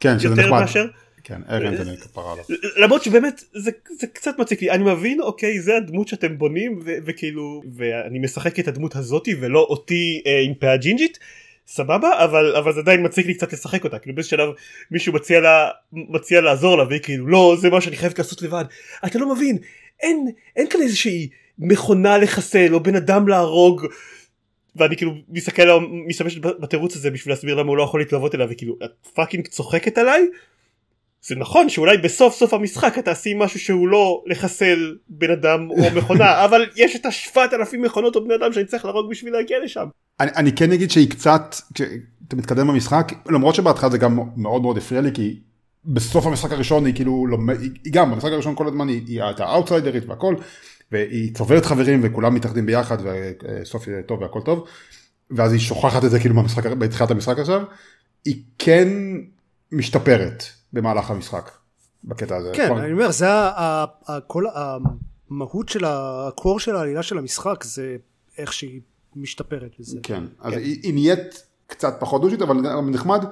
כן, 0.00 0.18
שזה 0.18 0.28
יותר 0.28 0.42
נחמד. 0.42 0.60
מאשר. 0.60 0.84
כן, 1.24 1.40
ארנטוני 1.48 1.96
כפרה 1.96 2.32
עליו. 2.32 2.44
למרות 2.76 3.02
שבאמת 3.02 3.44
זה, 3.52 3.70
זה 3.98 4.06
קצת 4.06 4.38
מציק 4.38 4.62
לי 4.62 4.70
אני 4.70 4.84
מבין 4.84 5.20
אוקיי 5.20 5.60
זה 5.60 5.76
הדמות 5.76 6.08
שאתם 6.08 6.38
בונים 6.38 6.80
ו- 6.84 6.96
וכאילו 7.04 7.62
ואני 7.76 8.18
משחק 8.18 8.58
את 8.58 8.68
הדמות 8.68 8.96
הזאתי 8.96 9.34
ולא 9.40 9.60
אותי 9.60 10.22
אה, 10.26 10.40
עם 10.40 10.54
פאה 10.54 10.76
ג'ינג'ית 10.76 11.18
סבבה 11.66 12.24
אבל 12.24 12.56
אבל 12.56 12.72
זה 12.72 12.80
עדיין 12.80 13.06
מציק 13.06 13.26
לי 13.26 13.34
קצת 13.34 13.52
לשחק 13.52 13.84
אותה 13.84 13.98
כאילו 13.98 14.14
באיזה 14.14 14.28
שלב 14.28 14.48
מישהו 14.90 15.12
מציע 15.12 15.40
לה 15.40 15.68
מציע 15.92 16.40
לעזור 16.40 16.78
לה 16.78 16.84
והיא 16.84 17.00
כאילו 17.00 17.26
לא 17.26 17.56
זה 17.60 17.70
מה 17.70 17.80
שאני 17.80 17.96
חייבת 17.96 18.18
לעשות 18.18 18.42
לבד 18.42 18.64
אתה 19.06 19.18
לא 19.18 19.34
מבין 19.34 19.58
אין 20.00 20.26
אין 20.56 20.68
כאן 20.68 20.80
איזושהי 20.80 21.28
מכונה 21.58 22.18
לחסל 22.18 22.74
או 22.74 22.82
בן 22.82 22.96
אדם 22.96 23.28
להרוג 23.28 23.86
ואני 24.76 24.96
כאילו 24.96 25.14
מסתכל 25.28 25.62
עליו 25.62 25.80
משתמש 26.06 26.38
בתירוץ 26.38 26.96
הזה 26.96 27.10
בשביל 27.10 27.32
להסביר 27.34 27.54
למה 27.54 27.68
הוא 27.68 27.76
לא 27.76 27.82
יכול 27.82 28.00
להתלוות 28.00 28.34
אליה 28.34 28.48
וכאילו 28.50 28.76
את 28.84 28.90
fucking 29.14 29.46
צוחקת 29.46 29.98
עליי 29.98 30.26
זה 31.26 31.34
נכון 31.34 31.68
שאולי 31.68 31.98
בסוף 31.98 32.34
סוף 32.34 32.54
המשחק 32.54 32.92
אתה 32.92 33.02
תעשי 33.02 33.34
משהו 33.36 33.60
שהוא 33.60 33.88
לא 33.88 34.22
לחסל 34.26 34.96
בן 35.08 35.30
אדם 35.30 35.70
או 35.70 35.90
מכונה 35.96 36.44
אבל 36.44 36.66
יש 36.76 36.96
את 36.96 37.06
השבעת 37.06 37.52
אלפים 37.52 37.82
מכונות 37.82 38.16
או 38.16 38.24
בני 38.24 38.34
אדם 38.34 38.52
שאני 38.52 38.64
צריך 38.64 38.84
להרוג 38.84 39.10
בשביל 39.10 39.32
להגיע 39.32 39.56
לשם. 39.64 39.86
אני, 40.20 40.30
אני 40.36 40.52
כן 40.52 40.72
אגיד 40.72 40.90
שהיא 40.90 41.10
קצת, 41.10 41.56
כשאתה 41.74 42.36
מתקדם 42.36 42.68
במשחק, 42.68 43.12
למרות 43.30 43.54
שבהתחלה 43.54 43.90
זה 43.90 43.98
גם 43.98 44.18
מאוד 44.36 44.62
מאוד 44.62 44.78
הפריע 44.78 45.00
לי 45.00 45.10
כי 45.14 45.40
בסוף 45.84 46.26
המשחק 46.26 46.52
הראשון 46.52 46.86
היא 46.86 46.94
כאילו, 46.94 47.26
היא, 47.60 47.70
היא 47.84 47.92
גם 47.92 48.10
במשחק 48.10 48.32
הראשון 48.32 48.54
כל 48.54 48.66
הזמן 48.66 48.88
היא, 48.88 49.02
היא 49.06 49.22
הייתה 49.22 49.44
אאוטסיידרית 49.44 50.08
והכל 50.08 50.34
והיא 50.92 51.34
צוברת 51.34 51.64
חברים 51.64 52.00
וכולם 52.02 52.34
מתאחדים 52.34 52.66
ביחד 52.66 52.96
וסוף 53.02 53.88
יהיה 53.88 54.02
טוב 54.02 54.22
והכל 54.22 54.40
טוב 54.40 54.66
ואז 55.30 55.52
היא 55.52 55.60
שוכחת 55.60 56.04
את 56.04 56.10
זה 56.10 56.20
כאילו 56.20 56.34
במשחק, 56.34 56.66
בתחילת 56.66 57.10
המשחק 57.10 57.38
עכשיו, 57.38 57.62
היא 58.24 58.42
כן 58.58 58.88
משתפרת 59.72 60.44
במהלך 60.74 61.10
המשחק 61.10 61.50
בקטע 62.04 62.36
הזה. 62.36 62.52
כן, 62.54 62.76
אני 62.76 62.92
אומר, 62.92 63.10
זה 63.10 63.26
כל 64.26 64.44
המהות 64.54 65.68
של 65.68 65.84
הקור 65.84 66.60
של 66.60 66.76
העלילה 66.76 67.02
של 67.02 67.18
המשחק 67.18 67.64
זה 67.64 67.96
איך 68.38 68.52
שהיא 68.52 68.80
משתפרת 69.16 69.70
לזה. 69.78 69.98
כן, 70.02 70.24
אז 70.40 70.52
היא, 70.52 70.80
היא 70.82 70.94
נהיית 70.94 71.42
קצת 71.66 71.96
פחות 72.00 72.22
דושית 72.22 72.42
אבל 72.42 72.56
נחמד 72.90 73.24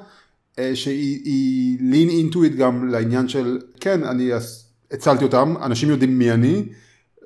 שהיא 0.74 1.78
lean 1.78 2.10
into 2.10 2.36
it 2.36 2.56
גם 2.58 2.88
לעניין 2.88 3.28
של 3.28 3.58
כן 3.80 4.04
אני 4.04 4.30
הצלתי 4.90 5.24
אותם 5.24 5.54
אנשים 5.62 5.90
יודעים 5.90 6.18
מי 6.18 6.32
אני 6.32 6.64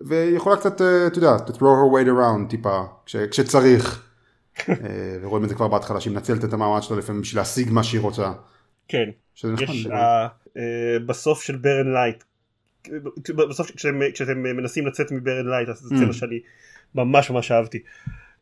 ויכולה 0.00 0.57
קצת 0.57 0.74
אתה 0.74 1.18
יודע 1.18 1.37
to 1.37 1.50
throw 1.50 1.61
her 1.61 1.92
weight 1.92 2.09
around 2.09 2.50
טיפה 2.50 2.83
כש, 3.07 3.16
כשצריך 3.16 4.02
ורואים 5.22 5.44
את 5.44 5.48
זה 5.48 5.55
כבר 5.55 5.68
בהתחלה 5.68 6.00
שהיא 6.00 6.12
מנצלת 6.12 6.44
את 6.44 6.52
המעמד 6.52 6.83
שלה 6.83 6.96
לפעמים 6.96 7.22
בשביל 7.22 7.40
להשיג 7.40 7.70
מה 7.70 7.83
שהיא 7.83 8.00
רוצה. 8.00 8.33
כן. 8.88 9.11
יש 9.37 9.87
בסוף 11.07 11.42
של 11.42 11.57
Barren 11.57 11.92
Light 11.92 12.25
בסוף 13.29 13.70
כשאתם 14.14 14.42
מנסים 14.42 14.87
לצאת 14.87 15.11
מ 15.11 15.16
Barren 15.16 15.49
Light 15.51 15.69
אז 15.68 15.79
זה 15.79 15.88
סצנה 15.96 16.12
שאני 16.12 16.40
ממש 16.94 17.31
ממש 17.31 17.53
אהבתי. 17.53 17.79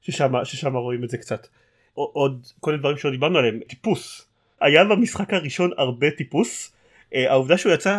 ששם 0.02 0.76
רואים 0.76 1.04
את 1.04 1.10
זה 1.10 1.18
קצת. 1.18 1.46
עוד 1.94 2.46
כל 2.60 2.70
מיני 2.70 2.80
דברים 2.80 2.96
שלא 2.96 3.10
דיברנו 3.10 3.38
עליהם. 3.38 3.60
טיפוס. 3.68 4.26
היה 4.60 4.84
במשחק 4.84 5.34
הראשון 5.34 5.70
הרבה 5.76 6.10
טיפוס. 6.10 6.72
העובדה 7.14 7.58
שהוא 7.58 7.72
יצא 7.72 7.96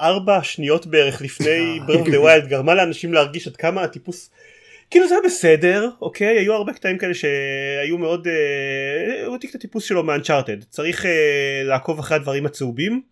ארבע 0.00 0.42
שניות 0.42 0.86
בערך 0.86 1.22
לפני 1.22 1.80
Breath 1.86 2.20
of 2.20 2.26
the 2.26 2.36
Wild 2.36 2.48
גרמה 2.48 2.74
לאנשים 2.74 3.14
להרגיש 3.14 3.46
עד 3.48 3.56
כמה 3.56 3.82
הטיפוס 3.82 4.30
כאילו 4.90 5.08
זה 5.08 5.14
היה 5.14 5.22
בסדר 5.24 5.90
אוקיי 6.00 6.38
היו 6.38 6.52
הרבה 6.52 6.72
קטעים 6.72 6.98
כאלה 6.98 7.14
שהיו 7.14 7.98
מאוד 7.98 8.28
אה, 8.28 9.26
הוא 9.26 9.32
העתיק 9.32 9.50
את 9.50 9.54
הטיפוס 9.54 9.84
שלו 9.84 10.02
מ 10.02 10.08
Uncharted 10.08 10.62
צריך 10.64 11.06
אה, 11.06 11.62
לעקוב 11.64 11.98
אחרי 11.98 12.16
הדברים 12.16 12.46
הצהובים 12.46 13.02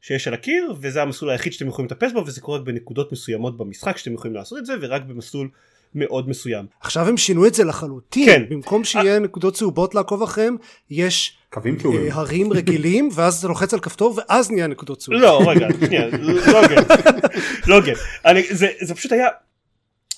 שיש 0.00 0.28
על 0.28 0.34
הקיר 0.34 0.74
וזה 0.80 1.02
המסלול 1.02 1.30
היחיד 1.30 1.52
שאתם 1.52 1.68
יכולים 1.68 1.86
לטפס 1.86 2.12
בו 2.12 2.26
וזה 2.26 2.40
קורה 2.40 2.58
בנקודות 2.58 3.12
מסוימות 3.12 3.56
במשחק 3.56 3.96
שאתם 3.96 4.14
יכולים 4.14 4.34
לעשות 4.34 4.58
את 4.58 4.66
זה 4.66 4.74
ורק 4.80 5.02
במסלול 5.02 5.48
מאוד 5.94 6.28
מסוים. 6.28 6.66
עכשיו 6.80 7.08
הם 7.08 7.16
שינו 7.16 7.46
את 7.46 7.54
זה 7.54 7.64
לחלוטין 7.64 8.26
כן. 8.26 8.42
במקום 8.48 8.84
שיהיה 8.84 9.18
נקודות 9.18 9.54
צהובות 9.54 9.94
לעקוב 9.94 10.22
אחריהם 10.22 10.56
יש 10.90 11.36
קווים 11.50 11.76
צהובים. 11.76 12.00
אה, 12.00 12.14
הרים 12.14 12.52
רגילים 12.52 13.08
ואז 13.14 13.38
אתה 13.38 13.48
לוחץ 13.48 13.74
על 13.74 13.80
כפתור 13.80 14.14
ואז 14.16 14.50
נהיה 14.50 14.66
נקודות 14.66 14.98
צהובות. 14.98 15.22
לא 15.22 15.50
רגע 15.50 15.68
שנייה 15.86 16.06
לא 16.06 16.60
הוגן 16.60 16.82
לא 17.66 17.74
הוגן 17.74 17.92
זה 18.80 18.94
פשוט 18.94 19.12
היה 19.12 19.28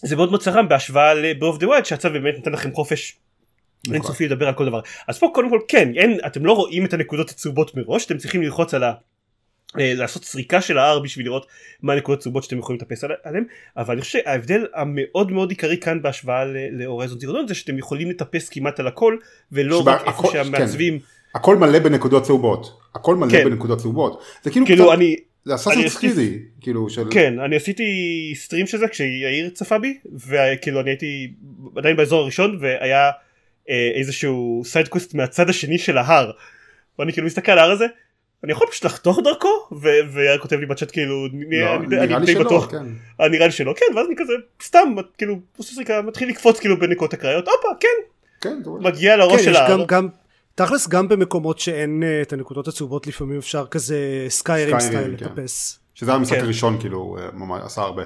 זה 0.02 0.16
מאוד 0.16 0.30
מאוד 0.30 0.42
צרם 0.42 0.68
בהשוואה 0.68 1.12
of 1.40 1.60
the 1.60 1.64
Wild 1.64 1.84
שיצא 1.84 2.08
באמת 2.08 2.34
נתן 2.38 2.52
לכם 2.52 2.72
חופש 2.74 3.16
אינסופי 3.92 4.26
לדבר 4.28 4.48
על 4.48 4.54
כל 4.54 4.66
דבר. 4.66 4.80
אז 5.08 5.18
פה 5.18 5.30
קודם 5.34 5.50
כל 5.50 5.60
כן 5.68 5.92
אין 5.96 6.18
אתם 6.26 6.46
לא 6.46 6.52
רואים 6.52 6.84
את 6.84 6.92
הנקודות 6.92 7.30
הצהובות 7.30 7.74
מראש 7.76 8.06
אתם 8.06 8.18
צריכים 8.18 8.42
ללחוץ 8.42 8.74
על 8.74 8.84
ה... 8.84 8.92
אה, 9.80 9.92
לעשות 9.96 10.24
סריקה 10.24 10.60
של 10.60 10.78
ה-R 10.78 11.00
בשביל 11.02 11.26
לראות 11.26 11.46
מה 11.82 11.92
הנקודות 11.92 12.18
הצהובות 12.20 12.42
שאתם 12.44 12.58
יכולים 12.58 12.80
לטפס 12.80 13.04
על- 13.04 13.10
עליהן 13.24 13.44
אבל 13.76 13.92
אני 13.94 14.00
חושב 14.00 14.18
שההבדל 14.18 14.66
המאוד 14.74 15.32
מאוד 15.32 15.50
עיקרי 15.50 15.76
כאן 15.78 16.02
בהשוואה 16.02 16.44
להורייזון 16.72 17.20
זירודון 17.20 17.48
זה 17.48 17.54
שאתם 17.54 17.78
יכולים 17.78 18.10
לטפס 18.10 18.48
כמעט 18.48 18.80
על 18.80 18.86
הכל 18.86 19.16
ולא 19.52 19.82
רק 19.86 20.00
איפה 20.00 20.10
הכל- 20.10 20.32
שהמעצבים 20.32 20.98
הכל 21.34 21.56
מלא 21.56 21.78
בנקודות 21.78 22.22
צהובות. 22.22 22.78
הכל 22.94 23.16
מלא 23.16 23.30
כן. 23.30 23.44
בנקודות 23.44 23.78
צהובות. 23.78 24.22
זה 24.42 24.50
כאילו 24.50 24.66
כאילו 24.66 24.84
קצת- 24.84 24.94
אני 24.94 25.16
זה 25.44 25.52
אני 25.52 25.56
אסאסינס 25.56 25.96
עשיתי- 25.96 26.14
קרידי 26.14 26.38
כאילו 26.60 26.90
של 26.90 27.02
כן 27.10 27.38
אני 27.38 27.56
עשיתי 27.56 27.84
סטרים 28.36 28.66
של 28.66 28.78
זה 28.78 28.88
כשיאיר 28.88 29.50
צפה 29.50 29.78
בי 29.78 29.98
וכאילו 30.28 30.80
אני 30.80 30.90
הייתי 30.90 31.32
עדיין 31.76 31.96
באזור 31.96 32.20
הראשון 32.22 32.58
והיה 32.60 33.10
אה, 33.70 33.90
איזשהו 33.94 34.62
side 34.64 34.86
quest 34.86 35.14
מהצד 35.14 35.48
השני 35.50 35.78
של 35.78 35.98
ההר. 35.98 36.30
ואני 36.98 37.12
כאילו 37.12 37.26
מסתכל 37.26 37.52
על 37.52 37.58
ההר 37.58 37.70
הזה 37.70 37.86
אני 38.44 38.52
יכול 38.52 38.66
פשוט 38.70 38.84
לחתוך 38.84 39.18
דרכו 39.24 39.48
ו- 39.82 40.12
ויאיר 40.12 40.38
כותב 40.38 40.56
לי 40.56 40.66
בצ'אט 40.66 40.90
כאילו 40.90 41.26
אני, 41.32 41.60
לא, 41.60 41.74
אני, 41.76 41.86
נראה 41.86 42.04
אני 42.04 42.14
לי 42.20 42.26
די 42.26 42.32
שלא, 42.32 42.44
בטוח. 42.44 42.70
כן. 42.70 42.84
אה, 43.20 43.28
נראה 43.28 43.46
לי 43.46 43.52
שלא 43.52 43.74
כן 43.76 43.96
ואז 43.96 44.06
אני 44.06 44.14
כזה 44.18 44.32
סתם 44.62 44.94
כאילו 45.18 45.38
מתחיל 46.04 46.28
לקפוץ 46.28 46.60
כאילו 46.60 46.78
בנקודות 46.78 47.14
הקריות 47.14 47.48
הופה 47.48 47.68
כן. 47.80 47.88
כן, 48.40 48.58
מגיע 48.80 49.16
לראש 49.16 49.36
כן, 49.36 49.42
של 49.44 49.50
יש 49.50 49.56
ההר. 49.56 49.70
גם, 49.78 49.84
גם 49.86 50.08
תכלס 50.58 50.88
גם 50.88 51.08
במקומות 51.08 51.58
שאין 51.58 52.02
אה, 52.02 52.22
את 52.22 52.32
הנקודות 52.32 52.68
הצהובות 52.68 53.06
לפעמים 53.06 53.38
אפשר 53.38 53.66
כזה 53.66 54.26
Skyrim 54.28 54.80
style 54.80 55.16
כן. 55.16 55.24
לטפס. 55.24 55.78
שזה 55.94 56.14
המשחק 56.14 56.36
כן. 56.36 56.44
הראשון 56.44 56.80
כאילו 56.80 57.16
אה, 57.18 57.28
ממש 57.32 57.62
עשה 57.64 57.82
הרבה. 57.82 58.02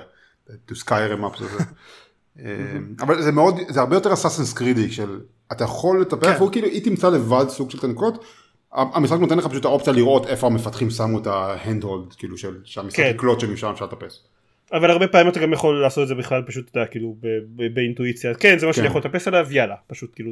to 0.49 0.75
skyrim 0.85 1.23
up 1.23 1.39
זה. 1.39 1.47
אה, 2.41 2.45
אבל 3.01 3.23
זה 3.23 3.33
מאוד 3.33 3.55
זה 3.69 3.81
הרבה 3.81 3.97
יותר 3.97 4.13
אסאסנס 4.13 4.53
קרידי 4.53 4.91
של 4.91 5.21
אתה 5.53 5.65
יכול 5.65 6.01
לטפח 6.01 6.27
כן. 6.27 6.37
והוא 6.37 6.53
כאילו 6.53 6.67
היא 6.67 6.85
תמצא 6.85 7.09
לבד 7.09 7.45
סוג 7.49 7.71
של 7.71 7.79
תנקות. 7.79 8.25
המשחק 8.73 9.19
נותן 9.19 9.39
לך 9.39 9.47
פשוט 9.47 9.65
האופציה 9.65 9.93
לראות 9.93 10.27
איפה 10.27 10.47
המפתחים 10.47 10.91
שמו 10.91 11.19
את 11.19 11.27
ההנדהולד 11.27 12.13
כאילו 12.13 12.39
של 12.39 12.57
שהמשחק 12.65 12.97
כן. 12.97 13.13
יקלוט 13.15 13.41
שמשם 13.41 13.67
אפשר 13.67 13.85
לטפס. 13.85 14.21
אבל 14.73 14.91
הרבה 14.91 15.09
פעמים 15.09 15.29
אתה 15.29 15.41
גם 15.41 15.53
יכול 15.53 15.83
לעשות 15.83 16.03
את 16.03 16.09
זה 16.09 16.15
בכלל 16.15 16.43
פשוט 16.43 16.71
אתה 16.71 16.79
יודע 16.79 16.91
כאילו 16.91 17.17
באינטואיציה 17.75 18.35
כן 18.35 18.59
זה 18.59 18.67
מה 18.67 18.73
שאני 18.73 18.87
כן. 18.87 18.91
יכול 18.91 19.01
לטפס 19.01 19.29
עליו 19.29 19.47
יאללה 19.51 19.77
פשוט 19.87 20.15
כאילו 20.15 20.31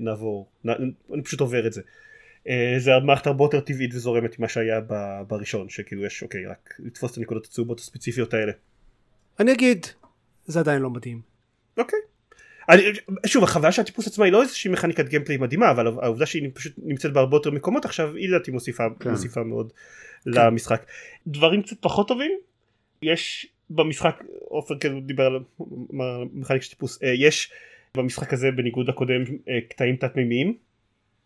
נעבור 0.00 0.48
נ- 0.64 0.70
אני 1.14 1.22
פשוט 1.24 1.40
עובר 1.40 1.66
את 1.66 1.72
זה. 1.72 1.82
אה, 2.48 2.74
זה 2.78 2.90
מערכת 3.04 3.26
הרבה 3.26 3.44
יותר 3.44 3.60
טבעית 3.60 3.94
וזורמת 3.94 4.38
ממה 4.38 4.48
שהיה 4.48 4.80
בראשון 5.28 5.68
שכאילו 5.68 6.04
יש 6.04 6.22
אוקיי 6.22 6.46
רק 6.46 6.74
לתפוס 6.78 7.12
את 7.12 7.16
הנקודות 7.18 7.46
הצהובות 7.46 7.80
הספציפיות 7.80 8.34
האלה. 8.34 8.52
אני 9.40 9.52
אגיד, 9.52 9.86
זה 10.44 10.60
עדיין 10.60 10.82
לא 10.82 10.90
מדהים. 10.90 11.20
אוקיי. 11.78 11.98
אני, 12.68 12.82
שוב 13.26 13.44
החוויה 13.44 13.72
של 13.72 13.82
הטיפוס 13.82 14.06
עצמה 14.06 14.24
היא 14.24 14.32
לא 14.32 14.42
איזושהי 14.42 14.70
מכניקת 14.70 15.08
גיימפליי 15.08 15.36
מדהימה 15.38 15.70
אבל 15.70 15.86
העובדה 15.86 16.26
שהיא 16.26 16.50
פשוט 16.54 16.72
נמצאת 16.78 17.12
בהרבה 17.12 17.36
יותר 17.36 17.50
מקומות 17.50 17.84
עכשיו 17.84 18.14
היא 18.14 18.28
לדעתי 18.28 18.50
מוסיפה, 18.50 18.84
כן. 19.00 19.10
מוסיפה 19.10 19.42
מאוד 19.42 19.72
למשחק. 20.26 20.84
דברים 21.26 21.62
קצת 21.62 21.76
פחות 21.80 22.08
טובים 22.08 22.32
יש 23.02 23.46
במשחק 23.70 24.22
עופר 24.44 24.78
כאילו 24.78 25.00
דיבר 25.00 25.26
על 25.26 25.40
מכניקה 26.32 26.64
של 26.64 26.70
טיפוס 26.70 27.02
אה, 27.02 27.12
יש 27.14 27.50
במשחק 27.96 28.32
הזה 28.32 28.50
בניגוד 28.50 28.88
לקודם 28.88 29.22
אה, 29.48 29.58
קטעים 29.68 29.96
תת 29.96 30.16
מימיים. 30.16 30.54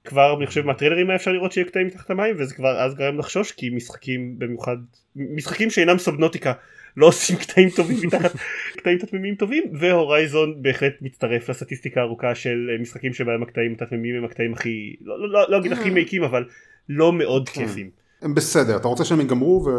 כבר 0.04 0.36
אני 0.38 0.46
חושב 0.46 0.66
מהטריילרים 0.66 1.10
היה 1.10 1.16
אפשר 1.16 1.32
לראות 1.32 1.52
שיהיה 1.52 1.66
קטעים 1.66 1.86
מתחת 1.86 2.10
המים 2.10 2.34
וזה 2.38 2.54
כבר 2.54 2.80
אז 2.80 2.94
גרם 2.94 3.18
לחשוש 3.18 3.52
כי 3.52 3.70
משחקים 3.70 4.38
במיוחד 4.38 4.76
משחקים 5.16 5.70
שאינם 5.70 5.98
סובנוטיקה 5.98 6.52
לא 6.96 7.06
עושים 7.06 7.36
קטעים 7.36 7.70
טובים 7.70 7.96
מתחת 8.06 8.32
קטעים 8.78 8.98
תת-מימיים 8.98 9.34
טובים 9.34 9.64
והורייזון 9.80 10.62
בהחלט 10.62 10.92
מצטרף 11.00 11.48
לסטטיסטיקה 11.48 12.00
הארוכה 12.00 12.34
של 12.34 12.70
אה, 12.72 12.82
משחקים 12.82 13.14
שבהם 13.14 13.42
הקטעים 13.42 13.72
התת-מימיים 13.72 14.14
הם 14.16 14.24
הקטעים 14.24 14.52
הכי 14.52 14.96
לא, 15.00 15.20
לא, 15.20 15.28
לא, 15.28 15.50
לא 15.50 15.58
אגיד 15.58 15.72
הכי 15.72 15.90
מעיקים 15.90 16.22
אבל 16.22 16.44
לא 16.88 17.12
מאוד 17.12 17.48
כיפים. 17.48 17.90
הם 18.22 18.34
בסדר 18.34 18.76
אתה 18.76 18.88
רוצה 18.88 19.04
שהם 19.04 19.20
ייגמרו 19.20 19.64
והם 19.64 19.74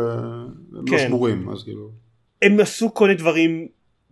לא 0.72 0.82
כן. 0.89 1.07
שמורים 1.07 1.49
אז 1.49 1.64
כאילו. 1.64 2.03
הם 2.44 2.60
עשו 2.60 2.94
כל 2.94 3.08
מיני 3.08 3.18
דברים 3.18 3.68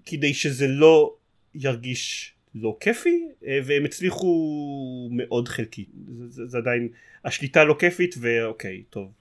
כדי 0.06 0.34
שזה 0.34 0.68
לא 0.68 1.14
ירגיש 1.56 2.34
לא 2.56 2.78
כיפי 2.80 3.24
אה, 3.48 3.60
והם 3.64 3.86
הצליחו 3.86 5.10
מאוד 5.12 5.48
חלקי 5.48 5.86
זה, 6.08 6.28
זה, 6.30 6.46
זה 6.46 6.58
עדיין 6.58 6.88
השליטה 7.26 7.64
לא 7.64 7.76
כיפית 7.80 8.16
ואוקיי 8.20 8.84
טוב. 8.90 9.12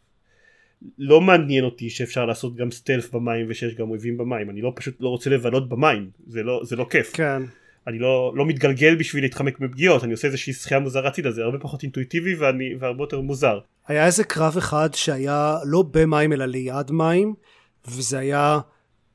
לא 0.99 1.21
מעניין 1.21 1.65
אותי 1.65 1.91
שאפשר 1.91 2.27
לעשות 2.27 2.57
גם 2.57 2.71
סטלף 2.71 3.11
במים 3.11 3.47
ושיש 3.49 3.75
גם 3.75 3.91
אויבים 3.91 4.19
במים. 4.19 4.51
אני 4.51 4.61
לא 4.61 4.73
פשוט 4.77 4.97
לא 5.01 5.09
רוצה 5.09 5.31
לבלות 5.31 5.69
במים. 5.69 6.11
זה 6.27 6.43
לא 6.43 6.61
זה 6.65 6.77
לא 6.77 6.87
כיף. 6.91 7.13
כן. 7.13 7.43
אני 7.87 7.99
לא, 7.99 8.33
לא 8.37 8.47
מתגלגל 8.47 8.95
בשביל 8.95 9.25
להתחמק 9.25 9.61
מפגיעות. 9.61 10.05
אני 10.05 10.13
עושה 10.13 10.27
איזושהי 10.27 10.53
שחייה 10.53 10.81
מוזרה 10.81 11.09
הצידה. 11.09 11.31
זה 11.31 11.43
הרבה 11.43 11.59
פחות 11.59 11.83
אינטואיטיבי 11.83 12.35
ואני, 12.35 12.75
והרבה 12.79 13.03
יותר 13.03 13.21
מוזר. 13.21 13.59
היה 13.87 14.07
איזה 14.07 14.25
קרב 14.25 14.57
אחד 14.57 14.89
שהיה 14.95 15.57
לא 15.65 15.85
במים 15.91 16.33
אלא 16.33 16.47
ליד 16.47 16.91
מים, 16.91 17.35
וזה 17.89 18.19
היה 18.19 18.61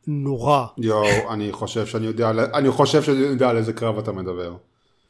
נורא. 0.07 0.65
יואו 0.77 1.33
אני 1.33 1.51
חושב 1.51 1.85
שאני 1.85 2.05
יודע 2.05 2.31
אני 2.53 2.71
חושב 2.71 3.01
שאני 3.03 3.17
יודע 3.17 3.49
על 3.49 3.57
איזה 3.57 3.73
קרב 3.73 3.97
אתה 3.97 4.11
מדבר. 4.11 4.55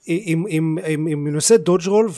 אם, 0.08 0.46
אם, 0.50 0.78
אם, 0.88 1.08
אם 1.08 1.28
אני 1.28 1.36
עושה 1.36 1.58
דודג' 1.58 1.88
רול 1.88 2.10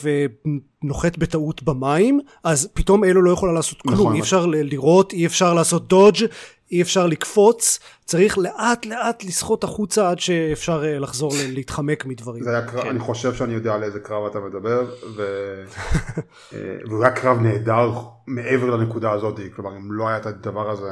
ונוחת 0.83 1.17
בטעות 1.17 1.63
במים, 1.63 2.19
אז 2.43 2.69
פתאום 2.73 3.03
אלו 3.03 3.21
לא 3.21 3.31
יכולה 3.31 3.53
לעשות 3.53 3.81
כלום. 3.81 3.93
נכון. 3.93 4.13
אי 4.15 4.19
אפשר 4.19 4.45
לראות, 4.45 5.13
אי 5.13 5.25
אפשר 5.25 5.53
לעשות 5.53 5.87
דודג', 5.87 6.25
אי 6.71 6.81
אפשר 6.81 7.07
לקפוץ, 7.07 7.79
צריך 8.05 8.37
לאט 8.37 8.85
לאט 8.85 9.23
לשחות 9.23 9.63
החוצה 9.63 10.09
עד 10.09 10.19
שאפשר 10.19 10.83
אה, 10.85 10.99
לחזור 10.99 11.31
להתחמק 11.53 12.05
מדברים. 12.05 12.43
זה 12.43 12.49
היה 12.49 12.67
קרב, 12.67 12.81
כן. 12.81 12.89
אני 12.89 12.99
חושב 12.99 13.33
שאני 13.33 13.53
יודע 13.53 13.73
על 13.73 13.83
איזה 13.83 13.99
קרב 13.99 14.25
אתה 14.25 14.39
מדבר, 14.39 14.85
ו... 15.15 15.21
אה, 16.53 16.59
והוא 16.87 17.03
היה 17.03 17.11
קרב 17.11 17.39
נהדר 17.39 17.91
מעבר 18.27 18.75
לנקודה 18.75 19.11
הזאת, 19.11 19.39
כלומר 19.55 19.77
אם 19.77 19.91
לא 19.91 20.07
היה 20.07 20.17
את 20.17 20.25
הדבר 20.25 20.69
הזה. 20.69 20.91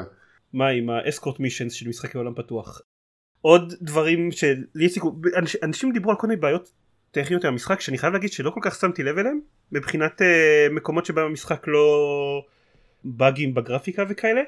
מה 0.56 0.68
עם 0.68 0.90
האסקורט 0.90 1.40
מישנס 1.40 1.74
של 1.74 1.90
משחקי 1.90 2.18
עולם 2.18 2.34
פתוח. 2.36 2.82
עוד 3.42 3.74
דברים 3.82 4.32
שלי 4.32 4.86
הציקו, 4.86 5.16
אנש, 5.38 5.56
אנשים 5.64 5.92
דיברו 5.92 6.12
על 6.12 6.18
כל 6.18 6.28
מיני 6.28 6.42
בעיות 6.42 6.72
טכניות 7.12 7.46
עם 7.46 7.54
המשחק 7.54 7.82
שאני 7.82 7.98
חייב 7.98 8.14
להגיד 8.14 8.32
שלא 8.32 8.50
כל 8.50 8.60
כך 8.64 8.76
שמתי 8.76 9.04
לב 9.04 9.18
אליהם 9.18 9.40
מבחינת 9.72 10.22
uh, 10.22 10.74
מקומות 10.74 11.06
שבהם 11.06 11.26
המשחק 11.26 11.68
לא 11.68 12.42
באגים 13.04 13.54
בגרפיקה 13.54 14.04
וכאלה. 14.10 14.42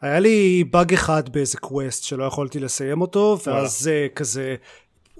היה 0.00 0.20
לי 0.20 0.64
באג 0.70 0.92
אחד 0.92 1.28
באיזה 1.28 1.58
קווסט 1.58 2.04
שלא 2.04 2.24
יכולתי 2.24 2.60
לסיים 2.60 3.00
אותו, 3.00 3.38
ואז 3.46 3.90
אה, 3.92 4.06
כזה 4.14 4.56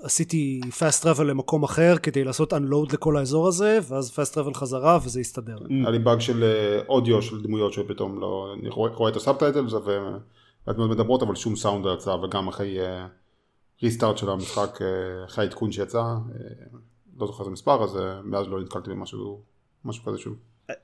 עשיתי 0.03 0.61
fast 0.71 1.05
travel 1.05 1.23
למקום 1.23 1.63
אחר 1.63 1.97
כדי 2.03 2.25
לעשות 2.25 2.53
unload 2.53 2.93
לכל 2.93 3.17
האזור 3.17 3.49
הזה, 3.49 3.79
ואז 3.89 4.19
fast 4.19 4.35
travel 4.35 4.55
חזרה 4.55 4.99
וזה 5.05 5.21
הסתדר. 5.21 5.57
היה 5.69 5.91
לי 5.91 5.99
באג 5.99 6.21
של 6.21 6.45
אה, 6.45 6.81
אודיו 6.89 7.23
של 7.23 7.43
דמויות 7.43 7.73
שפתאום 7.73 8.21
לא, 8.21 8.55
אני 8.61 8.69
רואה, 8.69 9.11
את 9.11 9.17
ה 9.17 9.22
subtitles 9.22 9.73
והדמויות 10.67 10.91
מדברות 10.91 11.23
אבל 11.23 11.35
שום 11.35 11.57
סאונד 11.57 11.87
לא 11.87 11.95
יצא 11.95 12.11
וגם 12.11 12.49
אחרי 12.49 12.79
restart 13.83 14.19
של 14.19 14.31
המשחק, 14.31 14.83
אה, 14.83 15.25
אחרי 15.25 15.45
העדכון 15.45 15.73
שיצא, 15.73 15.99
אה, 15.99 16.17
לא 17.19 17.27
זוכר 17.27 17.43
איזה 17.43 17.51
מספר 17.51 17.85
אז 17.85 17.97
אה, 17.97 18.21
מאז 18.23 18.49
לא 18.49 18.61
נתקלתי 18.61 18.91
במשהו 18.91 19.43
משהו 19.85 20.05
כזה 20.05 20.19
שוב. 20.19 20.37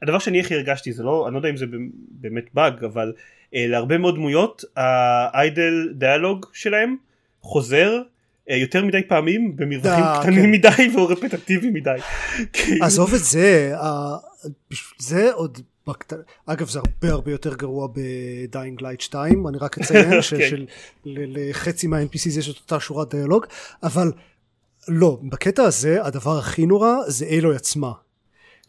הדבר 0.02 0.18
שאני 0.18 0.40
הכי 0.40 0.54
הרגשתי 0.54 0.92
זה 0.92 1.02
לא 1.02 1.26
אני 1.26 1.34
לא 1.34 1.38
יודע 1.38 1.50
אם 1.50 1.56
זה 1.56 1.66
באמת 2.10 2.44
באג 2.54 2.84
אבל 2.84 3.12
להרבה 3.52 3.98
מאוד 3.98 4.14
דמויות 4.14 4.64
ה 4.76 4.99
idle 4.99 5.92
dialogue 5.94 6.46
שלהם 6.52 6.96
חוזר. 7.40 8.02
אה, 8.50 8.54
יותר 8.54 8.84
מדי 8.84 9.00
פעמים 9.08 9.56
במרווחים 9.56 9.90
אה, 10.04 10.20
קטנים 10.22 10.42
כן. 10.42 10.50
מדי 10.50 10.88
והוא 10.94 11.10
רפטטיבי 11.12 11.70
מדי. 11.70 11.90
כאילו- 12.52 12.84
עזוב 12.84 13.14
את 13.14 13.24
זה, 13.24 13.74
זה 14.98 15.32
עוד 15.32 15.58
בקט... 15.86 16.12
אגב 16.46 16.68
זה 16.68 16.78
הרבה 16.78 17.14
הרבה 17.14 17.30
יותר 17.30 17.54
גרוע 17.54 17.88
ב 17.94 18.09
Dying 18.09 18.82
Light 18.82 19.00
2, 19.00 19.46
אני 19.48 19.58
רק 19.58 19.78
אציין 19.78 20.22
ש- 20.22 20.34
כן. 20.34 20.48
של- 20.48 20.66
מה-NPCs 21.88 22.38
יש 22.38 22.50
את 22.50 22.56
אותה 22.56 22.80
שורת 22.80 23.14
דיאלוג, 23.14 23.46
אבל 23.82 24.12
לא, 24.88 25.18
בקטע 25.22 25.62
הזה 25.62 26.04
הדבר 26.04 26.38
הכי 26.38 26.66
נורא 26.66 26.94
זה 27.06 27.26
אילוי 27.26 27.56
עצמה. 27.56 27.92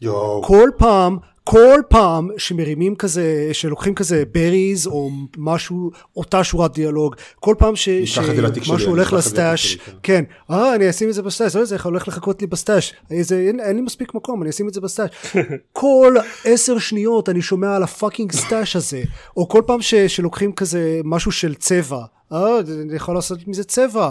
יואו. 0.02 0.42
כל 0.42 0.70
פעם, 0.78 1.18
כל 1.44 1.80
פעם 1.88 2.28
שמרימים 2.38 2.96
כזה, 2.96 3.48
שלוקחים 3.52 3.94
כזה 3.94 4.24
berries 4.32 4.86
או 4.86 5.10
משהו, 5.36 5.90
אותה 6.16 6.44
שורת 6.44 6.74
דיאלוג, 6.74 7.16
כל 7.40 7.54
פעם 7.58 7.76
ש, 7.76 7.88
שמשהו 7.88 8.88
הולך 8.88 9.12
ל 9.12 9.21
stash, 9.21 9.76
כן. 9.76 9.92
כן, 10.02 10.24
אה, 10.50 10.74
אני 10.74 10.90
אשים 10.90 11.08
את 11.08 11.14
זה 11.14 11.22
ב 11.22 11.27
stash, 11.27 11.56
לא, 11.56 11.64
זה 11.64 11.76
הולך 11.84 12.08
לחכות 12.08 12.40
לי 12.40 12.46
ב 12.46 12.53
stash, 12.53 12.94
איזה, 13.10 13.38
אין, 13.38 13.60
אין 13.60 13.76
לי 13.76 13.82
מספיק 13.82 14.14
מקום, 14.14 14.42
אני 14.42 14.50
אשים 14.50 14.68
את 14.68 14.74
זה 14.74 14.80
ב 14.80 14.84
stash. 14.84 15.10
כל 15.72 16.14
עשר 16.44 16.78
שניות 16.78 17.28
אני 17.28 17.42
שומע 17.42 17.76
על 17.76 17.82
ה 17.82 17.88
fucking 17.88 18.32
stash 18.32 18.76
הזה, 18.76 19.02
או 19.36 19.48
כל 19.48 19.62
פעם 19.66 19.82
ש, 19.82 19.94
שלוקחים 19.94 20.52
כזה 20.52 21.00
משהו 21.04 21.32
של 21.32 21.54
צבע, 21.54 22.04
אה, 22.32 22.58
אני 22.82 22.96
יכול 22.96 23.14
לעשות 23.14 23.48
מזה 23.48 23.64
צבע. 23.64 24.10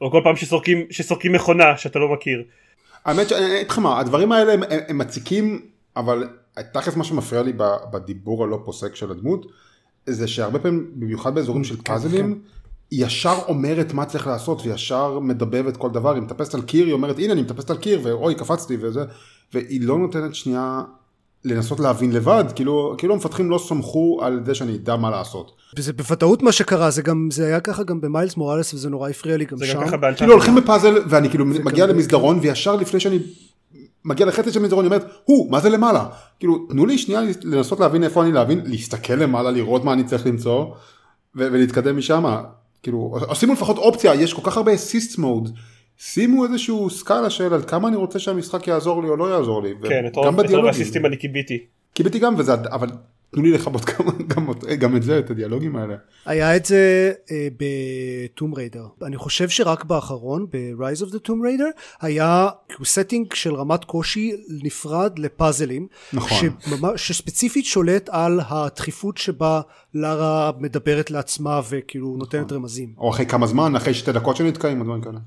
או 0.00 0.10
כל 0.10 0.20
פעם 0.24 0.36
שסורקים, 0.36 0.86
שסורקים 0.90 1.32
מכונה 1.32 1.76
שאתה 1.76 1.98
לא 1.98 2.12
מכיר. 2.12 2.42
האמת 3.04 3.28
שאני 3.28 3.56
אגיד 3.56 3.70
לך 3.70 3.78
מה, 3.78 4.00
הדברים 4.00 4.32
האלה 4.32 4.52
הם, 4.52 4.62
הם, 4.62 4.80
הם 4.88 4.98
מציקים, 4.98 5.60
אבל 5.96 6.28
תכלס 6.72 6.96
מה 6.96 7.04
שמפריע 7.04 7.42
לי 7.42 7.52
בדיבור 7.92 8.44
הלא 8.44 8.62
פוסק 8.64 8.94
של 8.94 9.10
הדמות, 9.10 9.46
זה 10.06 10.28
שהרבה 10.28 10.58
פעמים, 10.58 10.90
במיוחד 10.94 11.34
באזורים 11.34 11.64
של 11.64 11.76
פאזלים, 11.82 12.42
היא 12.90 13.06
ישר 13.06 13.38
אומרת 13.48 13.92
מה 13.92 14.04
צריך 14.04 14.26
לעשות, 14.26 14.60
וישר 14.62 15.18
מדבבת 15.18 15.76
כל 15.76 15.90
דבר, 15.90 16.14
היא 16.14 16.22
מטפסת 16.22 16.54
על 16.54 16.62
קיר, 16.62 16.86
היא 16.86 16.92
אומרת 16.92 17.18
הנה 17.18 17.32
אני 17.32 17.42
מטפסת 17.42 17.70
על 17.70 17.76
קיר, 17.76 18.00
ואוי 18.02 18.34
קפצתי 18.34 18.76
וזה, 18.80 19.04
והיא 19.54 19.80
לא 19.86 19.98
נותנת 19.98 20.34
שנייה 20.34 20.82
לנסות 21.44 21.80
להבין 21.80 22.12
לבד, 22.12 22.44
כאילו, 22.54 22.94
כאילו 22.98 23.14
המפתחים 23.14 23.50
לא 23.50 23.58
סמכו 23.58 24.18
על 24.22 24.40
זה 24.46 24.54
שאני 24.54 24.74
אדע 24.74 24.96
מה 24.96 25.10
לעשות. 25.10 25.52
זה 25.78 25.92
בוודאות 25.92 26.42
מה 26.42 26.52
שקרה, 26.52 26.90
זה 26.90 27.02
גם, 27.02 27.28
זה 27.32 27.46
היה 27.46 27.60
ככה 27.60 27.82
גם 27.82 28.00
במיילס 28.00 28.36
מוראלס 28.36 28.74
וזה 28.74 28.90
נורא 28.90 29.08
הפריע 29.10 29.36
לי 29.36 29.44
גם 29.44 29.56
זה 29.58 29.66
שם. 29.66 29.80
גם. 29.90 30.00
כאילו 30.16 30.32
הולכים 30.32 30.54
בפאזל 30.54 30.94
ואני 31.08 31.28
כאילו 31.30 31.44
מגיע 31.46 31.86
גם- 31.86 31.92
למסדרון 31.94 32.38
וישר 32.42 32.76
לפני 32.76 33.00
שאני 33.00 33.18
מגיע 34.04 34.26
לחצי 34.26 34.52
של 34.52 34.60
המסדרון 34.60 34.84
אני 34.86 34.94
אומרת 34.94 35.10
הוא 35.24 35.50
מה 35.50 35.60
זה 35.60 35.68
למעלה 35.68 36.06
כאילו 36.40 36.66
תנו 36.68 36.86
לי 36.86 36.98
שנייה 36.98 37.20
לנסות 37.42 37.80
להבין 37.80 38.04
איפה 38.04 38.22
אני 38.22 38.32
להבין 38.32 38.60
להסתכל 38.64 39.12
למעלה 39.12 39.50
לראות 39.50 39.84
מה 39.84 39.92
אני 39.92 40.04
צריך 40.04 40.26
למצוא 40.26 40.64
ו- 41.36 41.48
ולהתקדם 41.52 41.96
משם 41.96 42.24
כאילו 42.82 43.14
או 43.28 43.34
שימו 43.34 43.52
לפחות 43.52 43.78
אופציה 43.78 44.14
יש 44.14 44.32
כל 44.34 44.50
כך 44.50 44.56
הרבה 44.56 44.74
assist 44.74 45.18
mode 45.18 45.50
שימו 45.98 46.44
איזשהו 46.44 46.90
סקאלה 46.90 47.30
של 47.30 47.54
על 47.54 47.62
כמה 47.62 47.88
אני 47.88 47.96
רוצה 47.96 48.18
שהמשחק 48.18 48.68
יעזור 48.68 49.02
לי 49.02 49.08
או 49.08 49.16
לא 49.16 49.34
יעזור 49.34 49.62
לי 49.62 49.74
כן, 49.88 50.06
את 50.06 50.16
רוב. 50.16 50.40
האסיסטים 50.68 51.06
אני 51.06 51.16
כיביתי. 51.16 51.58
קיבלתי 51.94 52.18
גם 52.18 52.34
וזה 52.38 52.54
אבל 52.54 52.88
תנו 53.34 53.42
לי 53.42 53.50
לכבות 53.50 53.84
גם, 53.90 54.06
גם, 54.26 54.46
גם 54.78 54.96
את 54.96 55.02
זה, 55.02 55.18
את 55.18 55.30
הדיאלוגים 55.30 55.76
האלה. 55.76 55.94
היה 56.26 56.56
את 56.56 56.64
זה 56.64 57.12
אה, 57.30 57.48
ב 57.58 57.77
Tomb 57.77 58.54
Raider. 58.54 58.86
אני 59.02 59.16
חושב 59.16 59.48
שרק 59.48 59.84
באחרון, 59.84 60.46
ב-Rise 60.50 61.06
of 61.06 61.10
the 61.10 61.28
Tomb 61.28 61.30
Raider, 61.30 61.80
היה 62.00 62.48
setting 62.84 63.34
של 63.34 63.54
רמת 63.54 63.84
קושי 63.84 64.32
נפרד 64.62 65.18
לפאזלים. 65.18 65.86
נכון. 66.12 66.38
שממש, 66.66 67.08
שספציפית 67.08 67.64
שולט 67.64 68.08
על 68.08 68.40
הדחיפות 68.48 69.16
שבה 69.16 69.60
לארה 69.94 70.50
מדברת 70.58 71.10
לעצמה 71.10 71.60
וכאילו 71.70 72.16
נותנת 72.18 72.52
רמזים. 72.52 72.92
או 72.98 73.10
אחרי 73.10 73.26
כמה 73.26 73.46
זמן, 73.46 73.76
אחרי 73.76 73.94
שתי 73.94 74.12
דקות 74.12 74.36
שנתקעים, 74.36 74.80
או 74.80 74.84
דברים 74.84 75.02
כאלה. 75.02 75.18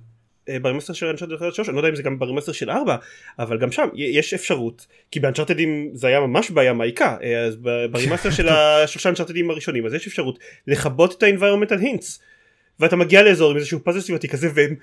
אה, 0.49 0.59
ב 0.59 0.63
remaster 0.63 0.93
של 0.93 1.05
Uncharted 1.05 1.53
3 1.53 1.69
אני 1.69 1.75
לא 1.75 1.79
יודע 1.79 1.89
אם 1.89 1.95
זה 1.95 2.03
גם 2.03 2.19
ב 2.19 2.23
remaster 2.23 2.51
של 2.51 2.69
4 2.69 2.95
אבל 3.39 3.57
גם 3.57 3.71
שם 3.71 3.87
יש 3.95 4.33
אפשרות 4.33 4.87
כי 5.11 5.19
באנצ'ארטדים 5.19 5.89
זה 5.93 6.07
היה 6.07 6.19
ממש 6.19 6.51
בעיה 6.51 6.73
מעיקה 6.73 7.17
אה, 7.23 7.39
אז 7.39 7.55
ב 7.91 7.96
remaster 7.96 8.31
של 8.31 8.49
השלושה 8.53 9.09
אנצ'ארטדים 9.09 9.49
הראשונים 9.49 9.85
אז 9.85 9.93
יש 9.93 10.07
אפשרות 10.07 10.39
לכבות 10.67 11.17
את 11.17 11.23
ה-environmental 11.23 11.81
hints 11.81 12.19
ואתה 12.79 12.95
מגיע 12.95 13.23
לאזור 13.23 13.51
עם 13.51 13.57
איזשהו 13.57 13.79
פאזל 13.83 13.99
סביבתי 13.99 14.27
כזה 14.27 14.49
והם 14.53 14.75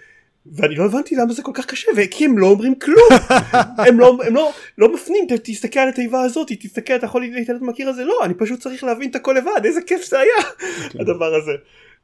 ואני 0.53 0.75
לא 0.75 0.85
הבנתי 0.85 1.17
למה 1.17 1.33
זה 1.33 1.43
כל 1.43 1.51
כך 1.55 1.67
קשה 1.67 1.91
כי 2.11 2.25
הם 2.25 2.39
לא 2.39 2.47
אומרים 2.47 2.75
כלום 2.75 3.09
הם 3.89 4.01
לא 4.01 4.19
הם 4.27 4.35
לא 4.35 4.53
לא 4.79 4.95
מפנים 4.95 5.27
תסתכל 5.45 5.81
על 5.81 5.89
התיבה 5.89 6.23
הזאת 6.23 6.49
תסתכל 6.61 6.97
אתה 6.97 7.07
יכול 7.07 7.23
להתעלם 7.23 7.67
מהקיר 7.67 7.89
הזה 7.89 8.05
לא 8.05 8.21
אני 8.25 8.35
פשוט 8.35 8.61
צריך 8.61 8.85
להבין 8.85 9.11
את 9.11 9.17
הכל 9.17 9.35
לבד 9.39 9.65
איזה 9.65 9.81
כיף 9.87 10.05
זה 10.05 10.19
היה 10.19 10.43
כן. 10.91 11.01
הדבר 11.01 11.35
הזה. 11.35 11.53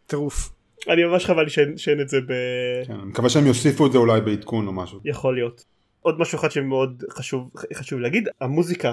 טירוף. 0.07 0.60
אני 0.89 1.05
ממש 1.05 1.25
חבל 1.25 1.43
לי 1.45 1.51
שאין, 1.77 2.01
את 2.01 2.09
זה 2.09 2.21
ב... 2.21 2.33
כן, 2.87 2.93
אני 2.93 3.05
מקווה 3.05 3.29
שהם 3.29 3.47
יוסיפו 3.47 3.87
את 3.87 3.93
זה 3.93 3.99
אולי 3.99 4.21
בעדכון 4.21 4.67
או 4.67 4.73
משהו. 4.73 5.01
יכול 5.05 5.35
להיות. 5.35 5.65
עוד 6.01 6.21
משהו 6.21 6.39
אחד 6.39 6.51
שמאוד 6.51 7.05
חשוב, 7.11 7.51
חשוב 7.75 8.01
להגיד, 8.01 8.29
המוזיקה 8.41 8.93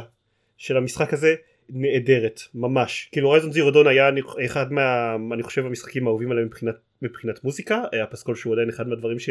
של 0.58 0.78
המשחק 0.78 1.14
הזה 1.14 1.36
נהדרת, 1.70 2.42
ממש. 2.56 3.10
כאילו 3.12 3.30
רייזון 3.30 3.52
זירו 3.52 3.72
דון 3.72 3.88
היה 3.88 4.10
אחד 4.46 4.72
מה... 4.72 5.16
אני 5.34 5.44
חושב 5.44 5.66
המשחקים 5.66 6.08
האהובים 6.08 6.32
עליהם 6.32 6.48
מבחינת, 6.48 6.76
מבחינת 7.02 7.44
מוזיקה, 7.44 7.84
היה 7.92 8.06
פסקול 8.06 8.36
שהוא 8.36 8.54
עדיין 8.54 8.70
אחד 8.70 8.88
מהדברים 8.88 9.20
ש... 9.20 9.30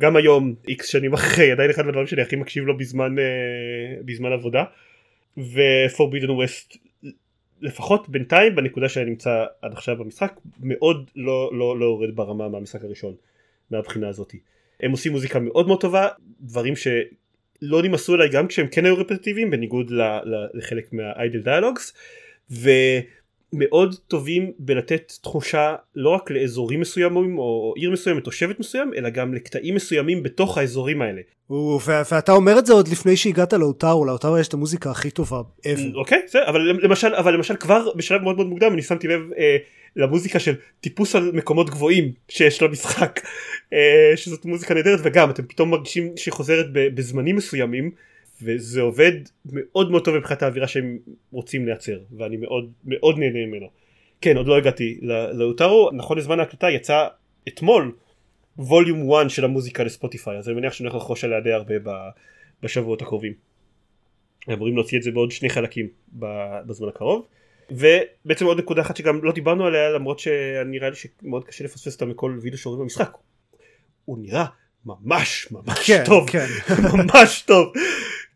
גם 0.00 0.16
היום 0.16 0.54
איקס 0.68 0.86
שנים 0.86 1.12
אחרי 1.12 1.52
עדיין 1.52 1.70
אחד 1.70 1.86
מהדברים 1.86 2.06
שאני 2.06 2.22
הכי 2.22 2.36
מקשיב 2.36 2.64
לו 2.64 2.78
בזמן, 2.78 3.18
אה, 3.18 3.24
בזמן 4.04 4.32
עבודה 4.32 4.64
ו-Forbidden 5.36 6.28
West 6.28 6.78
לפחות 7.60 8.08
בינתיים 8.08 8.54
בנקודה 8.54 8.88
שאני 8.88 9.04
נמצא 9.04 9.44
עד 9.62 9.72
עכשיו 9.72 9.96
במשחק 9.96 10.40
מאוד 10.60 11.10
לא, 11.16 11.50
לא, 11.52 11.78
לא 11.78 11.84
יורד 11.84 12.16
ברמה 12.16 12.48
מהמשחק 12.48 12.84
הראשון 12.84 13.14
מהבחינה 13.70 14.08
הזאתי. 14.08 14.38
הם 14.80 14.90
עושים 14.90 15.12
מוזיקה 15.12 15.38
מאוד 15.38 15.66
מאוד 15.66 15.80
טובה 15.80 16.08
דברים 16.40 16.74
שלא 16.76 17.82
נמאסו 17.82 18.14
אליי 18.14 18.28
גם 18.28 18.46
כשהם 18.46 18.66
כן 18.68 18.84
היו 18.84 18.96
רפטטיביים 18.96 19.50
בניגוד 19.50 19.90
ל, 19.90 20.02
ל, 20.02 20.46
לחלק 20.54 20.92
מהאיידל 20.92 21.40
דיאלוגס 21.40 21.92
ומאוד 23.54 23.94
טובים 24.08 24.52
בלתת 24.58 25.12
תחושה 25.22 25.74
לא 25.96 26.10
רק 26.10 26.30
לאזורים 26.30 26.80
מסוימים 26.80 27.38
או 27.38 27.74
עיר 27.76 27.90
מסוימת 27.90 28.26
או 28.26 28.32
שבט 28.32 28.60
מסוים 28.60 28.90
אלא 28.96 29.10
גם 29.10 29.34
לקטעים 29.34 29.74
מסוימים 29.74 30.22
בתוך 30.22 30.58
האזורים 30.58 31.02
האלה. 31.02 31.20
ואתה 32.10 32.32
אומר 32.32 32.58
את 32.58 32.66
זה 32.66 32.72
עוד 32.72 32.88
לפני 32.88 33.16
שהגעת 33.16 33.52
לאוטארו, 33.52 34.04
לאוטארו 34.04 34.38
יש 34.38 34.48
את 34.48 34.54
המוזיקה 34.54 34.90
הכי 34.90 35.10
טובה 35.10 35.40
ever. 35.66 35.94
אוקיי, 35.94 36.22
בסדר, 36.26 36.48
אבל 36.48 36.60
למשל, 36.60 37.14
אבל 37.14 37.34
למשל 37.34 37.56
כבר 37.56 37.92
בשלב 37.96 38.22
מאוד 38.22 38.36
מאוד 38.36 38.46
מוקדם 38.46 38.72
אני 38.72 38.82
שמתי 38.82 39.08
לב 39.08 39.20
אה, 39.38 39.56
למוזיקה 39.96 40.38
של 40.38 40.54
טיפוס 40.80 41.14
על 41.14 41.30
מקומות 41.34 41.70
גבוהים 41.70 42.12
שיש 42.28 42.62
למשחק, 42.62 43.20
אה, 43.72 44.12
שזאת 44.16 44.44
מוזיקה 44.44 44.74
נהדרת 44.74 45.00
וגם 45.02 45.30
אתם 45.30 45.42
פתאום 45.42 45.70
מרגישים 45.70 46.12
שהיא 46.16 46.32
חוזרת 46.32 46.66
בזמנים 46.72 47.36
מסוימים 47.36 47.90
וזה 48.42 48.80
עובד 48.80 49.12
מאוד 49.44 49.90
מאוד 49.90 50.04
טוב 50.04 50.16
מבחינת 50.16 50.42
האווירה 50.42 50.68
שהם 50.68 50.98
רוצים 51.32 51.66
לייצר 51.66 51.98
ואני 52.18 52.36
מאוד 52.36 52.72
מאוד 52.84 53.18
נהנה 53.18 53.46
ממנו. 53.46 53.66
כן 54.20 54.36
עוד 54.36 54.46
לא 54.46 54.56
הגעתי 54.56 54.98
לאוטארו, 55.32 55.90
נכון 55.92 56.18
לזמן 56.18 56.40
ההקלטה 56.40 56.70
יצא 56.70 57.06
אתמול 57.48 57.92
ווליום 58.58 59.12
1 59.12 59.30
של 59.30 59.44
המוזיקה 59.44 59.84
לספוטיפיי 59.84 60.38
אז 60.38 60.48
אני 60.48 60.56
מניח 60.56 60.72
שאני 60.72 60.88
הולך 60.88 61.02
לחרוש 61.02 61.24
עליה 61.24 61.40
די 61.40 61.52
הרבה 61.52 61.74
בשבועות 62.62 63.02
הקרובים. 63.02 63.32
אמורים 64.52 64.74
להוציא 64.74 64.98
את 64.98 65.02
זה 65.02 65.10
בעוד 65.10 65.30
שני 65.30 65.50
חלקים 65.50 65.88
בזמן 66.66 66.88
הקרוב. 66.88 67.26
ובעצם 67.70 68.46
עוד 68.46 68.58
נקודה 68.58 68.82
אחת 68.82 68.96
שגם 68.96 69.24
לא 69.24 69.32
דיברנו 69.32 69.66
עליה 69.66 69.90
למרות 69.90 70.18
שנראה 70.18 70.90
לי 70.90 70.96
שמאוד 70.96 71.44
קשה 71.44 71.64
לפספס 71.64 71.94
אותה 71.94 72.06
מכל 72.06 72.38
וידאו 72.42 72.58
שרואים 72.58 72.80
במשחק. 72.80 73.10
הוא 74.04 74.18
נראה 74.18 74.44
ממש 74.86 75.48
ממש 75.50 75.86
כן, 75.86 76.02
טוב 76.06 76.30
כן. 76.30 76.46
ממש 76.98 77.42
טוב 77.46 77.72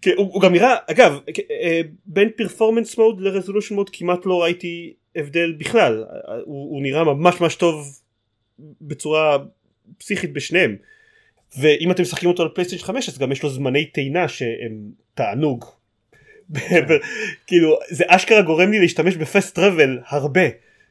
כן, 0.03 0.11
הוא, 0.17 0.33
הוא 0.33 0.43
גם 0.43 0.53
נראה 0.53 0.75
אגב 0.91 1.21
אה, 1.51 1.81
בין 2.07 2.29
פרפורמנס 2.37 2.99
מוד 2.99 3.21
לרזולושן 3.21 3.75
מוד 3.75 3.91
כמעט 3.91 4.27
לא 4.27 4.43
ראיתי 4.43 4.95
הבדל 5.17 5.53
בכלל. 5.59 6.05
הוא, 6.45 6.71
הוא 6.71 6.83
נראה 6.83 7.05
ממש 7.05 7.41
ממש 7.41 7.55
טוב 7.55 8.01
בצורה 8.81 9.39
פסיכית 9.99 10.33
בשניהם. 10.33 10.77
ואם 11.59 11.91
אתם 11.91 12.03
משחקים 12.03 12.29
אותו 12.29 12.43
על 12.43 12.49
פלייסטיישן 12.49 12.83
5 12.83 13.09
אז 13.09 13.19
גם 13.19 13.33
יש 13.33 13.43
לו 13.43 13.51
זמני 13.51 13.87
טעינה 13.87 14.29
שהם 14.29 14.91
תענוג. 15.15 15.65
כאילו 17.47 17.79
זה 17.91 18.05
אשכרה 18.09 18.43
גורם 18.43 18.71
לי 18.71 18.79
להשתמש 18.79 19.17
ב 19.17 19.24
fast 19.24 19.55
travel 19.55 19.99
הרבה 20.07 20.43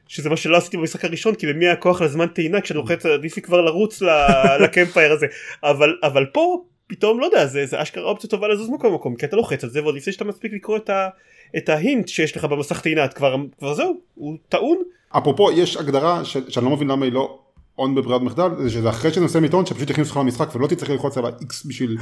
שזה 0.08 0.30
מה 0.30 0.36
שלא 0.36 0.56
עשיתי 0.56 0.76
במשחק 0.76 1.04
הראשון 1.04 1.34
כי 1.34 1.46
למי 1.46 1.66
היה 1.66 1.76
כוח 1.76 2.02
לזמן 2.02 2.26
טעינה 2.26 2.60
כשאני 2.60 2.78
לוחץ 2.78 3.06
עדיף 3.06 3.36
לי 3.36 3.42
כבר 3.42 3.60
לרוץ 3.60 4.02
ל 4.62 4.68
campfire 4.68 5.12
הזה. 5.12 5.26
אבל 5.62 5.98
אבל 6.02 6.26
פה 6.26 6.64
פתאום 6.88 7.20
לא 7.20 7.24
יודע 7.24 7.46
זה, 7.46 7.66
זה 7.66 7.82
אשכרה 7.82 8.04
אופציה 8.04 8.30
טובה 8.30 8.48
לזוז 8.48 8.70
מקום 8.70 8.94
מקום 8.94 9.16
כי 9.16 9.26
אתה 9.26 9.36
לוחץ 9.36 9.64
על 9.64 9.70
זה 9.70 9.82
ועוד 9.82 9.94
לפני 9.94 10.12
שאתה 10.12 10.24
מספיק 10.24 10.52
לקרוא 10.52 10.76
את, 10.76 10.90
ה, 10.90 11.08
את 11.56 11.68
ההינט 11.68 12.08
שיש 12.08 12.36
לך 12.36 12.44
במסך 12.44 12.80
טעינה 12.80 13.04
את 13.04 13.14
כבר, 13.14 13.36
כבר 13.58 13.74
זהו 13.74 14.00
הוא 14.14 14.36
טעון. 14.48 14.78
אפרופו 15.10 15.52
יש 15.52 15.76
הגדרה 15.76 16.24
ש, 16.24 16.36
שאני 16.48 16.64
לא 16.66 16.70
מבין 16.72 16.88
למה 16.88 17.04
היא 17.04 17.12
לא 17.12 17.38
און 17.78 17.94
בברירת 17.94 18.20
מחדל 18.22 18.48
זה 18.58 18.70
שזה 18.70 18.90
אחרי 18.90 19.12
שנושא 19.12 19.38
מטעון 19.38 19.66
שפשוט 19.66 19.90
יכניסו 19.90 20.10
אותך 20.10 20.20
למשחק 20.20 20.54
ולא 20.54 20.66
תצטרך 20.66 20.90
ללחוץ 20.90 21.18
על 21.18 21.24
ה-X 21.26 21.68
בשביל 21.68 21.96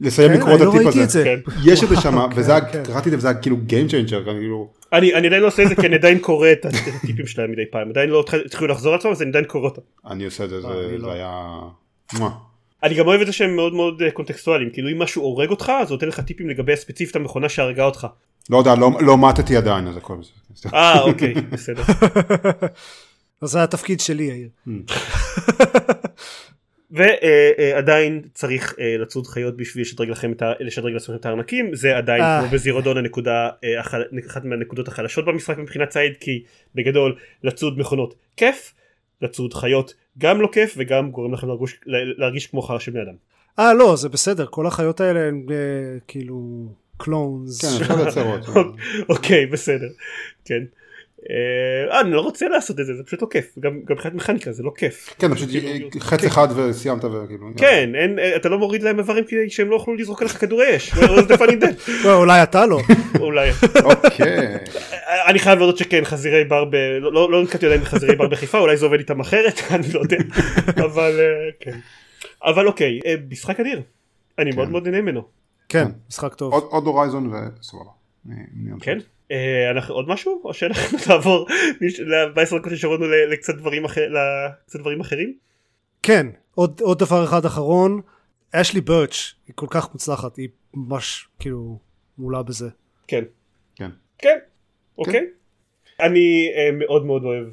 לסיים 0.00 0.32
לקרוא 0.32 0.54
את 0.54 0.60
לא 0.60 0.74
הטיפ 0.74 0.86
הזה. 0.86 1.06
זה. 1.06 1.34
יש 1.72 1.84
את 1.84 1.88
זה 1.88 1.96
שם 1.96 2.18
וזה 2.36 2.52
קראתי 2.84 3.08
את 3.08 3.10
זה 3.10 3.16
וזה 3.18 3.28
היה 3.28 3.38
כאילו 3.38 3.56
Game 3.68 3.90
Changer. 3.90 4.24
כאילו- 4.24 4.70
אני 4.92 5.12
עדיין 5.12 5.42
לא 5.42 5.46
עושה 5.46 5.62
את 5.62 5.68
זה 5.68 5.74
כי 5.74 5.86
אני 5.86 5.94
עדיין 5.94 6.18
קורא 6.18 6.52
את 6.52 6.64
הטיפים 6.64 7.26
שלהם 7.26 7.50
מדי 7.52 7.62
פעם 7.70 7.88
עדיין 7.90 8.10
לא 8.10 8.24
התחילו 8.46 8.70
לחזור 8.70 8.92
על 8.92 8.98
עצמם 8.98 9.10
אז 9.12 9.22
אני 9.22 9.30
עדיין 9.30 9.44
קורא 9.44 9.64
אותם. 9.68 9.82
אני 10.06 10.24
עושה 10.24 10.44
את 10.44 10.50
זה 10.50 10.60
זה 10.60 10.96
לא. 10.98 11.10
היה. 11.10 11.58
אני 12.82 12.94
גם 12.94 13.06
אוהב 13.06 13.20
את 13.20 13.26
זה 13.26 13.32
שהם 13.32 13.56
מאוד 13.56 13.74
מאוד 13.74 14.02
קונטקסטואליים 14.12 14.70
כאילו 14.70 14.88
אם 14.88 14.98
משהו 14.98 15.22
הורג 15.22 15.50
אותך 15.50 15.72
אז 15.82 15.90
נותן 15.90 16.08
לך 16.08 16.20
טיפים 16.20 16.48
לגבי 16.48 16.72
הספציפית 16.72 17.16
המכונה 17.16 17.48
שהרגה 17.48 17.84
אותך. 17.84 18.06
לא 18.50 18.58
יודע 18.58 18.74
לא 19.00 19.18
מתתי 19.28 19.56
עדיין 19.56 19.86
אז 19.86 19.96
הכל 19.96 20.16
בסדר. 20.50 20.76
אה 20.76 21.00
אוקיי 21.00 21.34
בסדר. 21.34 21.82
אז 23.42 23.50
זה 23.50 23.62
התפקיד 23.62 24.00
שלי 24.00 24.24
יאיר. 24.24 24.48
ועדיין 26.90 28.22
צריך 28.34 28.74
אה, 28.80 28.96
לצוד 28.98 29.26
חיות 29.26 29.56
בשביל 29.56 29.82
לשדרג 29.82 30.10
לכם 30.10 30.32
את 30.32 30.42
לשדרג 30.60 30.92
לעצמכם 30.92 31.14
את 31.14 31.26
הארנקים 31.26 31.74
זה 31.74 31.96
עדיין 31.96 32.22
אה. 32.22 32.40
כמו 32.40 32.50
בזירודון 32.50 32.96
הנקודה 32.96 33.48
אה, 33.64 33.80
אחת 34.26 34.44
מהנקודות 34.44 34.88
החלשות 34.88 35.24
במשחק 35.24 35.58
מבחינת 35.58 35.88
ציד 35.88 36.12
כי 36.20 36.42
בגדול 36.74 37.16
לצוד 37.44 37.78
מכונות 37.78 38.14
כיף 38.36 38.74
לצוד 39.22 39.54
חיות 39.54 39.94
גם 40.18 40.40
לא 40.40 40.48
כיף 40.52 40.74
וגם 40.78 41.10
גורם 41.10 41.32
לכם 41.32 41.46
להרגיש, 41.46 41.80
להרגיש 42.18 42.46
כמו 42.46 42.62
חרא 42.62 42.78
של 42.78 42.92
בני 42.92 43.02
אדם. 43.02 43.14
אה 43.58 43.74
לא 43.74 43.96
זה 43.96 44.08
בסדר 44.08 44.46
כל 44.50 44.66
החיות 44.66 45.00
האלה 45.00 45.20
הן 45.20 45.46
כאילו 46.08 46.66
קלונס. 46.96 47.64
כן 47.64 47.82
אפשר 47.82 47.96
לייצר 47.96 48.26
עוד. 48.26 48.76
אוקיי 49.08 49.46
בסדר 49.46 49.88
כן. 50.44 50.62
אה, 51.28 52.00
אני 52.00 52.10
לא 52.10 52.20
רוצה 52.20 52.48
לעשות 52.48 52.80
את 52.80 52.86
זה 52.86 52.94
זה 52.94 53.02
פשוט 53.04 53.22
לא 53.22 53.26
כיף 53.30 53.54
גם 53.58 53.80
מבחינת 53.90 54.14
מכניקה 54.14 54.52
זה 54.52 54.62
לא 54.62 54.70
כיף. 54.76 55.14
כן 55.18 55.34
פשוט 55.34 55.48
חץ 56.00 56.24
אחד 56.24 56.48
וסיימת 56.56 57.04
וכאילו. 57.04 57.46
כן 57.56 57.90
אתה 58.36 58.48
לא 58.48 58.58
מוריד 58.58 58.82
להם 58.82 58.98
איברים 58.98 59.24
כדי 59.24 59.50
שהם 59.50 59.70
לא 59.70 59.74
יוכלו 59.74 59.94
לזרוק 59.94 60.20
עליך 60.22 60.40
כדורי 60.40 60.76
אש. 60.76 60.92
אולי 62.04 62.42
אתה 62.42 62.66
לא. 62.66 62.80
אולי. 63.20 63.50
אוקיי. 63.84 64.58
אני 65.26 65.38
חייב 65.38 65.58
להודות 65.58 65.78
שכן 65.78 66.04
חזירי 66.04 66.44
בר 66.44 66.64
ב... 66.64 66.76
לא 67.12 67.42
נתקעתי 67.42 67.66
עדיין 67.66 67.80
בחזירי 67.80 68.16
בר 68.16 68.28
בחיפה 68.28 68.58
אולי 68.58 68.76
זה 68.76 68.86
עובד 68.86 68.98
איתם 68.98 69.20
אחרת 69.20 69.60
אני 69.70 69.92
לא 69.92 70.00
יודע. 70.00 70.16
אבל 70.84 71.20
כן. 71.60 71.78
אבל 72.44 72.66
אוקיי 72.66 73.00
משחק 73.30 73.60
אדיר. 73.60 73.82
אני 74.38 74.50
מאוד 74.50 74.70
מאוד 74.70 74.88
נהנה 74.88 75.00
ממנו. 75.00 75.22
כן 75.68 75.88
משחק 76.08 76.34
טוב. 76.34 76.52
עוד 76.52 76.86
הורייזון 76.86 77.32
וסבבה. 77.32 77.90
כן. 78.80 78.98
אה, 79.30 79.70
אנחנו 79.70 79.94
עוד 79.94 80.08
משהו 80.08 80.40
או 80.44 80.54
שאנחנו 80.54 80.98
נעבור 81.08 81.46
בעשר 82.34 82.58
דקות 82.58 82.70
שנשארו 82.70 82.96
לקצת 83.32 83.54
דברים 83.54 83.84
לקצת 83.84 84.80
דברים 84.80 85.00
אחרים? 85.00 85.34
כן 86.02 86.26
עוד 86.54 86.80
עוד 86.80 86.98
דבר 86.98 87.24
אחד 87.24 87.44
אחרון 87.44 88.00
אשלי 88.52 88.80
ברץ' 88.80 89.34
היא 89.46 89.54
כל 89.54 89.66
כך 89.70 89.92
מוצלחת 89.92 90.36
היא 90.36 90.48
ממש 90.74 91.28
כאילו 91.38 91.78
מעולה 92.18 92.42
בזה. 92.42 92.68
כן. 93.08 93.24
כן. 93.76 93.90
כן. 94.18 94.38
אוקיי. 94.98 95.26
אני 96.00 96.52
אה, 96.56 96.70
מאוד 96.72 97.06
מאוד 97.06 97.24
אוהב 97.24 97.46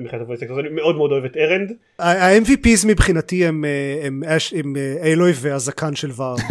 מבחינת 0.00 0.26
אני 0.58 0.68
מאוד 0.68 0.96
מאוד 0.96 1.12
אוהב 1.12 1.24
את 1.24 1.36
ארנד. 1.36 1.72
ה-MVPs 1.98 2.86
מבחינתי 2.86 3.46
הם, 3.46 3.64
אה, 3.64 4.00
הם, 4.02 4.22
הם, 4.22 4.38
הם 4.58 4.76
אלוי 5.02 5.32
והזקן 5.34 5.94
של 5.94 6.10
ור. 6.10 6.36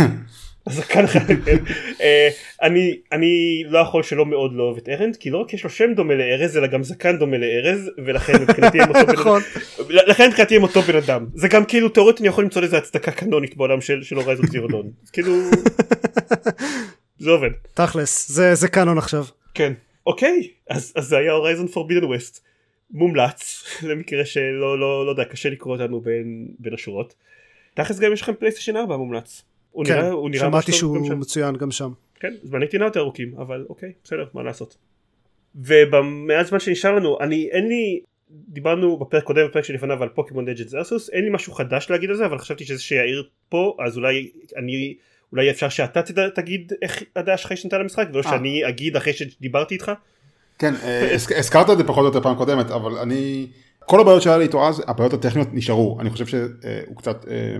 כן. 1.46 1.58
אה, 2.02 2.30
אני 2.62 3.00
אני 3.12 3.64
לא 3.68 3.80
יכול 3.80 4.04
שלא 4.04 4.26
מאוד 4.26 4.54
לא 4.54 4.64
אוהב 4.64 4.78
את 4.78 4.90
ארנד 4.90 5.16
כי 5.16 5.30
לא 5.30 5.38
רק 5.38 5.54
יש 5.54 5.64
לו 5.64 5.70
שם 5.70 5.94
דומה 5.94 6.14
לארז 6.14 6.58
אלא 6.58 6.68
גם 6.68 6.84
זקן 6.84 7.18
דומה 7.18 7.38
לארז 7.38 7.92
ולכן 8.06 8.34
מבחינתי 8.42 8.82
הם 8.82 8.90
אותו 8.90 9.08
בן 9.08 9.14
נכון. 9.14 9.42
אדם, 9.42 9.88
לכן 9.90 10.28
מבחינתי 10.28 10.56
הם 10.56 10.64
אותו 10.64 10.82
בן 10.82 10.96
אדם 10.96 11.26
זה 11.34 11.48
גם 11.48 11.66
כאילו 11.66 11.90
תאורטית 11.90 12.22
אני 12.22 12.28
יכול 12.28 12.44
למצוא 12.44 12.62
לזה 12.62 12.78
הצדקה 12.78 13.12
קנונית 13.12 13.58
בעולם 13.58 13.82
של 13.82 14.04
של 14.04 14.16
הורייזון 14.16 14.48
זירו 14.48 14.68
דון 14.68 14.92
אז 15.04 15.10
כאילו 15.10 15.34
זה 17.20 17.30
עובד 17.30 17.50
תכלס 17.74 18.32
זה 18.32 18.56
זה 18.56 18.68
קאנון 18.68 18.98
עכשיו 18.98 19.26
כן 19.54 19.74
אוקיי 20.08 20.50
אז 20.70 20.94
אז 20.96 21.06
זה 21.06 21.18
היה 21.18 21.32
הורייזון 21.32 21.68
פורבידן 21.68 22.04
ווסט 22.04 22.46
מומלץ 22.92 23.64
למקרה 23.90 24.26
שלא 24.26 24.80
לא 24.80 25.06
לא 25.06 25.10
יודע 25.12 25.26
קשה 25.26 25.50
לקרוא 25.50 25.78
אותנו 25.78 26.02
בין 26.60 26.74
השורות. 26.74 27.16
תכלס 27.74 28.00
גם 28.00 28.14
יש 28.14 28.22
לכם 28.22 28.34
פלייסטיישן 28.34 28.76
4 28.76 28.98
מומלץ. 28.98 29.44
הוא 29.76 29.86
כן 29.86 29.94
נראה 29.94 30.10
הוא 30.12 30.30
נראה 30.30 30.48
שמעתי 30.48 30.72
גם 30.72 30.78
שהוא 30.78 31.08
שם. 31.08 31.20
מצוין 31.20 31.56
גם 31.56 31.72
שם 31.72 31.92
כן 32.20 32.34
זמני 32.44 32.68
טינה 32.68 32.86
יותר 32.86 33.00
ארוכים 33.00 33.34
אבל 33.38 33.66
אוקיי 33.70 33.92
בסדר 34.04 34.26
מה 34.34 34.44
לעשות. 34.44 34.78
ובמעט 35.56 36.46
זמן 36.46 36.60
שנשאר 36.60 36.92
לנו 36.96 37.18
אני 37.22 37.50
אין 37.52 37.68
לי 37.68 38.00
דיברנו 38.32 38.98
בפרק 38.98 39.24
קודם 39.24 39.48
בפרק 39.48 39.64
שלפניו 39.64 40.04
על 40.04 40.10
פוקימון 40.10 40.46
דג'ט 40.46 40.68
זרסוס 40.68 41.10
אין 41.10 41.24
לי 41.24 41.30
משהו 41.30 41.54
חדש 41.54 41.88
להגיד 41.90 42.10
על 42.10 42.16
זה 42.16 42.26
אבל 42.26 42.38
חשבתי 42.38 42.66
שזה 42.66 42.82
שיעיר 42.82 43.24
פה 43.50 43.78
אז 43.86 43.98
אולי 43.98 44.32
אני 44.58 44.96
אולי 45.32 45.50
אפשר 45.50 45.70
שאתה 45.70 46.02
תדע, 46.02 46.30
תגיד 46.30 46.74
איך 46.82 47.04
הדעה 47.16 47.38
שלך 47.38 47.52
השתנתה 47.52 47.78
למשחק 47.78 48.08
ולא 48.14 48.22
אה. 48.26 48.30
שאני 48.30 48.70
אגיד 48.70 48.96
אחרי 48.96 49.14
שדיברתי 49.14 49.74
איתך. 49.74 49.92
כן, 50.60 50.74
אה, 50.84 51.16
הזכ- 51.16 51.38
הזכרת 51.38 51.70
את 51.70 51.78
זה 51.78 51.84
פחות 51.84 52.02
או 52.02 52.06
יותר 52.08 52.22
פעם 52.22 52.36
קודמת, 52.36 52.72
אבל 52.72 52.92
אני, 52.98 53.48
כל 53.80 54.00
הבעיות 54.00 54.22
שהיה 54.22 54.38
לי 54.38 54.44
איתו 54.44 54.68
אז, 54.68 54.84
הבעיות 54.88 55.14
הטכניות 55.14 55.48
נשארו, 55.54 55.98
אני 56.02 56.10
חושב 56.10 56.26
שהוא 56.26 56.96
קצת, 56.98 57.26
אה, 57.28 57.34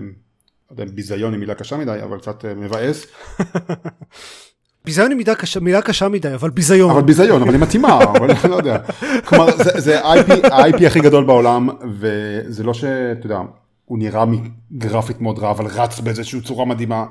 יודע, 0.70 0.82
אם 0.84 0.88
ביזיון 0.88 1.32
היא 1.32 1.40
מילה 1.40 1.54
קשה 1.54 1.76
מדי, 1.76 1.98
אבל 2.02 2.18
קצת 2.18 2.44
אה, 2.44 2.54
מבאס, 2.54 3.06
ביזיון 4.84 5.10
היא 5.10 5.16
מילה 5.16 5.34
קשה, 5.34 5.60
מילה 5.60 5.82
קשה 5.82 6.08
מדי 6.08 6.34
אבל 6.34 6.50
ביזיון 6.50 6.90
אבל 6.90 7.02
ביזיון, 7.02 7.42
אבל 7.42 7.52
היא 7.54 7.60
מתאימה, 7.60 7.98
אבל 8.18 8.30
אני 8.30 8.50
לא 8.50 8.56
יודע. 8.56 8.78
כלומר, 9.24 9.56
זה- 9.56 9.80
זה 9.80 10.00
ה-IP 10.04 10.46
ה-IP 10.52 10.86
הכי 10.86 11.00
גדול 11.00 11.24
בעולם, 11.24 11.68
וזה 12.00 12.62
לא 12.64 12.74
שאתה 12.74 13.26
יודע, 13.26 13.40
הוא 13.84 13.98
נראה 13.98 14.24
גרפית 14.78 15.20
מאוד 15.20 15.38
רע, 15.38 15.50
אבל 15.50 15.66
רץ 15.66 16.00
באיזושהי 16.00 16.40
צורה 16.40 16.64
מדהימה. 16.64 17.04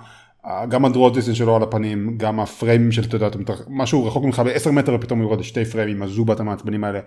גם 0.70 0.86
ה 0.86 0.90
draw 0.90 1.04
distance 1.04 1.34
שלו 1.36 1.56
על 1.56 1.64
הפנים, 1.64 2.18
גם 2.18 2.40
הפריימים 2.40 2.92
של, 2.92 3.04
אתה 3.04 3.16
יודע, 3.16 3.30
משהו 3.70 4.06
רחוק 4.06 4.24
ממך 4.26 4.40
ב-10 4.46 4.72
מטר 4.72 4.94
ופתאום 4.96 5.22
יורד 5.22 5.40
לשתי 5.40 5.66
פריימים, 5.66 6.04
ה 6.04 6.10
Zubat 6.10 6.40
המעצבנים 6.40 6.84
האלה, 6.84 7.00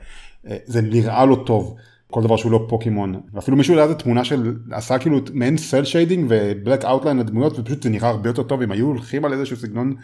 אה, 0.51 0.57
זה 0.66 0.80
נראה 0.82 1.24
לו 1.24 1.36
טוב, 1.36 1.74
כל 2.11 2.22
דבר 2.22 2.36
שהוא 2.36 2.52
לא 2.52 2.66
פוקימון. 2.68 3.20
ואפילו 3.34 3.56
מישהו 3.56 3.74
העלה 3.74 3.84
איזה 3.84 3.94
תמונה 3.94 4.24
של, 4.24 4.54
עשה 4.70 4.98
כאילו 4.98 5.20
מעין 5.32 5.56
cel 5.57 5.84
shading 5.84 6.26
ו 6.28 6.38
black 6.38 6.84
outline 6.84 7.18
לדמויות, 7.18 7.59
ופשוט 7.59 7.82
זה 7.82 7.88
נראה 7.88 8.09
הרבה 8.09 8.28
יותר 8.28 8.42
טוב, 8.42 8.62
אם 8.62 8.72
היו 8.72 8.86
הולכים 8.86 9.24
על 9.24 9.32
איזשהו 9.32 9.56
סגנון, 9.56 9.94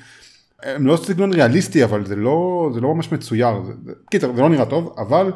הם 0.63 0.87
לא 0.87 0.97
סגנון 0.97 1.33
ריאליסטי, 1.33 1.85
אבל 1.85 2.07
זה 2.07 2.17
לא, 2.17 2.71
זה 2.75 2.81
לא 2.81 2.95
ממש 2.95 3.13
מצויר, 3.13 3.49
קיצר, 4.11 4.35
זה 4.35 4.41
לא 4.43 4.49
נראה 4.49 4.67
טוב, 4.67 4.95
אבל 4.99 5.33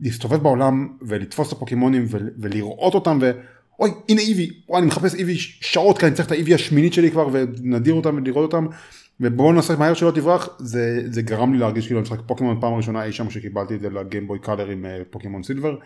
להסתובב 0.00 0.42
בעולם 0.42 0.88
ולתפוס 1.02 1.48
את 1.48 1.52
הפוקימונים 1.52 2.04
ו- 2.08 2.18
ולראות 2.38 2.94
אותם 2.94 3.18
ו... 3.22 3.30
אוי 3.80 3.90
הנה 4.08 4.20
איבי, 4.20 4.50
וואי 4.68 4.78
אני 4.78 4.86
מחפש 4.86 5.14
איבי 5.14 5.36
שעות 5.38 5.98
כי 5.98 6.06
אני 6.06 6.14
צריך 6.14 6.26
את 6.26 6.32
האיבי 6.32 6.54
השמינית 6.54 6.92
שלי 6.92 7.10
כבר 7.10 7.28
ונדיר 7.32 7.94
אותם 7.94 8.16
ולראות 8.16 8.54
אותם 8.54 8.66
ובואו 9.20 9.52
נעשה 9.52 9.76
מהר 9.76 9.94
שלא 9.94 10.10
תברח 10.10 10.48
זה, 10.58 11.02
זה 11.10 11.22
גרם 11.22 11.52
לי 11.52 11.58
להרגיש 11.58 11.86
כאילו 11.86 12.00
משחק 12.00 12.18
פוקימון 12.26 12.60
פעם 12.60 12.74
ראשונה 12.74 13.04
אי 13.04 13.12
שם 13.12 13.30
שקיבלתי 13.30 13.74
את 13.74 13.80
זה 13.80 13.90
לגיימבוי 13.90 14.38
קאלר 14.38 14.68
עם 14.68 14.84
אה, 14.86 15.02
פוקימון 15.10 15.42
סילבר. 15.42 15.76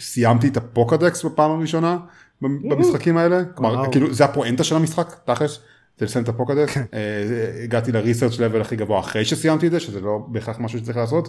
סיימתי 0.00 0.48
את 0.48 0.56
הפוקדקס 0.56 1.24
בפעם 1.24 1.50
הראשונה 1.50 1.98
במ- 2.42 2.68
במשחקים 2.68 3.16
האלה, 3.16 3.44
כלומר. 3.44 3.92
כאילו 3.92 4.14
זה 4.14 4.24
הפואנטה 4.24 4.64
של 4.64 4.76
המשחק 4.76 5.14
תכלס. 5.24 5.58
זה 5.98 6.04
לסיים 6.06 6.22
את 6.24 6.28
הפוקדקס, 6.28 6.76
אה, 6.76 7.62
הגעתי 7.64 7.92
לריסרצ' 7.92 8.38
לבל 8.38 8.60
הכי 8.60 8.76
גבוה 8.76 9.00
אחרי 9.00 9.24
שסיימתי 9.24 9.66
את 9.66 9.72
זה 9.72 9.80
שזה 9.80 10.00
לא 10.00 10.18
בהכרח 10.28 10.58
משהו 10.58 10.78
שצריך 10.78 10.96
לעשות. 10.96 11.28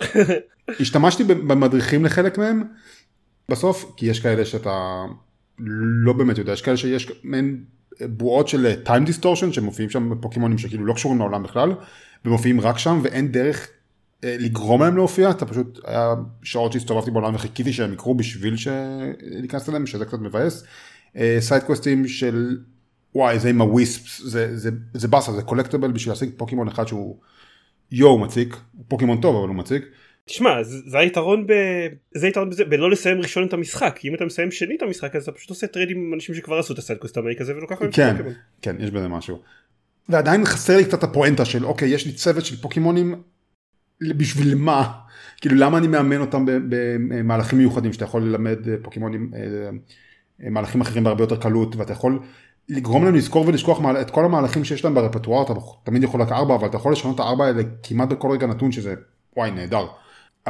השתמשתי 0.80 1.24
במדריכים 1.24 2.04
לחלק 2.04 2.38
מהם 2.38 2.62
בסוף 3.48 3.92
כי 3.96 4.06
יש 4.06 4.20
כאלה 4.20 4.44
שאתה 4.44 5.04
לא 6.04 6.12
באמת 6.12 6.38
יודע 6.38 6.52
יש 6.52 6.62
כאלה 6.62 6.76
שיש 6.76 7.12
מעין 7.24 7.64
בועות 8.06 8.48
של 8.48 8.74
time 8.84 9.08
distortion 9.08 9.52
שמופיעים 9.52 9.90
שם 9.90 10.10
בפוקימונים 10.10 10.58
שכאילו 10.58 10.86
לא 10.86 10.92
קשורים 10.92 11.18
לעולם 11.18 11.42
בכלל 11.42 11.74
ומופיעים 12.24 12.60
רק 12.60 12.78
שם 12.78 13.00
ואין 13.02 13.32
דרך 13.32 13.68
אה, 14.24 14.36
לגרום 14.38 14.82
להם 14.82 14.96
להופיע 14.96 15.30
אתה 15.30 15.46
פשוט 15.46 15.80
היה 15.84 16.14
שעות 16.42 16.72
שהסתובבתי 16.72 17.10
בעולם 17.10 17.34
וחיכיתי 17.34 17.72
שהם 17.72 17.92
יקרו 17.92 18.14
בשביל 18.14 18.56
ש- 18.56 18.68
להיכנס 19.20 19.68
אליהם 19.68 19.86
שזה 19.86 20.04
קצת 20.04 20.18
מבאס. 20.18 20.64
סיידקווסטים 21.40 22.08
של 22.08 22.58
וואי 23.14 23.38
זה 23.38 23.48
עם 23.50 23.60
ה 23.60 23.70
wisps 23.70 24.20
זה, 24.24 24.56
זה, 24.56 24.70
זה 24.94 25.08
באסה 25.08 25.32
זה 25.32 25.42
collectible 25.42 25.92
בשביל 25.92 26.12
להשיג 26.12 26.30
פוקימון 26.36 26.68
אחד 26.68 26.88
שהוא 26.88 27.16
יואו 27.92 28.18
מציק 28.18 28.56
פוקימון 28.88 29.20
טוב 29.20 29.36
אבל 29.36 29.48
הוא 29.48 29.56
מציק. 29.56 29.84
תשמע 30.28 30.62
זה 30.62 30.76
זה 30.86 30.98
היתרון 30.98 31.46
ב... 31.46 31.52
זה 32.14 32.26
היתרון 32.26 32.50
בזה 32.50 32.64
בלא 32.64 32.90
לסיים 32.90 33.20
ראשון 33.20 33.46
את 33.46 33.52
המשחק 33.52 34.00
אם 34.04 34.14
אתה 34.14 34.24
מסיים 34.24 34.50
שני 34.50 34.76
את 34.76 34.82
המשחק 34.82 35.16
אז 35.16 35.22
אתה 35.22 35.32
פשוט 35.32 35.50
עושה 35.50 35.66
trade 35.66 35.90
עם 35.90 36.14
אנשים 36.14 36.34
שכבר 36.34 36.58
עשו 36.58 36.72
את 36.72 36.78
ה 36.78 36.82
side 36.82 36.97
quest 36.97 37.16
המציק 37.16 37.40
הזה 37.40 37.56
ולוקח 37.56 37.82
להם 37.82 37.90
כן. 37.90 38.16
כן, 38.62 38.76
יש 38.78 38.90
בזה 38.90 39.08
משהו. 39.08 39.38
ועדיין 40.08 40.44
חסר 40.44 40.76
לי 40.76 40.84
קצת 40.84 41.02
הפואנטה 41.02 41.44
של 41.44 41.64
אוקיי, 41.64 41.88
יש 41.88 42.06
לי 42.06 42.12
צוות 42.12 42.44
של 42.44 42.56
פוקימונים, 42.56 43.14
בשביל 44.02 44.54
מה? 44.54 44.92
כאילו 45.40 45.56
למה 45.56 45.78
אני 45.78 45.86
מאמן 45.86 46.20
אותם 46.20 46.44
במהלכים 46.46 47.58
מיוחדים 47.58 47.92
שאתה 47.92 48.04
יכול 48.04 48.22
ללמד 48.22 48.68
אה, 48.68 48.74
פוקימונים 48.82 49.30
אה, 49.34 49.40
אה, 50.44 50.50
מהלכים 50.50 50.80
אחרים 50.80 51.04
בהרבה 51.04 51.22
יותר 51.22 51.36
קלות 51.36 51.76
ואתה 51.76 51.92
יכול 51.92 52.18
לגרום 52.68 53.04
להם 53.04 53.14
לזכור 53.14 53.48
ולשכוח 53.48 53.80
את 54.00 54.10
כל 54.10 54.24
המהלכים 54.24 54.64
שיש 54.64 54.84
להם 54.84 54.94
ברפטואר 54.94 55.42
אתה 55.42 55.52
תמיד 55.84 56.02
יכול 56.02 56.22
רק 56.22 56.32
ארבע 56.32 56.54
אבל 56.54 56.68
אתה 56.68 56.76
יכול 56.76 56.92
לשנות 56.92 57.14
את 57.14 57.20
הארבע 57.20 57.46
האלה 57.46 57.62
כמעט 57.82 58.08
בכל 58.08 58.30
רגע 58.30 58.46
נתון 58.46 58.72
שזה 58.72 58.94
וואי 59.36 59.50
נהדר. 59.50 59.86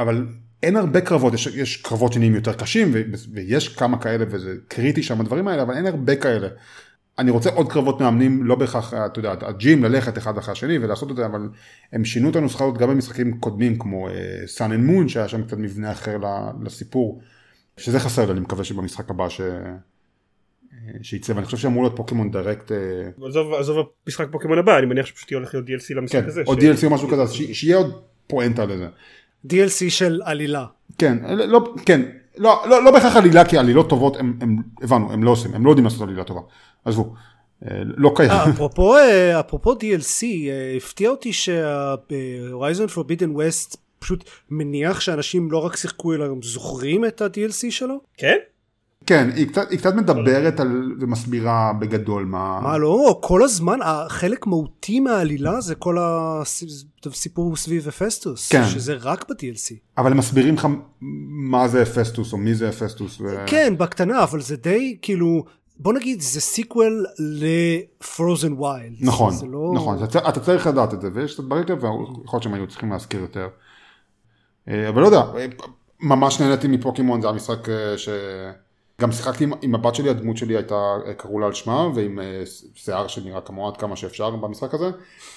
אבל 0.01 0.27
אין 0.63 0.75
הרבה 0.75 1.01
קרבות 1.01 1.33
יש, 1.33 1.47
יש 1.47 1.77
קרבות 1.77 2.13
שנהיים 2.13 2.35
יותר 2.35 2.53
קשים 2.53 2.91
ו- 2.93 3.01
ויש 3.33 3.67
כמה 3.67 4.01
כאלה 4.01 4.25
וזה 4.29 4.55
קריטי 4.67 5.03
שם 5.03 5.21
הדברים 5.21 5.47
האלה 5.47 5.61
אבל 5.61 5.73
אין 5.73 5.85
הרבה 5.85 6.15
כאלה. 6.15 6.47
אני 7.19 7.31
רוצה 7.31 7.49
עוד 7.49 7.71
קרבות 7.71 8.01
מאמנים, 8.01 8.43
לא 8.43 8.55
בהכרח, 8.55 8.93
אתה 8.93 9.19
יודע, 9.19 9.33
ה 9.41 9.52
gym 9.52 9.83
ללכת 9.83 10.17
אחד 10.17 10.37
אחרי 10.37 10.51
השני 10.51 10.77
ולעשות 10.77 11.11
את 11.11 11.15
זה, 11.15 11.25
אבל 11.25 11.49
הם 11.93 12.05
שינו 12.05 12.29
את 12.29 12.35
הנוסחה 12.35 12.63
הזאת 12.63 12.77
גם 12.77 12.89
במשחקים 12.89 13.39
קודמים, 13.39 13.79
כמו 13.79 14.07
Sun 14.45 14.71
and 14.71 14.83
Moon, 14.83 15.07
שהיה 15.09 15.27
שם 15.27 15.43
קצת 15.43 15.57
מבנה 15.57 15.91
אחר 15.91 16.17
לסיפור, 16.63 17.21
שזה 17.77 17.99
חסר 17.99 18.25
לי, 18.25 18.31
אני 18.31 18.39
מקווה 18.39 18.63
שבמשחק 18.63 19.09
הבא 19.09 19.29
ש... 19.29 19.41
שייצא, 21.01 21.33
ואני 21.33 21.45
חושב 21.45 21.57
שאמור 21.57 21.83
להיות 21.83 21.95
פוקימון 21.95 22.31
דירקט, 22.31 22.71
אה, 22.71 23.27
עזוב 23.27 23.53
עזוב 23.53 23.89
המשחק 24.05 24.27
פוקימון 24.31 24.57
הבא 24.59 24.77
אני 24.77 24.85
מניח 24.85 25.05
שפשוט 25.05 25.33
הולך 25.33 25.53
להיות 25.53 25.67
DLC 25.67 25.95
למשחק 25.95 26.21
כן, 26.21 26.27
הזה. 26.27 26.43
או 26.47 26.53
ש- 26.53 26.57
DLC 26.57 26.85
או 26.85 26.89
משהו 26.89 27.07
כזה, 27.07 27.33
שיהיה 27.33 27.77
עוד 27.77 28.01
פואנטה 28.27 28.65
לזה. 28.65 28.87
DLC 29.47 29.89
של 29.89 30.21
עלילה 30.23 30.65
כן, 30.97 31.17
לא, 31.47 31.73
כן, 31.85 32.01
לא, 32.37 32.63
לא, 32.69 32.83
לא 32.83 32.91
בהכרח 32.91 33.15
עלילה, 33.15 33.45
כי 33.45 33.57
עלילות 33.57 33.89
טובות, 33.89 34.17
הם, 34.17 34.37
הם, 34.41 34.57
הבנו, 34.81 35.11
הם 35.11 35.23
לא 35.23 35.31
עושים, 35.31 35.53
הם 35.55 35.65
לא 35.65 35.69
יודעים 35.71 35.85
לעשות 35.85 36.01
עלילה 36.01 36.23
טובה, 36.23 36.41
עזבו, 36.85 37.13
אה, 37.65 37.81
לא 37.83 38.11
קיים. 38.15 38.31
אה, 38.31 38.49
אפרופו 38.49 38.97
אה, 38.97 39.39
אפרופו 39.39 39.73
DLC 39.73 40.25
הפתיע 40.77 41.09
אותי 41.09 41.31
שהורייזון 41.33 42.87
פורבידן 42.87 43.31
ווסט 43.31 43.77
פשוט 43.99 44.29
מניח 44.49 44.99
שאנשים 44.99 45.51
לא 45.51 45.65
רק 45.65 45.75
שיחקו 45.75 46.13
אלא 46.13 46.27
גם 46.27 46.41
זוכרים 46.41 47.05
את 47.05 47.21
ה-DLC 47.21 47.71
שלו? 47.71 47.99
כן? 48.17 48.37
כן, 49.09 49.29
היא 49.35 49.47
קצת, 49.47 49.71
היא 49.71 49.79
קצת 49.79 49.95
מדברת 49.95 50.59
על, 50.59 50.91
ומסבירה 50.99 51.73
בגדול 51.79 52.25
מה... 52.25 52.59
מה 52.63 52.77
לא, 52.77 53.19
כל 53.21 53.43
הזמן 53.43 53.79
החלק 53.83 54.47
מהותי 54.47 54.99
מהעלילה 54.99 55.61
זה 55.61 55.75
כל 55.75 55.97
הסיפור 57.05 57.55
סביב 57.55 57.87
Hephaestus, 57.87 58.51
כן. 58.51 58.65
שזה 58.65 58.93
רק 59.01 59.29
ב-DLC. 59.29 59.75
אבל 59.97 60.11
הם 60.11 60.17
מסבירים 60.17 60.55
לך 60.55 60.67
מה 61.51 61.67
זה 61.67 61.81
Hephaestus 61.81 62.33
או 62.33 62.37
מי 62.37 62.55
זה 62.55 62.69
Hephaestus. 62.69 63.21
ו... 63.21 63.43
כן, 63.45 63.73
בקטנה, 63.77 64.23
אבל 64.23 64.41
זה 64.41 64.55
די 64.55 64.97
כאילו, 65.01 65.43
בוא 65.79 65.93
נגיד 65.93 66.21
זה 66.21 66.41
sequel 66.41 67.05
ל 67.19 67.38
Frozen 67.38 68.53
Wilds. 68.53 68.97
נכון, 69.01 69.33
זה 69.33 69.45
לא... 69.45 69.71
נכון, 69.75 70.03
אתה, 70.03 70.29
אתה 70.29 70.39
צריך 70.39 70.67
לדעת 70.67 70.93
את 70.93 71.01
זה, 71.01 71.09
ויש 71.13 71.33
את 71.33 71.39
הדברים 71.39 71.63
כאלה, 71.63 71.77
ויכול 71.77 72.23
להיות 72.33 72.43
שהם 72.43 72.53
היו 72.53 72.67
צריכים 72.67 72.91
להזכיר 72.91 73.19
יותר. 73.19 73.47
אה, 74.67 74.89
אבל 74.89 75.01
לא 75.01 75.05
יודע, 75.05 75.21
אה, 75.37 75.45
ממש 75.99 76.41
נהניתי 76.41 76.67
מפוקימון, 76.67 77.21
זה 77.21 77.27
היה 77.27 77.35
משחק 77.35 77.69
אה, 77.69 77.97
ש... 77.97 78.09
גם 78.99 79.11
שיחקתי 79.11 79.43
עם, 79.43 79.53
עם 79.61 79.75
הבת 79.75 79.95
שלי, 79.95 80.09
הדמות 80.09 80.37
שלי 80.37 80.55
הייתה, 80.55 80.75
אה, 81.05 81.13
קראו 81.13 81.39
לה 81.39 81.45
על 81.45 81.53
שמה, 81.53 81.87
ועם 81.95 82.19
אה, 82.19 82.43
שיער 82.75 83.07
שנראה 83.07 83.41
כמוה 83.41 83.71
עד 83.71 83.77
כמה 83.77 83.95
שאפשר 83.95 84.29
במשחק 84.29 84.73
הזה. 84.73 84.89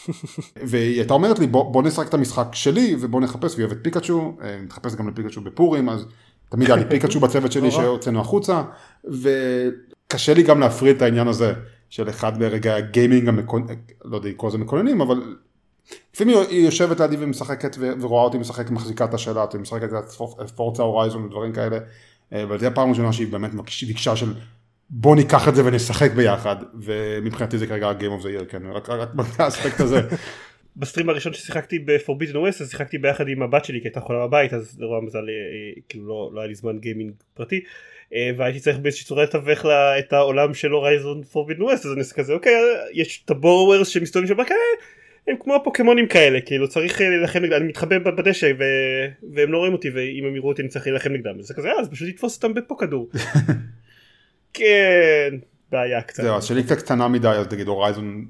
והיא 0.70 0.98
הייתה 0.98 1.14
אומרת 1.14 1.38
לי, 1.38 1.46
בוא, 1.46 1.72
בוא 1.72 1.82
נשחק 1.82 2.08
את 2.08 2.14
המשחק 2.14 2.48
שלי, 2.52 2.96
ובוא 3.00 3.20
נחפש, 3.20 3.54
והיא 3.54 3.66
אוהבת 3.66 3.78
פיקאצ'ו, 3.82 4.36
אה, 4.42 4.60
נתחפש 4.62 4.94
גם 4.94 5.08
לפיקאצ'ו 5.08 5.40
בפורים, 5.40 5.88
אז 5.88 6.06
תמיד 6.48 6.68
היה 6.68 6.76
לי 6.76 6.84
פיקאצ'ו 6.88 7.20
בצוות 7.24 7.52
שלי 7.52 7.68
נורא. 7.68 7.82
שהוצאנו 7.82 8.20
החוצה, 8.20 8.62
וקשה 9.04 10.34
לי 10.34 10.42
גם 10.42 10.60
להפריד 10.60 10.96
את 10.96 11.02
העניין 11.02 11.28
הזה, 11.28 11.52
של 11.92 12.08
אחד 12.08 12.38
ברגע 12.38 12.74
הגיימינג 12.74 13.28
המקונ... 13.28 13.66
לא 14.04 14.16
יודע 14.16 14.28
לקרוא 14.28 14.50
לזה 14.50 14.58
מקוננים, 14.58 15.00
אבל 15.00 15.36
לפעמים 16.14 16.36
היא 16.48 16.64
יושבת 16.64 17.00
לידי 17.00 17.16
ומשחקת 17.18 17.76
ורואה 18.00 18.24
אותי 18.24 18.38
משחק 18.38 18.70
מחזיקה 18.70 19.04
את 19.04 19.14
השלט 19.14 19.54
ומשחקת 19.54 19.88
את 20.44 20.50
פורצה 20.50 20.82
הורייזון 20.82 21.24
ודברים 21.24 21.52
כאלה. 21.52 21.78
אה, 22.32 22.42
אבל 22.42 22.58
זו 22.58 22.66
הפעם 22.66 22.88
הראשונה 22.88 23.12
שהיא 23.12 23.26
באמת 23.26 23.50
ביקשה 23.86 24.16
של 24.16 24.26
בוא 24.90 25.16
ניקח 25.16 25.48
את 25.48 25.54
זה 25.54 25.64
ונשחק 25.64 26.10
ביחד 26.12 26.56
ומבחינתי 26.80 27.58
זה 27.58 27.66
כרגע 27.66 27.92
Game 28.00 28.22
of 28.22 28.24
the 28.24 28.40
Year 28.40 28.44
כן 28.50 28.62
רק, 28.66 28.90
רק 28.90 29.14
באספקט 29.14 29.80
הזה. 29.80 30.00
בסטרים 30.76 31.08
הראשון 31.08 31.32
ששיחקתי 31.32 31.78
ב-Forbidden 31.78 32.34
West 32.34 32.62
אז 32.62 32.70
שיחקתי 32.70 32.98
ביחד 32.98 33.28
עם 33.28 33.42
הבת 33.42 33.64
שלי 33.64 33.80
כי 33.80 33.88
הייתה 33.88 34.00
חולה 34.00 34.26
בבית 34.26 34.54
אז 34.54 34.80
לרוע 34.80 34.98
המזל 34.98 35.18
אה, 35.18 35.24
אה, 35.24 35.82
כאילו 35.88 36.08
לא, 36.08 36.30
לא 36.34 36.40
היה 36.40 36.48
לי 36.48 36.54
זמן 36.54 36.78
גיימינג 36.78 37.12
פרטי 37.34 37.60
והייתי 38.36 38.60
צריך 38.60 38.78
באיזושהי 38.78 39.06
צורה 39.06 39.22
לתווך 39.22 39.64
לה 39.64 39.98
את 39.98 40.12
העולם 40.12 40.54
של 40.54 40.70
הורייזון 40.70 41.22
Forbidden 41.32 41.60
West 41.60 41.86
אז 41.86 41.92
אני 41.92 42.02
כזה 42.14 42.32
אוקיי 42.32 42.52
יש 42.92 43.22
את 43.24 43.30
הבורורס 43.30 43.88
שמסתובבים 43.88 44.36
שם 44.36 44.44
כאלה 44.44 44.58
הם 45.28 45.36
כמו 45.40 45.54
הפוקימונים 45.54 46.08
כאלה 46.08 46.40
כאילו 46.40 46.68
צריך 46.68 47.00
להילחם 47.00 47.38
נגדם 47.38 47.56
אני 47.56 47.64
מתחבא 47.64 47.98
בדשא 47.98 48.52
ו... 48.58 48.64
והם 49.34 49.52
לא 49.52 49.58
רואים 49.58 49.72
אותי 49.72 49.90
ואם 49.90 50.24
הם 50.24 50.36
יראו 50.36 50.48
אותי 50.48 50.62
אני 50.62 50.68
צריך 50.68 50.86
להילחם 50.86 51.12
נגדם 51.12 51.38
אז 51.38 51.46
זה 51.46 51.54
כזה 51.54 51.72
אז 51.80 51.88
פשוט 51.88 52.08
לתפוס 52.08 52.36
אותם 52.36 52.54
בפה 52.54 52.76
כדור. 52.78 53.10
כן 54.54 55.34
בעיה 55.70 56.02
קצת. 56.02 56.22
זהו 56.22 56.42
שלי 56.42 56.62
קצת 56.62 56.78
קטנה 56.78 57.08
מדי 57.08 57.28
אז 57.28 57.52
נגיד 57.52 57.66
הורייזון 57.66 58.26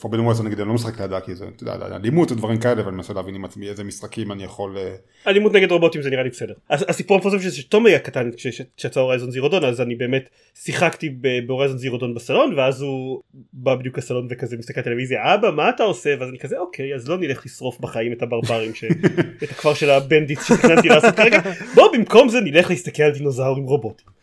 פורבן 0.00 0.20
וורס 0.20 0.40
נגיד 0.40 0.60
אני 0.60 0.68
לא 0.68 0.74
משחק 0.74 1.00
לידה 1.00 1.20
כי 1.20 1.34
זה 1.34 1.48
אתה 1.56 1.64
יודע 1.64 1.96
אלימות 1.96 2.32
ודברים 2.32 2.58
כאלה 2.58 2.84
ואני 2.84 2.96
מנסה 2.96 3.12
להבין 3.12 3.34
עם 3.34 3.44
עצמי 3.44 3.68
איזה 3.68 3.84
משחקים 3.84 4.32
אני 4.32 4.44
יכול 4.44 4.78
אה, 4.78 4.94
אלימות 5.26 5.52
נגד 5.52 5.70
רובוטים 5.72 6.02
זה 6.02 6.10
נראה 6.10 6.22
לי 6.22 6.30
בסדר. 6.30 6.54
הסיפור 6.70 7.16
המפורסם 7.16 7.50
שתומי 7.50 7.90
היה 7.90 7.98
קטן 7.98 8.30
כשיצא 8.76 9.00
הורייזון 9.00 9.30
זירודון 9.30 9.64
אז 9.64 9.80
אני 9.80 9.94
באמת 9.94 10.28
שיחקתי 10.54 11.16
בהורייזון 11.46 11.78
זירודון 11.78 12.14
בסלון 12.14 12.54
ואז 12.56 12.82
הוא 12.82 13.20
בא 13.52 13.74
בדיוק 13.74 13.98
לסלון 13.98 14.26
וכזה 14.30 14.56
מסתכל 14.56 14.80
טלוויזיה 14.80 15.34
אבא 15.34 15.50
מה 15.50 15.68
אתה 15.68 15.82
עושה? 15.82 16.14
ואז 16.20 16.28
אני 16.28 16.38
כזה 16.38 16.58
אוקיי 16.58 16.94
אז 16.94 17.08
לא 17.08 17.18
נלך 17.18 17.46
לשרוף 17.46 17.80
בחיים 17.80 18.12
את 18.12 18.22
הברברים 18.22 18.72
את 19.42 19.50
הכפר 19.50 19.74
של 19.74 19.90
הבנדיט 19.90 20.38
שתכננתי 20.42 20.88
לעשות 20.88 21.14
כרגע. 21.14 21.40
בוא 21.74 21.92
במקום 21.92 22.28
זה 22.28 22.40
נלך 22.40 22.70
להסתכל 22.70 23.02
על 23.02 23.12
דינוזאורים 23.12 23.64
רובוטים. 23.64 24.15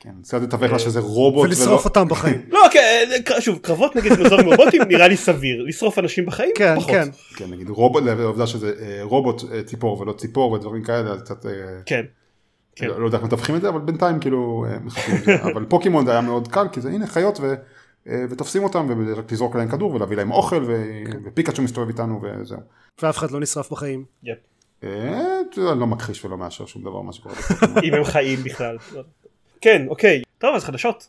כן, 0.00 0.10
קצת 0.22 0.42
לתווך 0.42 0.72
לה 0.72 0.78
שזה 0.78 1.00
רובוט. 1.00 1.46
ולשרוף 1.46 1.84
אותם 1.84 2.08
בחיים. 2.08 2.40
לא, 2.50 2.60
כן, 2.72 3.08
שוב, 3.40 3.58
קרבות 3.58 3.96
נגד 3.96 4.12
דינוזאורים 4.12 4.46
רובוטים 4.46 4.82
נראה 4.82 5.08
לי 5.08 5.16
סביר, 5.16 5.64
לשרוף 5.64 5.98
אנשים 5.98 6.26
בחיים 6.26 6.50
כן, 6.54 6.76
פחות. 6.76 6.90
כן. 6.90 7.08
כן, 7.36 7.50
נגיד 7.50 7.68
רובוט, 7.68 8.04
העובדה 8.06 8.46
שזה 8.46 8.72
אה, 8.80 9.00
רובוט 9.02 9.42
אה, 9.52 9.62
ציפור 9.62 10.00
ולא 10.00 10.12
ציפור 10.12 10.52
ודברים 10.52 10.84
כאלה, 10.84 11.20
קצת, 11.20 11.46
אה, 11.46 11.52
כן. 11.86 12.04
כן. 12.76 12.86
לא 12.86 13.00
לא 13.00 13.06
יודע 13.06 13.18
איך 13.18 13.26
מתווכים 13.26 13.56
את 13.56 13.60
זה, 13.60 13.68
אבל 13.68 13.80
בינתיים 13.80 14.20
כאילו, 14.20 14.66
אה, 14.68 14.78
מחכים 14.78 15.14
את 15.14 15.24
זה. 15.24 15.42
אבל 15.52 15.64
פוקימון 15.68 16.04
זה 16.06 16.12
היה 16.12 16.20
מאוד 16.20 16.48
קל, 16.48 16.68
כי 16.72 16.80
זה 16.80 16.88
הנה 16.88 17.06
חיות 17.06 17.40
ו... 17.40 17.54
אה, 18.08 18.24
ותופסים 18.30 18.64
אותם 18.64 18.86
ורק 19.06 19.32
לזרוק 19.32 19.54
עליהם 19.54 19.70
כדור 19.70 19.94
ולהביא 19.94 20.16
להם 20.16 20.32
אוכל 20.32 20.64
ו- 20.66 21.02
ופיקאצ'ו 21.24 21.62
מסתובב 21.62 21.88
איתנו 21.88 22.20
וזהו. 22.22 22.58
ואף 23.02 23.18
אחד 23.18 23.30
לא 23.30 23.40
נשרף 23.40 23.72
בחיים. 23.72 24.04
אה, 24.84 25.40
אני 25.56 25.80
לא 25.80 25.86
מכחיש 25.86 26.24
ולא 26.24 26.38
מאשר 26.38 26.66
שום 26.66 26.82
דבר 26.82 27.00
מה 27.00 27.12
שקורה. 27.12 27.34
אם 27.84 27.94
הם 27.94 28.04
חיים 28.04 28.38
בכלל. 28.44 28.76
כן, 29.60 29.86
אוקיי. 29.88 30.22
טוב, 30.38 30.54
אז 30.54 30.64
חדשות. 30.64 31.08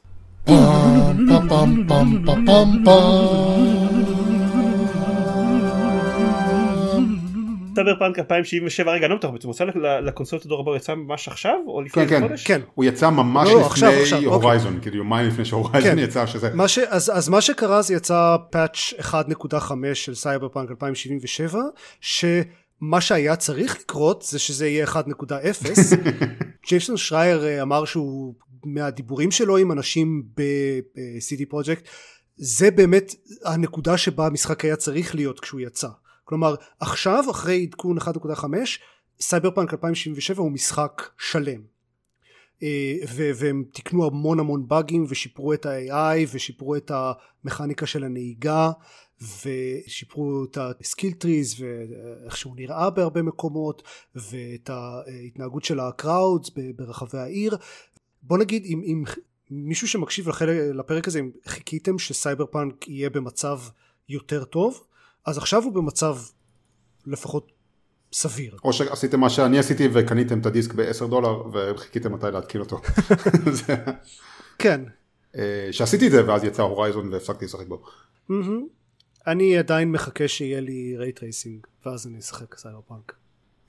סייבר 7.76 8.00
פאנק 8.00 8.20
2077 8.20 8.92
רגע 8.92 9.06
אני 9.06 9.12
לא 9.12 9.18
בטוח 9.18 9.32
בעצם 9.32 9.48
הוא 9.48 9.56
לקונסולות 9.82 10.46
הדור 10.46 10.60
הבא 10.60 10.70
הוא 10.70 10.78
יצא 10.78 10.94
ממש 10.96 11.28
עכשיו 11.28 11.56
או 11.68 11.82
לפני 11.82 12.08
כן, 12.08 12.10
כן. 12.10 12.28
חודש? 12.28 12.48
כן. 12.48 12.62
הוא 12.74 12.86
יצא 12.86 13.10
ממש 13.10 13.50
לא, 13.50 13.60
לא, 13.60 13.66
עכשיו, 13.66 13.90
עכשיו, 13.90 14.18
לפני 14.18 14.28
אוקיי. 14.28 14.42
Horizon, 14.42 14.80
כאילו 14.82 14.98
יומיים 14.98 15.28
לפני 15.28 15.46
ש 15.46 15.56
Horizon 15.56 15.92
כן. 15.92 16.00
יצא, 16.00 16.26
שזה... 16.26 16.50
מה 16.54 16.68
ש, 16.68 16.80
אז, 16.80 17.12
אז 17.18 17.30
מה 17.30 17.42
שקרה 17.42 17.82
זה 17.82 17.94
יצא 17.94 18.36
patch 18.50 18.94
1.5 19.00 19.74
של 19.94 20.16
סייבר 20.16 20.50
פאנק 20.50 20.70
2077 20.72 21.60
שמה 22.82 23.02
שהיה 23.02 23.36
צריך 23.36 23.80
לקרות 23.80 24.22
זה 24.22 24.40
שזה 24.40 24.68
יהיה 24.68 24.86
1.0 24.86 24.96
ג'ייסון 26.68 26.98
שרייר 26.98 27.46
אה, 27.46 27.62
אמר 27.62 27.86
שהוא 27.86 28.36
מהדיבורים 28.66 29.32
שלו 29.32 29.58
עם 29.58 29.72
אנשים 29.72 30.24
ב-CD 30.38 31.42
פרויקט 31.50 31.88
זה 32.36 32.72
באמת 32.72 33.16
הנקודה 33.46 33.98
שבה 33.98 34.28
המשחק 34.28 34.66
היה 34.66 34.76
צריך 34.76 35.16
להיות 35.16 35.40
כשהוא 35.40 35.62
יצא. 35.62 35.88
כלומר 36.24 36.56
עכשיו 36.80 37.24
אחרי 37.32 37.68
עדכון 37.68 37.98
1.5 37.98 38.44
סייבר 39.20 39.52
פאנק 39.52 39.74
2077 39.74 40.42
הוא 40.42 40.52
משחק 40.52 41.10
שלם. 41.18 41.62
אה, 42.64 42.94
והם 43.36 43.64
תיקנו 43.74 44.06
המון 44.06 44.40
המון 44.40 44.68
באגים 44.68 45.06
ושיפרו 45.10 45.54
את 45.54 45.66
ה-AI 45.66 46.28
ושיפרו 46.32 46.76
את 46.76 46.92
המכניקה 46.94 47.86
של 47.86 48.04
הנהיגה 48.04 48.72
ושיפרו 49.22 50.44
את 50.52 50.58
ה 50.80 50.85
skill 50.85 51.12
trees 51.12 51.56
ואיך 51.62 52.38
שהוא 52.38 52.56
נראה 52.56 52.90
בהרבה 52.90 53.22
מקומות 53.22 53.84
ואת 54.16 54.70
ההתנהגות 54.70 55.64
של 55.64 55.80
ה 55.80 55.90
crowds 55.90 56.50
ברחבי 56.76 57.18
העיר 57.18 57.58
בוא 58.22 58.38
נגיד 58.38 58.64
אם, 58.66 58.82
אם 58.86 59.04
מישהו 59.50 59.88
שמקשיב 59.88 60.30
לחלק, 60.30 60.56
לפרק 60.74 61.08
הזה 61.08 61.20
אם 61.20 61.32
חיכיתם 61.48 62.00
שסייבר 62.00 62.46
פאנק 62.46 62.88
יהיה 62.88 63.10
במצב 63.10 63.60
יותר 64.10 64.44
טוב 64.44 64.84
אז 65.26 65.38
עכשיו 65.38 65.64
הוא 65.64 65.74
במצב 65.74 66.18
לפחות 67.06 67.52
סביר 68.14 68.58
או 68.64 68.74
שעשיתם 68.74 69.20
מה 69.20 69.30
שאני 69.30 69.60
עשיתי 69.60 69.88
וקניתם 69.94 70.40
את 70.40 70.46
הדיסק 70.46 70.74
ב-10 70.74 71.08
דולר 71.08 71.44
וחיכיתם 71.54 72.14
מתי 72.14 72.32
להתקין 72.34 72.62
אותו. 72.62 72.82
כן 74.60 74.82
אה, 75.36 75.68
שעשיתי 75.72 76.08
את 76.08 76.12
זה 76.12 76.28
ואז 76.28 76.44
יצא 76.44 76.62
Horizon 76.62 77.14
והפסקתי 77.14 77.46
לשחק 77.46 77.68
בו. 77.68 77.84
מהמם. 78.30 78.81
אני 79.28 79.58
עדיין 79.58 79.92
מחכה 79.92 80.28
שיהיה 80.28 80.62
לי 80.62 80.96
ray 80.98 81.19
tracing 81.19 81.68
ואז 81.86 82.08
אני 82.08 82.20
אשחק 82.20 82.58
סייבר 82.58 82.82
פאנק 82.88 83.14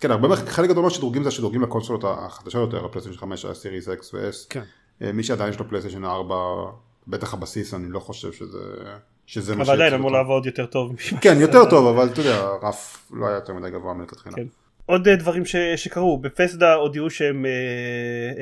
כן, 0.00 0.10
הרבה, 0.10 0.36
חלק 0.36 0.70
גדול 0.70 0.84
מהשדרוגים 0.84 1.22
זה 1.22 1.28
השדרוגים 1.28 1.62
לקונסולות 1.62 2.04
החדשות 2.04 2.72
יותר, 2.72 2.84
הפלייסטיישן 2.86 3.20
5, 3.20 3.44
ה 3.44 3.51
Series 3.51 3.88
X 3.88 4.14
ו-S. 4.14 4.46
כן 4.48 4.62
אה, 5.02 5.12
מי 5.12 5.22
שעדיין 5.22 5.50
יש 5.50 5.58
לו 5.58 5.68
פלייסטיישן 5.68 6.04
4, 6.04 6.34
בטח 7.08 7.34
הבסיס, 7.34 7.74
אני 7.74 7.88
לא 7.88 8.00
חושב 8.00 8.32
שזה... 8.32 8.58
שזה 9.26 9.56
מה 9.56 9.62
אבל 9.62 9.74
עדיין 9.74 9.94
אמור. 9.94 10.10
לעבוד 10.12 10.46
יותר 10.46 10.66
טוב. 10.66 10.96
כן, 11.20 11.36
יותר 11.40 11.70
טוב, 11.70 11.86
אבל 11.96 12.08
אתה 12.12 12.20
יודע, 12.20 12.36
הרף 12.36 13.10
לא 13.12 13.26
היה 13.26 13.34
יותר 13.34 13.54
מדי 13.54 13.70
גבוה 13.70 13.94
מלכתחילה. 13.94 14.36
כן. 14.36 14.46
עוד 14.86 15.08
אה, 15.08 15.16
דברים 15.16 15.44
ש- 15.44 15.56
שקרו 15.76 16.18
בפסדה 16.18 16.74
הודיעו 16.74 17.10
שהם 17.10 17.46
אה, 17.46 17.50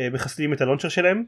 אה, 0.02 0.08
מחסלים 0.12 0.52
את 0.52 0.60
הלונצ'ר 0.60 0.88
שלהם. 0.88 1.24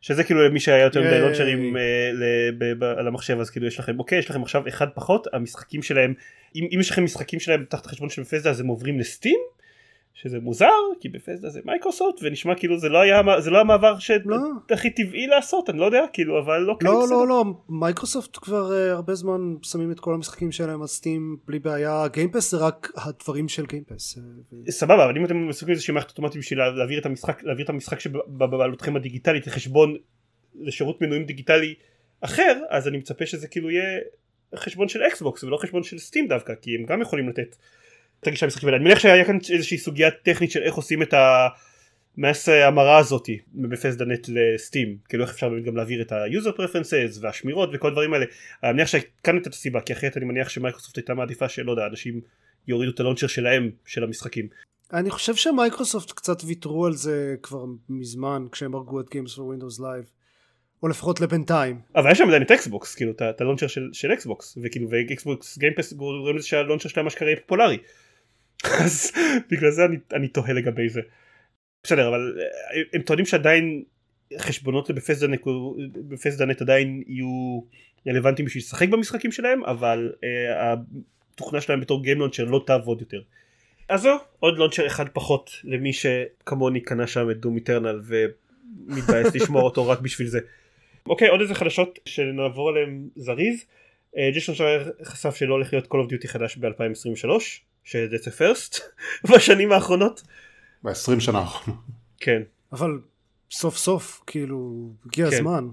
שזה 0.00 0.24
כאילו 0.24 0.48
למי 0.48 0.60
שהיה 0.60 0.84
יותר 0.84 1.00
מדי. 1.00 1.20
לונצ'רים 1.20 1.76
אה, 1.76 2.98
על 2.98 3.08
המחשב 3.08 3.38
אז 3.40 3.50
כאילו 3.50 3.66
יש 3.66 3.78
לכם 3.78 3.98
אוקיי 3.98 4.18
יש 4.18 4.30
לכם 4.30 4.42
עכשיו 4.42 4.68
אחד 4.68 4.86
פחות 4.94 5.26
המשחקים 5.32 5.82
שלהם 5.82 6.14
אם, 6.56 6.68
אם 6.74 6.80
יש 6.80 6.90
לכם 6.90 7.04
משחקים 7.04 7.40
שלהם 7.40 7.64
תחת 7.68 7.86
החשבון 7.86 8.10
של 8.10 8.22
בפסדה 8.22 8.50
אז 8.50 8.60
הם 8.60 8.66
עוברים 8.66 9.00
לסטים 9.00 9.38
שזה 10.16 10.40
מוזר 10.40 10.72
כי 11.00 11.08
Bethesda 11.08 11.48
זה 11.48 11.60
מייקרוסופט 11.64 12.20
ונשמע 12.22 12.54
כאילו 12.54 12.78
זה 12.78 12.88
לא 12.88 12.98
היה 12.98 13.22
זה 13.38 13.50
לא 13.50 13.60
המעבר 13.60 13.92
לא. 14.24 14.38
שהכי 14.68 14.90
טבעי 14.90 15.26
לעשות 15.26 15.70
אני 15.70 15.78
לא 15.78 15.84
יודע 15.84 16.04
כאילו 16.12 16.38
אבל 16.38 16.58
לא 16.58 16.76
לא 16.82 17.00
בסדר. 17.00 17.16
לא 17.16 17.28
לא 17.28 17.44
מייקרוסופט 17.68 18.38
כבר 18.42 18.70
אה, 18.70 18.92
הרבה 18.92 19.14
זמן 19.14 19.54
שמים 19.62 19.92
את 19.92 20.00
כל 20.00 20.14
המשחקים 20.14 20.52
שלהם 20.52 20.80
על 20.80 20.86
Steam 20.86 21.36
בלי 21.46 21.58
בעיה 21.58 22.08
Game 22.12 22.31
Pass 22.31 22.50
זה 22.50 22.56
רק 22.56 22.92
הדברים 22.96 23.48
של 23.48 23.66
Game 23.66 23.92
Pass 23.92 24.18
אה, 24.18 24.70
סבבה 24.70 25.04
אבל 25.04 25.16
אם 25.16 25.24
אתם 25.24 25.48
מסוגלים 25.48 25.74
איזושהי 25.74 25.94
מערכת 25.94 26.10
אוטומטית 26.10 26.40
בשביל 26.40 26.58
להעביר 26.58 27.00
את 27.00 27.06
המשחק 27.06 27.42
להעביר 27.44 27.64
את 27.64 27.70
המשחק 27.70 28.00
שבבעלותכם 28.00 28.96
הדיגיטלית 28.96 29.46
לחשבון 29.46 29.96
לשירות 30.54 31.00
מנויים 31.00 31.24
דיגיטלי 31.24 31.74
אחר 32.20 32.58
אז 32.70 32.88
אני 32.88 32.98
מצפה 32.98 33.26
שזה 33.26 33.48
כאילו 33.48 33.70
יהיה 33.70 34.00
חשבון 34.56 34.88
של 34.88 35.02
Xbox 35.02 35.44
ולא 35.44 35.56
חשבון 35.56 35.82
של 35.82 35.98
Steam 35.98 36.28
דווקא 36.28 36.54
כי 36.62 36.74
הם 36.74 36.84
גם 36.84 37.00
יכולים 37.00 37.28
לתת 37.28 37.56
את 38.20 38.26
הגישה 38.26 38.46
האלה 38.62 38.76
אני 38.76 38.84
מניח 38.84 38.98
שהיה 38.98 39.24
כאן 39.24 39.38
איזושהי 39.52 39.78
סוגיה 39.78 40.10
טכנית 40.10 40.50
של 40.50 40.62
איך 40.62 40.74
עושים 40.74 41.02
את 41.02 41.14
ה 42.18 42.24
mass 42.24 42.48
המרה 42.48 42.98
הזאתי 42.98 43.38
מ 43.54 43.60
Bethesda.net 43.60 44.28
ל 44.28 44.39
Steam 44.39 44.96
כאילו 45.08 45.24
איך 45.24 45.32
אפשר 45.32 45.48
באמת 45.48 45.64
גם 45.64 45.76
להעביר 45.76 46.02
את 46.02 46.12
ה-user 46.12 46.58
preferences 46.58 47.18
והשמירות 47.20 47.70
וכל 47.72 47.88
הדברים 47.88 48.14
האלה. 48.14 48.24
אני 48.62 48.72
מניח 48.72 48.88
שכאן 48.88 49.34
הייתה 49.34 49.48
את 49.48 49.54
הסיבה 49.54 49.80
כי 49.80 49.92
אחרת 49.92 50.16
אני 50.16 50.24
מניח 50.24 50.48
שמייקרוסופט 50.48 50.96
הייתה 50.96 51.14
מעדיפה 51.14 51.48
שלא 51.48 51.70
יודע 51.70 51.86
אנשים 51.86 52.20
יורידו 52.68 52.92
את 52.92 53.00
ה 53.00 53.03
launcher 53.03 53.26
שלהם 53.26 53.70
של 53.86 54.04
המשחקים. 54.04 54.48
אני 54.92 55.10
חושב 55.10 55.34
שמייקרוסופט 55.34 56.10
קצת 56.10 56.44
ויתרו 56.44 56.86
על 56.86 56.92
זה 56.92 57.34
כבר 57.42 57.64
מזמן 57.88 58.44
כשהם 58.52 58.74
הרגו 58.74 59.00
את 59.00 59.06
Games 59.06 59.30
for 59.36 59.40
Windows 59.40 59.80
Live 59.80 60.16
או 60.82 60.88
לפחות 60.88 61.20
לבינתיים. 61.20 61.80
אבל 61.94 62.10
יש 62.10 62.18
שם 62.18 62.28
עדיין 62.28 62.42
את 62.42 62.50
Xbox 62.50 62.94
כאילו 62.94 63.12
את 63.12 63.40
ה 63.40 63.43
launcher 63.43 63.66
של 63.92 64.12
Xbox 64.12 64.58
וכאילו 64.62 64.88
ו 64.90 65.04
Xbox 65.04 65.58
Game 65.58 65.75
Pass 65.75 65.92
גורם 65.92 66.36
לזה 66.36 66.46
שה 66.46 66.57
launcher 66.57 66.88
שלהם 66.88 67.06
אשכרה 67.06 67.28
יהיה 67.28 67.40
פופולרי 67.40 67.78
אז 68.64 69.12
בגלל 69.50 69.70
זה 69.70 69.84
אני, 69.84 69.96
אני 70.12 70.28
תוהה 70.28 70.52
לגבי 70.52 70.88
זה 70.88 71.00
בסדר 71.84 72.08
אבל 72.08 72.38
אה, 72.40 72.82
הם 72.92 73.02
טוענים 73.02 73.26
שעדיין 73.26 73.84
חשבונות 74.38 74.90
ב 76.08 76.12
Bethesda.net 76.12 76.62
עדיין 76.62 77.02
יהיו 77.06 77.60
רלוונטיים 78.08 78.46
בשביל 78.46 78.62
לשחק 78.62 78.88
במשחקים 78.88 79.32
שלהם 79.32 79.64
אבל 79.64 80.12
אה, 80.24 80.74
התוכנה 81.32 81.60
שלהם 81.60 81.80
בתור 81.80 82.02
game 82.02 82.18
launcher 82.18 82.44
לא 82.44 82.64
תעבוד 82.66 83.00
יותר 83.00 83.20
אז 83.88 84.00
זהו 84.00 84.18
עוד 84.40 84.58
launcher 84.58 84.86
אחד 84.86 85.08
פחות 85.08 85.50
למי 85.64 85.92
שכמוני 85.92 86.80
קנה 86.80 87.06
שם 87.06 87.30
את 87.30 87.40
Doom 87.40 87.56
Eternal 87.56 88.00
ומתבאס 88.06 89.34
לשמור 89.36 89.62
אותו 89.62 89.88
רק 89.88 90.00
בשביל 90.00 90.28
זה. 90.28 90.40
אוקיי 91.08 91.28
עוד 91.28 91.40
איזה 91.40 91.54
חדשות 91.54 91.98
שנעבור 92.04 92.68
עליהם 92.68 93.08
זריז. 93.16 93.64
אה, 94.16 94.30
ג'ייסון 94.32 94.54
שרייר 94.54 94.92
חשף 95.04 95.34
שלא 95.34 95.54
הולך 95.54 95.72
להיות 95.72 95.86
Call 95.86 96.08
of 96.08 96.12
Duty 96.12 96.28
חדש 96.28 96.56
ב-2023 96.56 97.30
שזה 97.86 98.16
זה 98.22 98.30
פרסט 98.30 98.80
בשנים 99.32 99.72
האחרונות. 99.72 100.22
ב-20 100.82 101.20
שנה 101.20 101.38
האחרונות. 101.38 101.80
כן. 102.20 102.42
אבל 102.72 102.98
סוף 103.50 103.76
סוף 103.76 104.22
כאילו 104.26 104.90
הגיע 105.06 105.30
כן. 105.30 105.36
הזמן 105.36 105.68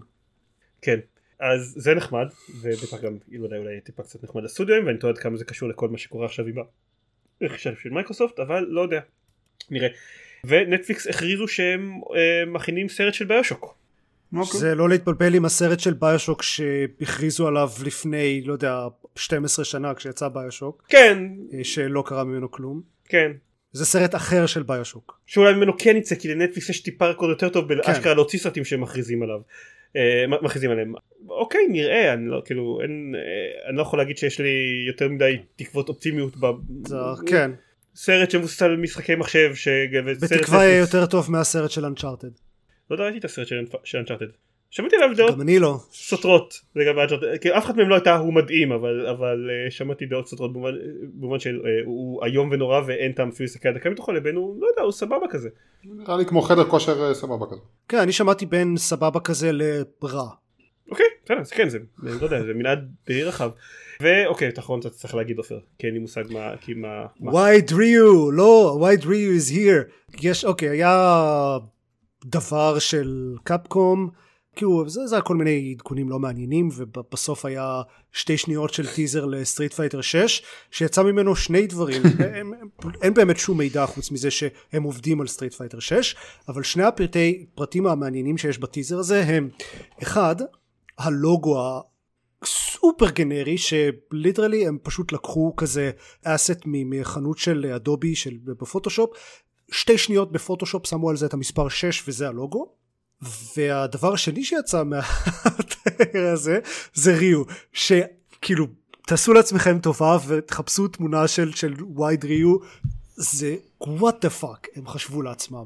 כן. 0.82 1.00
אז 1.40 1.74
זה 1.78 1.96
נחמד, 1.96 2.28
ובטח 2.62 3.02
גם 3.02 3.18
אולי 3.38 3.58
אולי 3.58 3.82
טיפה 3.82 4.04
קצת 4.04 4.24
נחמד 4.24 4.44
לסטודיו, 4.44 4.86
ואני 4.86 4.98
תוהה 4.98 5.14
כמה 5.14 5.38
זה 5.38 5.46
קשור 5.46 5.70
לכל 5.70 5.90
מה 5.90 5.98
שקורה 5.98 6.26
עכשיו 6.26 6.46
עם 6.46 6.56
הרכישה 7.42 7.72
של 7.84 7.90
מייקרוסופט, 7.90 8.40
אבל 8.40 8.66
לא 8.70 8.82
יודע. 8.82 9.00
נראה. 9.72 9.88
ונטפליקס 10.44 11.08
הכריזו 11.08 11.48
שהם 11.48 12.02
אה, 12.16 12.46
מכינים 12.48 12.90
סרט 12.90 13.14
של 13.14 13.26
ביושוק. 13.26 13.78
אוקיי. 14.34 14.60
זה 14.60 14.76
לא 14.76 14.90
להתבלבל 14.90 15.36
עם 15.36 15.46
הסרט 15.46 15.80
של 15.80 15.94
ביושוק 15.94 16.44
שהכריזו 16.44 17.48
עליו 17.48 17.70
לפני, 17.86 18.42
לא 18.46 18.54
יודע, 18.54 18.88
12 19.16 19.66
שנה 19.66 19.94
כשיצא 19.94 20.28
ביושוק, 20.28 20.84
כן, 20.90 21.18
אה, 21.54 21.64
שלא 21.64 22.04
קרה 22.06 22.24
ממנו 22.24 22.52
כלום. 22.52 22.82
כן. 23.06 23.32
זה 23.72 23.86
סרט 23.86 24.16
אחר 24.16 24.46
של 24.46 24.64
ביושוק. 24.64 25.20
שאולי 25.26 25.54
ממנו 25.54 25.74
כן 25.78 25.98
יצא 25.98 26.16
כי 26.16 26.28
לנטפליקס 26.28 26.70
יש 26.70 26.80
טיפה 26.80 27.08
רקורד 27.08 27.30
יותר 27.30 27.50
טוב 27.50 27.68
כן. 27.68 27.78
באשכרה 27.78 28.14
להוציא 28.14 28.40
סרטים 28.40 28.66
שהם 28.66 28.82
מכריזים 28.82 29.24
עליו. 29.24 29.40
אה, 29.96 30.26
מכריזים 30.42 30.72
עליהם. 30.72 30.94
אוקיי 31.30 31.68
נראה 31.70 32.14
אני 32.14 32.28
לא 32.28 32.42
כאילו 32.46 32.80
אין 32.82 33.16
אה, 33.16 33.70
אני 33.70 33.78
לא 33.78 33.82
יכול 33.82 34.00
להגיד 34.00 34.18
שיש 34.18 34.40
לי 34.40 34.84
יותר 34.88 35.10
מדי 35.10 35.38
תקוות 35.56 35.90
אופטימיות 35.90 36.38
ב... 36.38 36.46
זה, 36.88 36.96
כן. 37.28 37.52
סרט 37.96 38.32
שמבוסס 38.32 38.62
על 38.62 38.78
משחקי 38.78 39.16
מחשב 39.16 39.56
ש... 39.56 39.68
בתקווה 40.22 40.66
יהיה. 40.66 40.78
יותר 40.78 41.06
טוב 41.06 41.32
מהסרט 41.32 41.72
של 41.72 41.86
אנצ'ארטד. 41.86 42.28
לא 42.90 42.96
יודע, 42.96 43.04
ראיתי 43.04 43.18
את 43.18 43.26
הסרט 43.26 43.48
של 43.84 43.98
אנצ'ארטד. 43.98 44.26
שמעתי 44.74 44.96
עליו 44.96 45.18
דעות 45.18 45.32
גם 45.32 45.42
אני 45.42 45.60
לא. 45.60 45.78
סותרות 45.92 46.62
לגבי 46.76 47.02
אנצ'ארטד 47.02 47.38
כי 47.42 47.52
אף 47.52 47.66
אחת 47.66 47.76
מהן 47.76 47.88
לא 47.88 47.96
הייתה 47.96 48.16
הוא 48.16 48.34
מדהים 48.34 48.72
אבל 48.72 49.08
אבל 49.08 49.50
אה, 49.50 49.72
שמעתי 49.72 50.06
דעות 50.06 50.28
סותרות 50.28 50.54
במובן 50.54 50.72
במובן 51.14 51.40
של 51.40 51.62
אה, 51.66 51.70
הוא 51.86 52.26
איום 52.26 52.50
ונורא 52.52 52.82
ואין 52.86 53.12
טעם 53.12 53.30
אפילו 53.30 53.46
להסתכל 53.46 53.70
על 53.70 53.76
דקה 53.76 53.90
מתוכו 53.90 54.12
לבין 54.12 54.36
הוא 54.36 54.62
לא 54.62 54.68
יודע 54.68 54.82
הוא 54.82 54.92
סבבה 54.92 55.28
כזה. 55.30 55.50
נראה 55.84 56.18
לי 56.18 56.26
כמו 56.26 56.42
חדר 56.42 56.64
כושר 56.64 57.08
אה, 57.08 57.14
סבבה 57.14 57.46
כזה. 57.46 57.62
כן, 57.88 57.98
אני 57.98 58.12
שמעתי 58.12 58.46
בין 58.46 58.78
סבבה 58.78 59.20
כזה 59.20 59.52
לרע. 59.52 60.30
אוקיי, 60.92 61.06
בסדר, 61.26 61.44
זה 61.44 61.56
כן, 61.56 61.70
זה, 61.70 61.80
לא 62.04 62.26
יודע, 62.26 62.44
זה 62.44 62.54
מנעד 62.54 62.92
די 63.08 63.24
רחב. 63.24 63.52
ואוקיי, 64.02 64.50
את 64.50 64.58
האחרון 64.58 64.80
אתה 64.80 64.90
צריך 64.90 65.16
להגיד 65.16 65.38
עופר, 65.38 65.60
כי 65.80 65.88
אין 65.88 65.94
לי 65.94 66.00
מושג 66.00 66.24
מה, 66.30 66.58
כי 66.62 66.74
מה, 66.74 67.06
מה. 67.20 67.32
wide 67.32 67.76
ריו, 67.76 68.32
לא, 68.32 68.80
wide 68.82 69.08
ריו 69.08 69.32
is 69.38 69.52
here. 69.52 70.18
יש, 70.22 70.46
אוקיי, 70.46 70.70
היה 70.70 71.18
דבר 72.26 72.80
של 72.80 73.36
Capcom, 73.44 74.10
כאילו 74.56 74.90
זה, 74.90 75.08
זה 75.08 75.16
היה 75.16 75.22
כל 75.22 75.36
מיני 75.36 75.74
עדכונים 75.76 76.10
לא 76.10 76.20
מעניינים, 76.20 76.70
ובסוף 76.76 77.46
היה 77.46 77.82
שתי 78.12 78.38
שניות 78.38 78.74
של 78.74 78.88
טיזר 78.88 79.26
ל 79.26 79.33
Street 79.33 79.74
Fighter 79.74 80.02
6, 80.02 80.44
שיצא 80.72 81.04
ממנו 81.04 81.36
שני 81.36 81.68
דברים, 81.68 82.02
הם, 82.36 82.54
הם, 82.54 82.68
אין 83.02 83.14
באמת 83.14 83.38
שום 83.38 83.58
מידע 83.58 83.86
חוץ 83.86 84.12
מזה 84.12 84.32
שהם 84.32 84.84
עובדים 84.84 85.22
על 85.22 85.28
Street 85.28 85.54
Fighter 85.54 85.80
6, 85.80 86.16
אבל 86.48 86.64
שני 86.64 86.84
הפרטי 86.84 87.46
פרטים 87.56 87.88
המעניינים 87.88 88.38
שיש 88.38 88.58
בטיזר 88.58 89.00
הזה 89.00 89.24
הם, 89.24 89.50
אחד, 90.02 90.36
הלוגו 90.98 91.82
סופר 92.46 93.10
גנרי 93.10 93.58
שליטרלי 93.58 94.68
הם 94.68 94.78
פשוט 94.84 95.12
לקחו 95.12 95.56
כזה 95.56 95.92
אסט 96.24 96.60
מחנות 96.66 97.38
של 97.38 97.66
אדובי 97.76 98.16
של 98.16 98.38
בפוטושופ 98.44 99.10
שתי 99.72 99.98
שניות 99.98 100.32
בפוטושופ 100.32 100.88
שמו 100.88 101.10
על 101.10 101.16
זה 101.16 101.26
את 101.26 101.34
המספר 101.34 101.70
6 101.70 102.04
וזה 102.08 102.28
הלוגו 102.28 102.83
והדבר 103.58 104.14
השני 104.14 104.44
שיצא 104.44 104.84
מהטריילר 104.84 106.32
הזה 106.34 106.60
זה 106.94 107.16
ריו 107.16 107.44
שכאילו 107.74 108.68
תעשו 109.08 109.34
לעצמכם 109.34 109.80
טובה 109.80 110.18
ותחפשו 110.28 110.88
תמונה 110.88 111.28
של 111.28 111.52
של 111.54 111.74
וייד 111.96 112.26
ריו 112.26 112.56
זה 113.16 113.56
what 113.84 114.26
the 114.26 114.42
fuck 114.42 114.68
הם 114.76 114.88
חשבו 114.88 115.22
לעצמם 115.22 115.66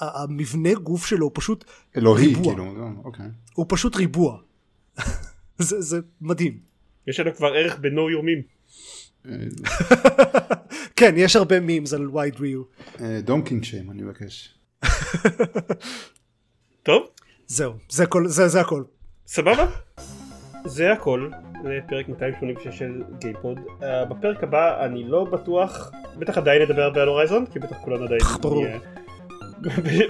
המבנה 0.00 0.74
גוף 0.74 1.06
שלו 1.06 1.26
הוא 1.26 1.32
פשוט 1.34 1.64
אלוהי 1.96 2.26
ריבוע. 2.26 2.44
כאילו, 2.44 2.74
זהו, 2.76 3.04
אוקיי. 3.04 3.26
הוא 3.54 3.66
פשוט 3.68 3.96
ריבוע 3.96 4.38
זה, 5.58 5.80
זה 5.80 5.98
מדהים 6.20 6.58
יש 7.06 7.20
לנו 7.20 7.34
כבר 7.34 7.46
ערך 7.46 7.78
בנו 7.78 8.10
יומים. 8.10 8.42
כן 10.96 11.14
יש 11.16 11.36
הרבה 11.36 11.60
memes 11.60 11.92
על 11.92 12.10
wide 12.16 12.40
Ryu 12.40 12.62
don't 13.24 13.46
kink 13.46 13.64
shame 13.64 13.90
אני 13.90 14.02
מבקש. 14.02 14.54
טוב, 16.90 17.06
זהו 17.46 17.72
זה 17.88 18.06
כל 18.06 18.26
זה 18.26 18.48
זה 18.48 18.60
הכל 18.60 18.82
סבבה? 19.26 19.66
זה 20.64 20.92
הכל 20.92 21.28
לפרק 21.64 22.08
286 22.08 22.78
של 22.78 23.02
גיימפוד. 23.18 23.58
אה, 23.58 23.84
בפרק 24.08 24.44
הבא 24.44 24.84
אני 24.84 25.04
לא 25.04 25.24
בטוח, 25.24 25.90
בטח 26.18 26.38
עדיין 26.38 26.62
נדבר 26.62 26.82
הרבה 26.82 27.02
על 27.02 27.08
Horizon, 27.08 27.44
כי 27.52 27.58
בטח 27.58 27.76
כולנו 27.84 28.04
עדיין 28.04 28.20
ברור. 28.40 28.66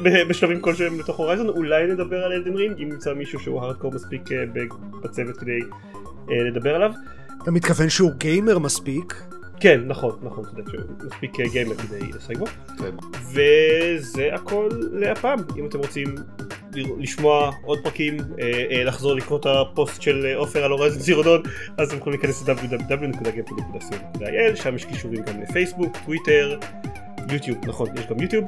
בשלבים 0.29 0.61
כלשהם 0.61 1.01
לתוך 1.01 1.17
Horizon, 1.17 1.49
אולי 1.49 1.87
נדבר 1.87 2.25
על 2.25 2.33
Elden 2.33 2.55
Ring, 2.55 2.81
אם 2.83 2.89
נמצא 2.89 3.15
מישהו 3.15 3.41
שהוא 3.41 3.63
הארדקור 3.63 3.93
מספיק 3.93 4.33
אה, 4.33 4.45
בצוות 5.03 5.37
כדי 5.37 5.61
אה, 6.31 6.43
לדבר 6.51 6.75
עליו. 6.75 6.93
אתה 7.43 7.51
מתכוון 7.51 7.89
שהוא 7.89 8.11
גיימר 8.19 8.59
מספיק 8.59 9.23
כן, 9.61 9.81
נכון, 9.87 10.19
נכון, 10.23 10.45
צודק 10.45 10.69
שהוא 10.71 10.81
מספיק 11.07 11.41
גיימר 11.53 11.75
כדי 11.75 12.13
לשחק 12.13 12.37
בו. 12.37 12.47
כן. 12.79 12.95
וזה 13.33 14.35
הכל 14.35 14.69
להפעם. 14.93 15.39
אם 15.57 15.67
אתם 15.67 15.79
רוצים 15.79 16.15
לשמוע 16.75 17.53
עוד 17.63 17.79
פרקים, 17.83 18.17
אה, 18.41 18.65
אה, 18.71 18.85
לחזור 18.85 19.15
לקרוא 19.15 19.39
את 19.39 19.47
הפוסט 19.47 20.03
של 20.03 20.27
אה, 20.27 20.37
עופר 20.37 20.65
על 20.65 20.71
Horizon 20.71 21.01
Zero 21.01 21.20
Dawn, 21.20 21.43
אז 21.79 21.89
אתם 21.89 21.99
יכולים 21.99 22.19
להיכנס 22.19 22.49
ל-www.gamepod.co.il, 22.49 24.57
שם 24.57 24.77
יש 24.77 24.85
קישורים 24.85 25.23
גם 25.23 25.43
לפייסבוק, 25.43 25.97
טוויטר, 26.05 26.59
יוטיוב, 27.33 27.59
נכון, 27.67 27.89
יש 27.97 28.07
גם 28.07 28.21
יוטיוב. 28.21 28.45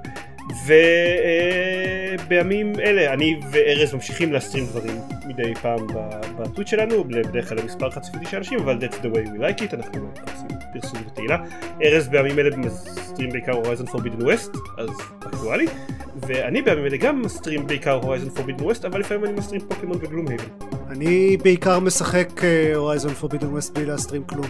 ובימים 2.28 2.72
אלה 2.80 3.12
אני 3.12 3.40
וארז 3.50 3.94
ממשיכים 3.94 4.32
להסטרים 4.32 4.66
דברים 4.66 4.96
מדי 5.26 5.54
פעם 5.54 5.86
בטוויט 6.38 6.68
שלנו, 6.68 7.04
בדרך 7.04 7.48
כלל 7.48 7.58
למספר 7.58 7.90
חד 7.90 8.02
ספרתי 8.02 8.26
של 8.26 8.36
אנשים, 8.36 8.58
אבל 8.58 8.78
that's 8.78 8.94
the 8.94 9.16
way 9.16 9.26
we 9.26 9.40
like 9.40 9.60
it, 9.60 9.74
אנחנו 9.74 10.08
מחפשים 10.12 10.48
פרסום 10.72 11.00
ותהילה. 11.06 11.38
ארז 11.82 12.08
בימים 12.08 12.38
אלה 12.38 12.56
מסטרים 12.56 13.30
בעיקר 13.30 13.52
Horizon 13.52 13.86
Forbidden 13.86 14.22
West, 14.22 14.56
אז 14.78 14.90
אקטואלי, 15.26 15.66
ואני 16.16 16.62
בימים 16.62 16.86
אלה 16.86 16.96
גם 16.96 17.22
מסטרים 17.22 17.66
בעיקר 17.66 17.92
Horizon 17.92 18.30
Forbidden 18.30 18.64
West, 18.64 18.84
אבל 18.84 19.00
לפעמים 19.00 19.24
אני 19.24 19.32
מסטרים 19.32 19.60
פוקימון 19.68 19.98
ו 20.00 20.28
Gloomhaven. 20.28 20.81
אני 20.92 21.36
בעיקר 21.36 21.78
משחק 21.80 22.28
הורייזון 22.74 23.14
פורבידן 23.14 23.46
ווסט 23.46 23.74
בלי 23.74 23.86
להסטרים 23.86 24.22
כלום 24.24 24.46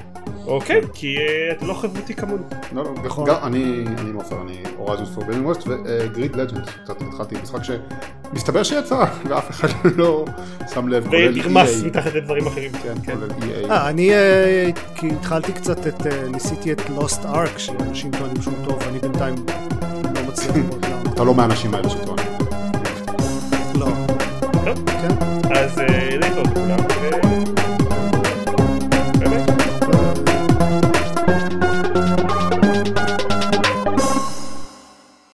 אוקיי, 0.46 0.80
כי 0.94 1.16
אה, 1.18 1.52
אתה 1.52 1.66
לא 1.66 1.74
חברותי 1.74 2.14
כמוני. 2.14 2.42
לא, 2.72 2.84
לא, 2.84 2.94
נכון. 3.04 3.28
גם 3.28 3.36
אני, 3.42 3.84
אני 3.98 4.12
מופר, 4.12 4.42
אני 4.42 4.62
הורייזון 4.76 5.06
פורבידן 5.06 5.44
ווסט 5.44 5.60
וגריד 5.66 6.36
לג'נד, 6.36 6.66
קצת 6.84 7.02
התחלתי 7.02 7.34
משחק 7.42 7.60
שמסתבר 7.62 8.62
שיצא 8.62 9.04
ואף 9.28 9.50
אחד 9.50 9.68
לא 9.98 10.24
שם 10.74 10.88
לב, 10.88 11.06
כולל 11.06 11.28
ונרמס 11.28 11.82
EA. 11.82 11.86
מתחת 11.86 12.14
לדברים 12.14 12.46
אחרים. 12.46 12.72
כן, 12.72 13.12
כולל 13.12 13.30
EA. 13.30 13.70
אה, 13.70 13.88
אני 13.88 14.14
אה, 14.14 14.70
כי 14.94 15.08
התחלתי 15.10 15.52
קצת 15.52 15.86
את 15.86 16.06
ניסיתי 16.32 16.72
את 16.72 16.90
לוסט 16.90 17.24
ארק 17.24 17.58
שאנשים 17.58 18.10
טוענים 18.10 18.42
שהוא 18.42 18.54
טוב 18.64 18.78
ואני 18.86 18.98
בינתיים 18.98 19.34
לא 20.14 20.22
מצליח 20.28 20.56
לראות 20.56 21.14
אתה 21.14 21.24
לא 21.24 21.34
מהאנשים 21.34 21.74
האלה 21.74 21.90
שטוענים. 21.90 22.26
לא 23.74 23.86
טוב, 24.64 24.90
כן 24.90 25.32
אז 25.54 25.78
dejo, 26.22 26.91